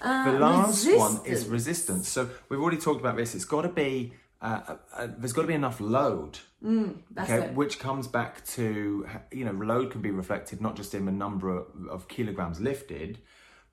Uh, 0.00 0.32
the 0.32 0.38
last 0.38 0.86
one 0.96 1.20
is 1.26 1.46
resistance. 1.46 1.48
resistance. 1.48 2.08
So 2.08 2.30
we've 2.48 2.60
already 2.60 2.78
talked 2.78 3.00
about 3.00 3.16
this. 3.16 3.34
It's 3.34 3.44
got 3.44 3.62
to 3.62 3.68
be 3.68 4.12
uh, 4.42 4.60
uh, 4.66 4.76
uh, 4.96 5.08
there's 5.18 5.32
got 5.32 5.42
to 5.42 5.48
be 5.48 5.54
enough 5.54 5.80
load. 5.80 6.38
That's 6.62 7.30
okay, 7.30 7.46
it. 7.46 7.54
which 7.54 7.78
comes 7.78 8.06
back 8.06 8.44
to 8.48 9.06
you 9.30 9.44
know 9.44 9.52
load 9.52 9.90
can 9.90 10.00
be 10.00 10.10
reflected 10.10 10.60
not 10.60 10.76
just 10.76 10.94
in 10.94 11.04
the 11.04 11.12
number 11.12 11.56
of, 11.58 11.66
of 11.90 12.08
kilograms 12.08 12.60
lifted, 12.60 13.18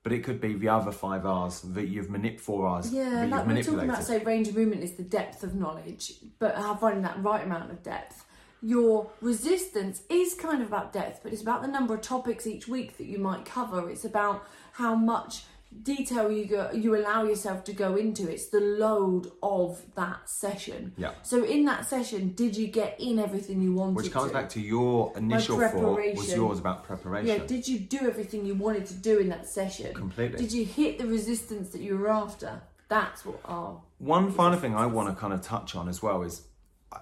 but 0.02 0.12
it 0.12 0.24
could 0.24 0.40
be 0.40 0.54
the 0.54 0.68
other 0.68 0.92
five 0.92 1.24
R's 1.24 1.62
that 1.62 1.88
you've 1.88 2.08
manip 2.08 2.38
four 2.38 2.66
R's 2.66 2.92
Yeah, 2.92 3.26
that 3.26 3.30
like 3.30 3.46
we're 3.46 3.62
talking 3.62 3.88
about, 3.88 4.04
say, 4.04 4.22
range 4.22 4.48
of 4.48 4.56
movement 4.56 4.82
is 4.82 4.92
the 4.92 5.02
depth 5.02 5.42
of 5.42 5.54
knowledge, 5.54 6.14
but 6.38 6.54
how 6.54 6.74
finding 6.76 7.02
that 7.02 7.22
right 7.22 7.44
amount 7.44 7.70
of 7.70 7.82
depth. 7.82 8.24
Your 8.62 9.10
resistance 9.20 10.02
is 10.08 10.34
kind 10.34 10.62
of 10.62 10.68
about 10.68 10.92
depth, 10.92 11.20
but 11.22 11.32
it's 11.32 11.42
about 11.42 11.62
the 11.62 11.68
number 11.68 11.94
of 11.94 12.02
topics 12.02 12.46
each 12.46 12.66
week 12.66 12.96
that 12.98 13.06
you 13.06 13.18
might 13.18 13.44
cover. 13.44 13.88
It's 13.88 14.04
about 14.04 14.44
how 14.72 14.94
much 14.94 15.42
detail 15.82 16.30
you 16.30 16.46
go, 16.46 16.70
you 16.72 16.96
allow 16.96 17.24
yourself 17.24 17.64
to 17.64 17.72
go 17.72 17.96
into. 17.96 18.28
It's 18.30 18.46
the 18.46 18.60
load 18.60 19.30
of 19.42 19.82
that 19.94 20.28
session. 20.28 20.92
Yeah. 20.96 21.12
So 21.22 21.44
in 21.44 21.64
that 21.66 21.86
session, 21.86 22.32
did 22.32 22.56
you 22.56 22.66
get 22.66 22.98
in 22.98 23.18
everything 23.18 23.60
you 23.60 23.74
wanted? 23.74 23.96
which 23.96 24.12
comes 24.12 24.28
to? 24.28 24.34
back 24.34 24.48
to 24.50 24.60
your 24.60 25.12
initial 25.16 25.58
thought 25.60 26.16
was 26.16 26.34
yours 26.34 26.58
about 26.58 26.84
preparation. 26.84 27.28
Yeah, 27.28 27.46
did 27.46 27.68
you 27.68 27.78
do 27.78 27.98
everything 28.02 28.44
you 28.44 28.54
wanted 28.54 28.86
to 28.86 28.94
do 28.94 29.18
in 29.18 29.28
that 29.28 29.46
session? 29.46 29.94
Completely. 29.94 30.38
Did 30.38 30.52
you 30.52 30.64
hit 30.64 30.98
the 30.98 31.06
resistance 31.06 31.70
that 31.70 31.80
you 31.80 31.96
were 31.98 32.10
after? 32.10 32.60
That's 32.88 33.24
what 33.26 33.40
our 33.44 33.80
One 33.98 34.32
final 34.32 34.58
thing 34.58 34.74
I 34.74 34.86
want 34.86 35.10
to 35.10 35.14
kind 35.14 35.34
of 35.34 35.42
touch 35.42 35.76
on 35.76 35.88
as 35.88 36.02
well 36.02 36.22
is 36.22 36.47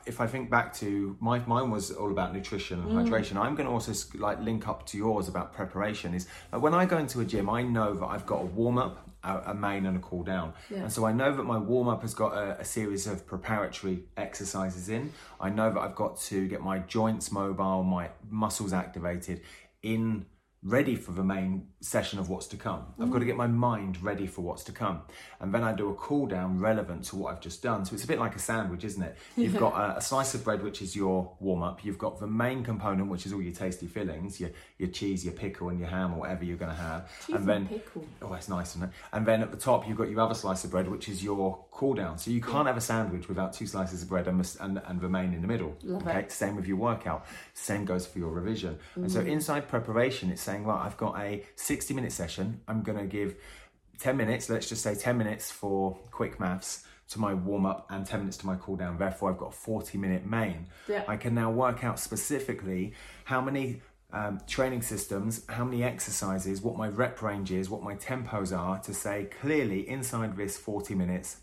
if 0.05 0.21
I 0.21 0.27
think 0.27 0.51
back 0.51 0.73
to 0.75 1.17
my 1.21 1.39
mine 1.47 1.71
was 1.71 1.91
all 1.93 2.11
about 2.11 2.35
nutrition 2.35 2.81
and 2.81 2.91
Mm. 2.91 3.09
hydration. 3.09 3.37
I'm 3.37 3.55
going 3.55 3.67
to 3.69 3.73
also 3.73 3.93
like 4.19 4.41
link 4.41 4.67
up 4.69 4.85
to 4.87 4.99
yours 4.99 5.29
about 5.29 5.53
preparation. 5.53 6.13
Is 6.15 6.27
like 6.53 6.61
when 6.63 6.75
I 6.75 6.87
go 6.87 6.99
into 6.99 7.21
a 7.21 7.25
gym, 7.25 7.49
I 7.49 7.63
know 7.63 7.95
that 7.95 8.07
I've 8.07 8.27
got 8.27 8.43
a 8.43 8.47
warm 8.47 8.79
up, 8.79 9.09
a, 9.23 9.53
a 9.53 9.55
main, 9.55 9.87
and 9.87 9.97
a 9.97 10.01
cool 10.01 10.25
down, 10.25 10.55
Yeah. 10.71 10.79
and 10.85 10.93
so 10.93 11.05
I 11.07 11.13
know 11.13 11.35
that 11.37 11.45
my 11.45 11.59
warm 11.59 11.89
up 11.89 12.03
has 12.03 12.15
got 12.15 12.33
a, 12.35 12.59
a 12.61 12.65
series 12.65 13.07
of 13.07 13.27
preparatory 13.27 14.05
exercises 14.17 14.89
in. 14.89 15.13
I 15.41 15.51
know 15.51 15.73
that 15.73 15.81
I've 15.81 15.95
got 15.97 16.19
to 16.31 16.49
get 16.49 16.63
my 16.63 16.81
joints 16.81 17.31
mobile, 17.31 17.83
my 17.85 18.11
muscles 18.29 18.73
activated 18.73 19.41
in 19.83 20.27
ready 20.67 20.97
for 20.97 21.13
the 21.13 21.23
main 21.23 21.69
session 21.81 22.19
of 22.19 22.29
what's 22.29 22.49
to 22.49 22.57
come. 22.57 22.85
I've 23.01 23.13
got 23.13 23.21
to 23.21 23.25
get 23.25 23.37
my 23.37 23.47
mind 23.47 24.03
ready 24.03 24.27
for 24.27 24.41
what's 24.43 24.65
to 24.65 24.73
come. 24.73 25.03
And 25.39 25.55
then 25.55 25.63
I 25.63 25.73
do 25.73 25.91
a 25.91 25.95
cool 25.95 26.27
down 26.27 26.59
relevant 26.59 27.05
to 27.05 27.17
what 27.17 27.33
I've 27.33 27.41
just 27.41 27.63
done. 27.63 27.85
So 27.85 27.95
it's 27.95 28.03
a 28.03 28.07
bit 28.09 28.19
like 28.19 28.35
a 28.35 28.41
sandwich, 28.41 28.83
isn't 28.83 29.01
it? 29.03 29.17
You've 29.37 29.57
got 29.57 29.75
a, 29.75 29.99
a 29.99 30.01
slice 30.01 30.35
of 30.35 30.43
bread, 30.43 30.65
which 30.65 30.83
is 30.83 30.97
your 30.97 31.31
warm 31.39 31.63
up. 31.63 31.85
You've 31.85 31.99
got 31.99 32.19
the 32.19 32.27
main 32.27 32.65
component, 32.65 33.09
which 33.09 33.27
is 33.27 33.33
all 33.33 33.41
your 33.41 33.53
tasty 33.55 33.87
fillings, 33.87 34.41
your, 34.41 34.51
your 34.79 34.89
cheese, 34.89 35.25
your 35.25 35.35
pickle, 35.35 35.69
and 35.69 35.79
your 35.79 35.89
ham, 35.89 36.15
or 36.15 36.21
whatever 36.21 36.43
you're 36.45 36.57
going 36.57 36.75
to 36.75 36.83
have. 36.83 37.09
Cheese 37.27 37.37
and 37.37 37.47
then, 37.49 37.69
pickle. 37.69 38.05
Oh, 38.23 38.33
that's 38.33 38.49
nice, 38.49 38.71
isn't 38.71 38.83
it? 38.89 38.91
And 39.13 39.25
then 39.25 39.43
at 39.43 39.53
the 39.53 39.57
top, 39.57 39.87
you've 39.87 39.99
got 39.99 40.11
your 40.11 40.21
other 40.21 40.35
slice 40.35 40.65
of 40.65 40.73
bread, 40.73 40.89
which 40.91 41.09
is 41.09 41.23
your 41.23 41.65
cool 41.71 41.95
down. 41.95 42.19
So 42.19 42.33
you 42.33 42.41
can't 42.41 42.67
have 42.67 42.77
a 42.77 42.81
sandwich 42.81 43.29
without 43.29 43.53
two 43.53 43.67
slices 43.69 44.03
of 44.03 44.09
bread 44.09 44.27
and, 44.27 44.41
and, 44.61 44.83
and 44.85 45.01
the 45.01 45.09
main 45.09 45.33
in 45.33 45.43
the 45.43 45.49
middle. 45.49 45.77
Love 45.85 46.05
okay, 46.09 46.21
it. 46.21 46.33
same 46.33 46.57
with 46.57 46.67
your 46.67 46.79
workout. 46.79 47.25
Same 47.55 47.85
goes 47.85 48.05
for 48.05 48.19
your 48.19 48.31
revision. 48.31 48.79
And 48.97 49.05
Mm. 49.07 49.11
so 49.13 49.21
inside 49.21 49.69
preparation, 49.69 50.31
it's 50.31 50.43
saying, 50.43 50.56
well, 50.65 50.77
I've 50.77 50.97
got 50.97 51.19
a 51.19 51.45
60 51.57 51.95
minute 51.95 52.13
session. 52.13 52.61
I'm 52.69 52.83
going 52.83 52.99
to 52.99 53.07
give 53.07 53.37
10 53.99 54.17
minutes, 54.17 54.51
let's 54.51 54.69
just 54.69 54.83
say 54.83 54.95
10 54.95 55.17
minutes 55.17 55.51
for 55.51 55.99
quick 56.11 56.39
maths 56.39 56.85
to 57.09 57.21
my 57.21 57.35
warm 57.35 57.67
up 57.67 57.87
and 57.91 58.05
10 58.05 58.21
minutes 58.21 58.37
to 58.39 58.47
my 58.47 58.57
cool 58.57 58.77
down. 58.77 58.99
Therefore, 58.99 59.31
I've 59.31 59.39
got 59.39 59.51
a 59.51 59.57
40 59.57 59.99
minute 59.99 60.27
main. 60.27 60.67
Yeah. 60.89 61.05
I 61.07 61.17
can 61.17 61.35
now 61.35 61.51
work 61.51 61.85
out 61.85 61.99
specifically 61.99 62.95
how 63.25 63.41
many 63.41 63.83
um, 64.13 64.41
training 64.47 64.83
systems, 64.83 65.45
how 65.49 65.65
many 65.65 65.83
exercises, 65.83 66.61
what 66.63 66.77
my 66.77 66.89
rep 66.89 67.23
range 67.23 67.53
is, 67.53 67.71
what 67.71 67.83
my 67.83 67.95
tempos 67.95 68.57
are 68.57 68.79
to 68.81 68.95
say 68.95 69.29
clearly 69.41 69.89
inside 69.89 70.37
this 70.37 70.57
40 70.57 70.95
minutes, 70.95 71.39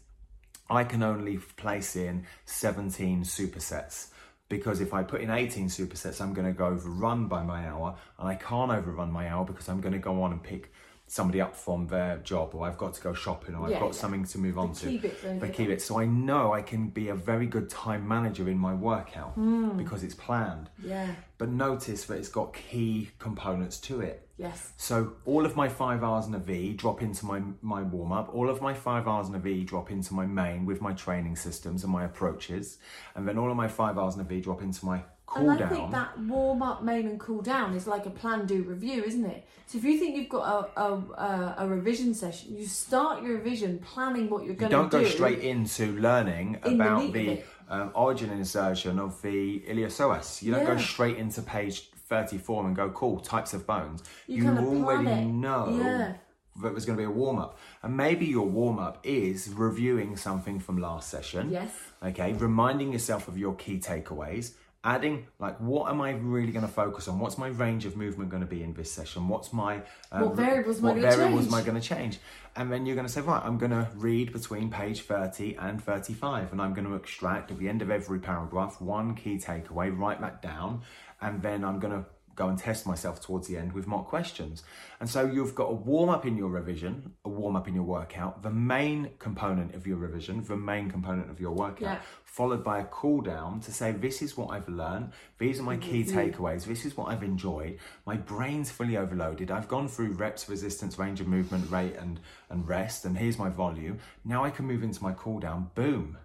I 0.70 0.84
can 0.84 1.04
only 1.04 1.38
place 1.38 1.96
in 1.96 2.26
17 2.46 3.24
supersets. 3.24 4.08
Because 4.50 4.82
if 4.82 4.94
I 4.94 5.04
put 5.04 5.22
in 5.22 5.30
18 5.30 5.68
supersets, 5.68 6.22
I'm 6.22 6.34
going 6.34 6.48
to 6.48 6.54
go 6.54 6.68
overrun 6.68 7.28
by 7.28 7.44
my 7.44 7.68
hour, 7.68 7.96
and 8.20 8.28
I 8.28 8.36
can't 8.36 8.72
overrun 8.72 9.12
my 9.12 9.28
hour 9.28 9.46
because 9.46 9.68
I'm 9.70 9.82
going 9.82 9.94
to 9.94 10.00
go 10.00 10.22
on 10.22 10.32
and 10.32 10.44
pick 10.44 10.72
somebody 11.14 11.40
up 11.40 11.56
from 11.56 11.86
their 11.88 12.18
job, 12.18 12.56
or 12.56 12.66
I've 12.68 12.78
got 12.78 12.96
to 12.96 13.02
go 13.02 13.14
shopping, 13.14 13.54
or 13.54 13.68
I've 13.68 13.80
got 13.80 13.86
yeah. 13.86 13.92
something 13.92 14.26
to 14.26 14.38
move 14.40 14.58
on 14.58 14.74
to. 14.74 14.88
key 14.88 14.98
bits 14.98 15.22
don't 15.22 15.40
The 15.40 15.50
key 15.50 15.68
bits. 15.68 15.86
So 15.86 16.00
I 16.00 16.06
know 16.06 16.54
I 16.54 16.64
can 16.64 16.90
be 16.90 17.10
a 17.10 17.16
very 17.16 17.46
good 17.46 17.70
time 17.70 18.08
manager 18.08 18.50
in 18.50 18.58
my 18.58 18.74
workout 18.74 19.34
Hmm. 19.34 19.78
because 19.78 20.04
it's 20.04 20.16
planned. 20.16 20.70
Yeah. 20.84 21.14
But 21.38 21.50
notice 21.50 22.06
that 22.06 22.16
it's 22.16 22.30
got 22.30 22.54
key 22.54 23.12
components 23.20 23.80
to 23.82 24.02
it. 24.02 24.28
Yes. 24.38 24.74
So 24.78 25.14
all 25.26 25.46
of 25.46 25.56
my 25.56 25.70
five 25.70 26.04
R's 26.04 26.26
and 26.26 26.36
a 26.36 26.40
V 26.40 26.74
drop 26.74 27.04
into 27.04 27.28
my 27.28 27.42
my 27.62 27.84
warm 27.84 28.12
up. 28.12 28.34
All 28.34 28.50
of 28.50 28.62
my 28.62 28.74
five 28.74 29.08
R's 29.08 29.28
and 29.28 29.36
a 29.36 29.40
V 29.40 29.64
drop 29.64 29.92
into 29.92 30.16
my 30.16 30.26
main 30.26 30.66
with 30.66 30.82
my 30.82 30.94
training 30.94 31.36
systems 31.36 31.84
and 31.84 31.94
my 31.94 32.06
approaches, 32.06 32.80
and 33.14 33.28
then 33.28 33.38
all 33.38 33.52
of 33.52 33.58
my 33.58 33.68
five 33.68 33.98
R's 34.00 34.16
and 34.16 34.26
a 34.26 34.28
V 34.28 34.42
drop 34.42 34.64
into 34.64 34.84
my 34.84 35.04
cool 35.26 35.50
and 35.50 35.52
I 35.52 35.58
down. 35.58 35.70
think 35.70 35.92
that 35.92 36.20
warm 36.20 36.62
up, 36.62 36.84
main, 36.84 37.08
and 37.08 37.20
cool 37.20 37.42
down 37.42 37.76
is 37.76 37.88
like 37.88 38.06
a 38.06 38.10
plan, 38.10 38.46
do, 38.46 38.64
review, 38.64 39.04
isn't 39.04 39.26
it? 39.26 39.46
So 39.68 39.78
if 39.78 39.84
you 39.84 39.98
think 39.98 40.16
you've 40.16 40.30
got 40.30 40.72
a 40.76 40.82
a, 40.82 41.56
a, 41.60 41.68
revision 41.68 42.14
session, 42.14 42.56
you 42.56 42.66
start 42.66 43.24
your 43.24 43.38
revision 43.38 43.80
planning 43.80 44.30
what 44.30 44.46
you're 44.46 44.56
going 44.56 44.72
to 44.72 44.76
do. 44.76 44.82
Don't 44.82 44.92
do. 44.92 45.02
go 45.02 45.10
straight 45.10 45.40
into 45.40 45.94
learning 46.00 46.60
In 46.66 46.76
about 46.76 47.06
of 47.06 47.14
the 47.14 47.42
um, 47.70 47.92
origin 47.96 48.30
and 48.30 48.40
insertion 48.40 49.00
of 49.00 49.22
the 49.22 49.62
iliopsoas. 49.62 50.44
You 50.44 50.52
don't 50.52 50.66
go 50.66 50.78
straight 50.78 51.18
into 51.18 51.42
page 51.42 51.90
34 52.08 52.68
and 52.68 52.76
go, 52.76 52.90
cool, 52.90 53.20
types 53.20 53.54
of 53.54 53.66
bones. 53.66 54.04
You 54.28 54.44
kinda 54.44 54.62
already 54.62 55.10
it. 55.10 55.26
know 55.26 55.80
Yeah. 55.82 56.14
that 56.62 56.70
there's 56.70 56.86
going 56.86 56.98
to 56.98 57.02
be 57.02 57.06
a 57.08 57.12
warm 57.12 57.40
up. 57.40 57.58
And 57.82 57.98
maybe 57.98 58.26
your 58.26 58.48
warm 58.48 58.78
up 58.78 59.00
is 59.04 59.50
reviewing 59.50 60.16
something 60.18 60.60
from 60.60 60.78
last 60.78 61.10
session. 61.10 61.52
Yes. 61.52 61.72
Okay, 62.04 62.34
reminding 62.34 62.92
yourself 62.92 63.28
of 63.28 63.38
your 63.38 63.56
key 63.56 63.80
takeaways. 63.80 64.54
Adding, 64.86 65.28
like, 65.40 65.58
what 65.62 65.90
am 65.90 66.02
I 66.02 66.12
really 66.12 66.52
going 66.52 66.66
to 66.66 66.72
focus 66.72 67.08
on? 67.08 67.18
What's 67.18 67.38
my 67.38 67.48
range 67.48 67.86
of 67.86 67.96
movement 67.96 68.30
going 68.30 68.42
to 68.42 68.48
be 68.48 68.62
in 68.62 68.74
this 68.74 68.92
session? 68.92 69.30
What's 69.30 69.54
my 69.54 69.78
uh, 70.12 70.24
What 70.24 70.36
variables 70.36 70.82
what 70.82 70.98
variables 70.98 71.44
change? 71.44 71.48
am 71.48 71.54
I 71.54 71.62
going 71.62 71.80
to 71.80 71.88
change? 71.88 72.20
And 72.58 72.70
then 72.70 72.86
you're 72.86 72.96
going 72.96 73.08
to 73.08 73.14
say, 73.14 73.22
right, 73.22 73.42
I'm 73.46 73.58
going 73.58 73.72
to 73.72 73.88
read 73.96 74.34
between 74.34 74.70
page 74.70 75.02
30 75.04 75.56
and 75.56 75.82
35, 75.82 76.52
and 76.52 76.62
I'm 76.62 76.74
going 76.74 76.86
to 76.86 76.96
extract 76.96 77.50
at 77.50 77.60
the 77.60 77.70
end 77.70 77.82
of 77.82 77.90
every 77.92 78.20
paragraph 78.20 78.82
one 78.82 79.16
key 79.16 79.38
takeaway, 79.38 79.98
write 79.98 80.20
that 80.20 80.42
down, 80.42 80.82
and 81.22 81.42
then 81.42 81.64
I'm 81.64 81.80
going 81.80 81.94
to 81.94 82.06
go 82.36 82.48
and 82.48 82.58
test 82.58 82.88
myself 82.88 83.22
towards 83.22 83.48
the 83.48 83.58
end 83.58 83.74
with 83.74 83.88
mock 83.88 84.08
questions. 84.08 84.64
And 85.00 85.10
so 85.10 85.26
you've 85.26 85.56
got 85.56 85.66
a 85.66 85.74
warm 85.74 86.10
up 86.10 86.26
in 86.26 86.38
your 86.38 86.50
revision, 86.50 87.14
a 87.26 87.30
warm 87.30 87.56
up 87.56 87.68
in 87.68 87.76
your 87.76 87.84
workout, 87.84 88.42
the 88.42 88.50
main 88.50 89.12
component 89.20 89.76
of 89.76 89.86
your 89.86 89.98
revision, 89.98 90.44
the 90.44 90.56
main 90.56 90.90
component 90.90 91.30
of 91.30 91.40
your 91.40 91.52
workout, 91.52 91.82
Yeah. 91.82 92.00
followed 92.26 92.64
by 92.64 92.80
a 92.80 92.86
cool 92.86 93.22
down 93.22 93.60
to 93.62 93.72
say, 93.72 93.92
this 93.92 94.22
is 94.22 94.36
what 94.36 94.52
I've 94.52 94.68
learned, 94.68 95.12
these 95.38 95.60
are 95.60 95.64
my 95.64 95.78
key 95.78 96.04
mm-hmm. 96.04 96.18
takeaways, 96.18 96.66
this 96.66 96.86
is 96.86 96.98
what 96.98 97.10
I've 97.10 97.24
enjoyed. 97.24 97.78
My 98.06 98.18
brain's 98.18 98.72
fully 98.72 98.98
overloaded. 98.98 99.52
I've 99.52 99.68
gone 99.68 99.88
through 99.88 100.14
reps, 100.14 100.50
resistance, 100.50 100.98
range 100.98 101.22
of 101.22 101.28
movement, 101.28 101.70
rate, 101.70 101.96
and, 101.96 102.20
and 102.50 102.68
rest, 102.68 103.06
and 103.06 103.18
here's 103.18 103.38
my 103.38 103.50
volume. 103.50 104.00
Now 104.26 104.44
I 104.44 104.50
can 104.50 104.66
move 104.66 104.84
into 104.84 105.04
my 105.04 105.14
cool 105.14 105.40
down. 105.40 105.70
Boom. 105.76 106.18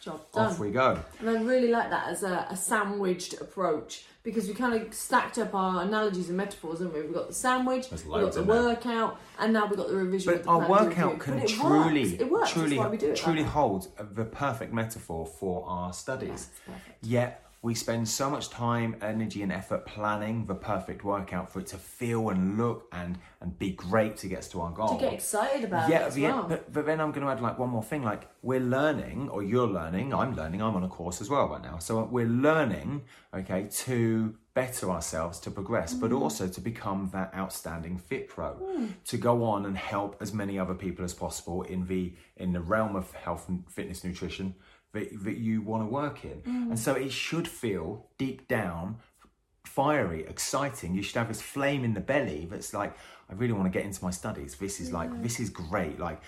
Job 0.00 0.20
done. 0.32 0.46
Off 0.46 0.58
we 0.60 0.70
go. 0.70 0.98
And 1.18 1.28
I 1.28 1.42
really 1.42 1.68
like 1.68 1.90
that 1.90 2.08
as 2.08 2.22
a, 2.22 2.46
a 2.48 2.56
sandwiched 2.56 3.40
approach 3.40 4.04
because 4.26 4.48
we 4.48 4.54
kind 4.54 4.74
of 4.74 4.92
stacked 4.92 5.38
up 5.38 5.54
our 5.54 5.82
analogies 5.82 6.28
and 6.28 6.36
metaphors, 6.36 6.80
haven't 6.80 6.92
we? 6.92 7.02
We've 7.02 7.14
got 7.14 7.28
the 7.28 7.32
sandwich, 7.32 7.86
we've 7.92 8.04
got 8.08 8.32
the 8.32 8.40
in 8.40 8.48
there. 8.48 8.62
workout, 8.64 9.20
and 9.38 9.52
now 9.52 9.66
we've 9.66 9.78
got 9.78 9.86
the 9.86 9.94
revision. 9.94 10.32
But 10.32 10.42
the 10.42 10.50
our 10.50 10.68
workout 10.68 11.20
can 11.20 11.38
it 11.38 11.46
truly, 11.46 12.02
works. 12.02 12.20
It 12.20 12.30
works. 12.30 12.50
truly, 12.50 12.76
we 12.76 12.96
do 12.96 13.10
it. 13.10 13.16
truly 13.16 13.42
like 13.42 13.46
that. 13.46 13.52
hold 13.52 13.88
the 14.16 14.24
perfect 14.24 14.72
metaphor 14.72 15.26
for 15.26 15.64
our 15.68 15.92
studies. 15.92 16.50
Yet 17.00 17.45
we 17.66 17.74
spend 17.74 18.08
so 18.08 18.30
much 18.30 18.48
time, 18.48 18.94
energy, 19.02 19.42
and 19.42 19.50
effort 19.50 19.84
planning 19.86 20.46
the 20.46 20.54
perfect 20.54 21.02
workout 21.02 21.52
for 21.52 21.58
it 21.58 21.66
to 21.66 21.76
feel 21.76 22.28
and 22.28 22.56
look 22.56 22.86
and 22.92 23.18
and 23.40 23.58
be 23.58 23.72
great 23.72 24.16
to 24.16 24.28
get 24.28 24.38
us 24.38 24.48
to 24.48 24.60
our 24.60 24.70
goal. 24.70 24.94
To 24.96 25.00
get 25.00 25.12
excited 25.12 25.64
about 25.64 25.90
yeah, 25.90 26.06
it 26.06 26.16
yeah, 26.16 26.36
well. 26.36 26.44
but, 26.44 26.72
but 26.72 26.86
then 26.86 27.00
I'm 27.00 27.10
going 27.10 27.26
to 27.26 27.32
add 27.32 27.40
like 27.40 27.58
one 27.58 27.70
more 27.70 27.82
thing. 27.82 28.04
Like 28.04 28.28
we're 28.40 28.60
learning, 28.60 29.30
or 29.30 29.42
you're 29.42 29.66
learning. 29.66 30.14
I'm 30.14 30.36
learning. 30.36 30.62
I'm 30.62 30.76
on 30.76 30.84
a 30.84 30.88
course 30.88 31.20
as 31.20 31.28
well 31.28 31.48
right 31.48 31.60
now. 31.60 31.78
So 31.78 32.04
we're 32.04 32.28
learning, 32.28 33.02
okay, 33.34 33.66
to 33.68 34.36
better 34.60 34.86
ourselves, 34.96 35.36
to 35.44 35.50
progress, 35.60 35.90
but 36.02 36.10
Mm. 36.10 36.20
also 36.22 36.44
to 36.56 36.60
become 36.70 37.00
that 37.16 37.28
outstanding 37.42 37.96
fit 38.08 38.24
pro, 38.34 38.50
to 39.10 39.16
go 39.28 39.34
on 39.52 39.60
and 39.68 39.76
help 39.94 40.10
as 40.24 40.30
many 40.42 40.54
other 40.62 40.76
people 40.84 41.04
as 41.04 41.14
possible 41.24 41.58
in 41.74 41.80
the 41.92 42.02
in 42.42 42.48
the 42.56 42.64
realm 42.74 42.94
of 42.96 43.06
health 43.26 43.44
and 43.50 43.58
fitness 43.76 44.00
nutrition 44.08 44.46
that, 44.94 45.06
that 45.26 45.38
you 45.46 45.54
want 45.70 45.80
to 45.84 45.90
work 46.00 46.24
in. 46.32 46.38
Mm. 46.42 46.70
And 46.70 46.78
so 46.86 46.90
it 47.04 47.12
should 47.24 47.46
feel 47.62 47.86
deep 48.24 48.40
down 48.48 48.84
fiery, 49.78 50.20
exciting. 50.34 50.94
You 50.94 51.02
should 51.02 51.18
have 51.22 51.28
this 51.34 51.42
flame 51.54 51.82
in 51.88 51.92
the 51.98 52.04
belly 52.12 52.40
that's 52.50 52.72
like, 52.80 52.92
I 53.30 53.32
really 53.40 53.56
want 53.58 53.66
to 53.70 53.74
get 53.78 53.84
into 53.84 54.02
my 54.08 54.12
studies. 54.22 54.50
This 54.64 54.80
is 54.80 54.88
like, 54.98 55.10
this 55.26 55.36
is 55.44 55.48
great. 55.50 55.96
Like, 56.08 56.20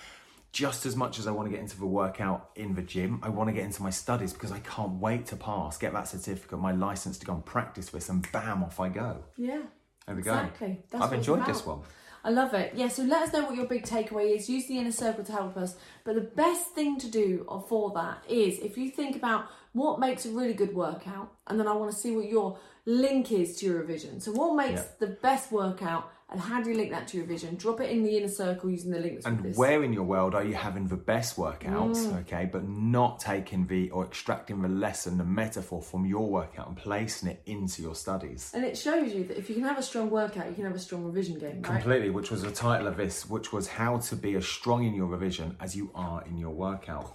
just 0.51 0.85
as 0.85 0.95
much 0.95 1.19
as 1.19 1.27
I 1.27 1.31
want 1.31 1.47
to 1.47 1.51
get 1.51 1.59
into 1.59 1.77
the 1.79 1.85
workout 1.85 2.49
in 2.55 2.73
the 2.75 2.81
gym, 2.81 3.19
I 3.21 3.29
want 3.29 3.49
to 3.49 3.53
get 3.53 3.63
into 3.63 3.83
my 3.83 3.89
studies 3.91 4.33
because 4.33 4.51
I 4.51 4.59
can't 4.59 4.93
wait 4.93 5.27
to 5.27 5.35
pass, 5.35 5.77
get 5.77 5.93
that 5.93 6.07
certificate, 6.07 6.59
my 6.59 6.71
license 6.71 7.17
to 7.19 7.25
go 7.25 7.33
and 7.33 7.45
practice 7.45 7.89
this, 7.89 8.09
and 8.09 8.29
bam, 8.31 8.63
off 8.63 8.79
I 8.79 8.89
go. 8.89 9.23
Yeah. 9.37 9.61
There 10.07 10.15
we 10.15 10.21
go. 10.23 10.33
Exactly. 10.33 10.83
I've 10.93 11.13
enjoyed 11.13 11.45
this 11.45 11.65
one. 11.65 11.81
I 12.23 12.31
love 12.31 12.53
it. 12.53 12.73
Yeah, 12.75 12.89
so 12.89 13.03
let 13.03 13.23
us 13.23 13.33
know 13.33 13.45
what 13.45 13.55
your 13.55 13.65
big 13.65 13.83
takeaway 13.83 14.35
is. 14.35 14.49
Use 14.49 14.67
the 14.67 14.77
inner 14.77 14.91
circle 14.91 15.23
to 15.23 15.31
help 15.31 15.55
us. 15.55 15.75
But 16.03 16.15
the 16.15 16.21
best 16.21 16.71
thing 16.71 16.99
to 16.99 17.07
do 17.09 17.45
for 17.69 17.91
that 17.95 18.23
is 18.27 18.59
if 18.59 18.77
you 18.77 18.89
think 18.89 19.15
about 19.15 19.45
what 19.73 19.99
makes 19.99 20.25
a 20.25 20.31
really 20.31 20.53
good 20.53 20.73
workout, 20.73 21.31
and 21.47 21.59
then 21.59 21.67
I 21.67 21.73
want 21.73 21.91
to 21.91 21.97
see 21.97 22.15
what 22.15 22.25
your 22.27 22.57
link 22.85 23.31
is 23.31 23.57
to 23.57 23.67
your 23.67 23.77
revision. 23.77 24.19
So, 24.19 24.31
what 24.31 24.55
makes 24.55 24.81
Yeah. 24.81 24.87
the 24.99 25.07
best 25.07 25.51
workout, 25.51 26.11
and 26.31 26.39
how 26.39 26.61
do 26.61 26.69
you 26.69 26.77
link 26.77 26.91
that 26.91 27.07
to 27.09 27.17
your 27.17 27.25
vision? 27.25 27.55
Drop 27.55 27.81
it 27.81 27.89
in 27.89 28.03
the 28.03 28.17
inner 28.17 28.27
circle 28.27 28.69
using 28.69 28.91
the 28.91 28.99
link 28.99 29.15
that's 29.15 29.25
And 29.25 29.55
where 29.55 29.83
in 29.83 29.93
your 29.93 30.03
world 30.03 30.35
are 30.35 30.43
you 30.43 30.53
having 30.53 30.87
the 30.87 30.95
best 30.95 31.37
workouts, 31.37 31.97
Mm. 32.07 32.19
okay, 32.21 32.49
but 32.51 32.67
not 32.67 33.19
taking 33.19 33.65
the 33.67 33.89
or 33.91 34.05
extracting 34.05 34.61
the 34.61 34.67
lesson, 34.67 35.17
the 35.17 35.23
metaphor 35.25 35.81
from 35.81 36.05
your 36.05 36.29
workout 36.29 36.67
and 36.67 36.77
placing 36.77 37.29
it 37.29 37.41
into 37.45 37.81
your 37.81 37.95
studies? 37.95 38.51
and 38.53 38.63
it 38.63 38.77
shows 38.77 39.13
you 39.13 39.23
that 39.25 39.37
if 39.37 39.49
you 39.49 39.55
can 39.55 39.63
have 39.63 39.77
a 39.77 39.83
strong 39.83 40.09
workout, 40.09 40.47
you 40.47 40.53
can 40.53 40.65
have 40.65 40.75
a 40.75 40.79
strong 40.79 41.03
revision 41.03 41.39
game, 41.39 41.55
right? 41.61 41.63
Completely, 41.63 42.09
which 42.09 42.31
was 42.31 42.41
the 42.43 42.51
title 42.51 42.87
of 42.87 42.97
this, 42.97 43.29
which 43.29 43.51
was 43.51 43.67
how 43.67 43.97
to 43.97 44.15
be 44.15 44.35
as 44.35 44.45
strong 44.47 44.83
in 44.83 44.93
your 44.93 45.07
revision 45.07 45.55
as 45.59 45.75
you 45.75 45.89
are 45.95 46.23
in 46.25 46.37
your 46.37 46.51
workout. 46.51 47.11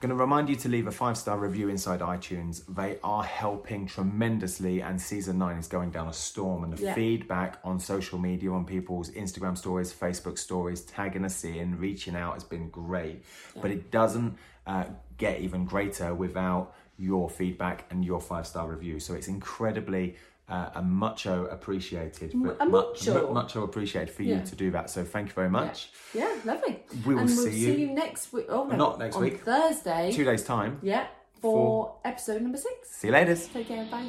Going 0.00 0.10
to 0.10 0.14
remind 0.14 0.48
you 0.48 0.54
to 0.54 0.68
leave 0.68 0.86
a 0.86 0.92
five 0.92 1.18
star 1.18 1.36
review 1.36 1.68
inside 1.68 1.98
iTunes. 1.98 2.62
They 2.72 3.00
are 3.02 3.24
helping 3.24 3.88
tremendously, 3.88 4.80
and 4.80 5.00
season 5.00 5.38
nine 5.38 5.56
is 5.56 5.66
going 5.66 5.90
down 5.90 6.06
a 6.06 6.12
storm. 6.12 6.62
And 6.62 6.72
the 6.72 6.80
Yeah. 6.80 6.94
feedback 6.94 7.58
on 7.64 7.80
social 7.80 8.16
media, 8.20 8.52
on 8.52 8.64
people's 8.64 9.10
Instagram 9.10 9.58
stories, 9.58 9.92
Facebook 9.92 10.38
stories, 10.38 10.82
tagging 10.82 11.24
us 11.24 11.42
in, 11.42 11.80
reaching 11.80 12.14
out 12.14 12.34
has 12.34 12.44
been 12.44 12.68
great. 12.70 13.24
But 13.60 13.72
it 13.72 13.90
doesn't 13.90 14.36
uh, 14.68 14.84
get 15.16 15.40
even 15.40 15.64
greater 15.64 16.14
without 16.14 16.74
your 16.96 17.28
feedback 17.28 17.86
and 17.90 18.04
your 18.04 18.20
five 18.20 18.46
star 18.46 18.68
review. 18.68 19.00
So 19.00 19.14
it's 19.14 19.26
incredibly 19.26 20.14
uh, 20.48 20.70
a 20.76 20.82
mucho 20.82 21.46
appreciated, 21.46 22.32
but 22.34 22.56
a 22.60 22.64
much, 22.66 23.06
mucho. 23.06 23.28
mu- 23.28 23.34
mucho 23.34 23.64
appreciated 23.64 24.10
for 24.14 24.22
Yeah. 24.22 24.36
you 24.40 24.46
to 24.46 24.56
do 24.56 24.70
that. 24.70 24.90
So 24.90 25.04
thank 25.04 25.28
you 25.28 25.34
very 25.34 25.50
much. 25.50 25.90
Yeah, 26.14 26.32
lovely. 26.44 26.82
We 27.06 27.14
will 27.14 27.20
and 27.22 27.28
we'll 27.30 27.44
see 27.46 27.52
see 27.52 27.72
you- 27.72 27.88
you 27.88 27.94
next 27.94 28.32
week. 28.32 28.46
Oh, 28.48 28.64
no, 28.64 28.76
Not 28.76 28.98
next 28.98 29.16
on 29.16 29.22
week. 29.22 29.42
Thursday. 29.44 30.10
Two 30.12 30.24
days 30.24 30.42
time. 30.44 30.78
Yeah, 30.82 31.06
for 31.40 31.96
episode 32.04 32.42
number 32.42 32.58
six. 32.58 32.90
See 32.90 33.08
you 33.08 33.12
later. 33.12 33.34
Take 33.36 33.68
care. 33.68 33.84
Bye. 33.90 34.08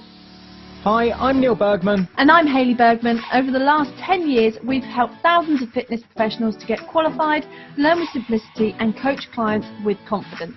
Hi, 0.84 1.12
I'm 1.12 1.42
Neil 1.42 1.56
Bergman. 1.56 2.08
And 2.18 2.32
I'm 2.32 2.48
Hayley 2.48 2.74
Bergman. 2.74 3.20
Over 3.34 3.52
the 3.52 3.60
last 3.60 3.92
10 3.98 4.30
years, 4.30 4.58
we've 4.64 4.82
helped 4.84 5.16
thousands 5.22 5.62
of 5.62 5.70
fitness 5.74 6.02
professionals 6.04 6.56
to 6.56 6.66
get 6.66 6.88
qualified, 6.88 7.46
learn 7.78 8.00
with 8.00 8.08
simplicity, 8.12 8.74
and 8.80 8.96
coach 8.96 9.30
clients 9.34 9.68
with 9.84 9.98
confidence. 10.08 10.56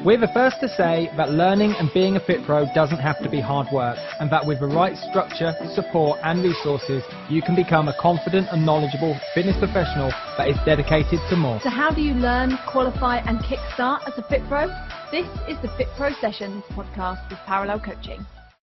We're 0.00 0.18
the 0.18 0.32
first 0.34 0.56
to 0.60 0.68
say 0.68 1.10
that 1.16 1.30
learning 1.30 1.74
and 1.78 1.88
being 1.94 2.16
a 2.16 2.20
fit 2.20 2.44
pro 2.44 2.66
doesn't 2.74 2.98
have 2.98 3.22
to 3.22 3.28
be 3.28 3.40
hard 3.40 3.68
work, 3.72 3.96
and 4.18 4.32
that 4.32 4.44
with 4.44 4.58
the 4.58 4.66
right 4.66 4.96
structure, 4.96 5.54
support, 5.74 6.18
and 6.24 6.42
resources, 6.42 7.04
you 7.28 7.40
can 7.40 7.54
become 7.54 7.86
a 7.86 7.94
confident 8.00 8.48
and 8.50 8.66
knowledgeable 8.66 9.16
fitness 9.32 9.56
professional 9.58 10.10
that 10.38 10.48
is 10.48 10.56
dedicated 10.66 11.20
to 11.30 11.36
more. 11.36 11.60
So, 11.62 11.70
how 11.70 11.90
do 11.90 12.00
you 12.00 12.14
learn, 12.14 12.58
qualify, 12.66 13.18
and 13.18 13.38
kickstart 13.40 14.00
as 14.08 14.18
a 14.18 14.26
Fit 14.28 14.42
Pro? 14.48 14.66
This 15.12 15.28
is 15.48 15.56
the 15.62 15.70
Fit 15.76 15.88
Pro 15.96 16.10
Sessions 16.20 16.64
podcast 16.70 17.30
with 17.30 17.38
Parallel 17.46 17.78
Coaching. 17.78 18.26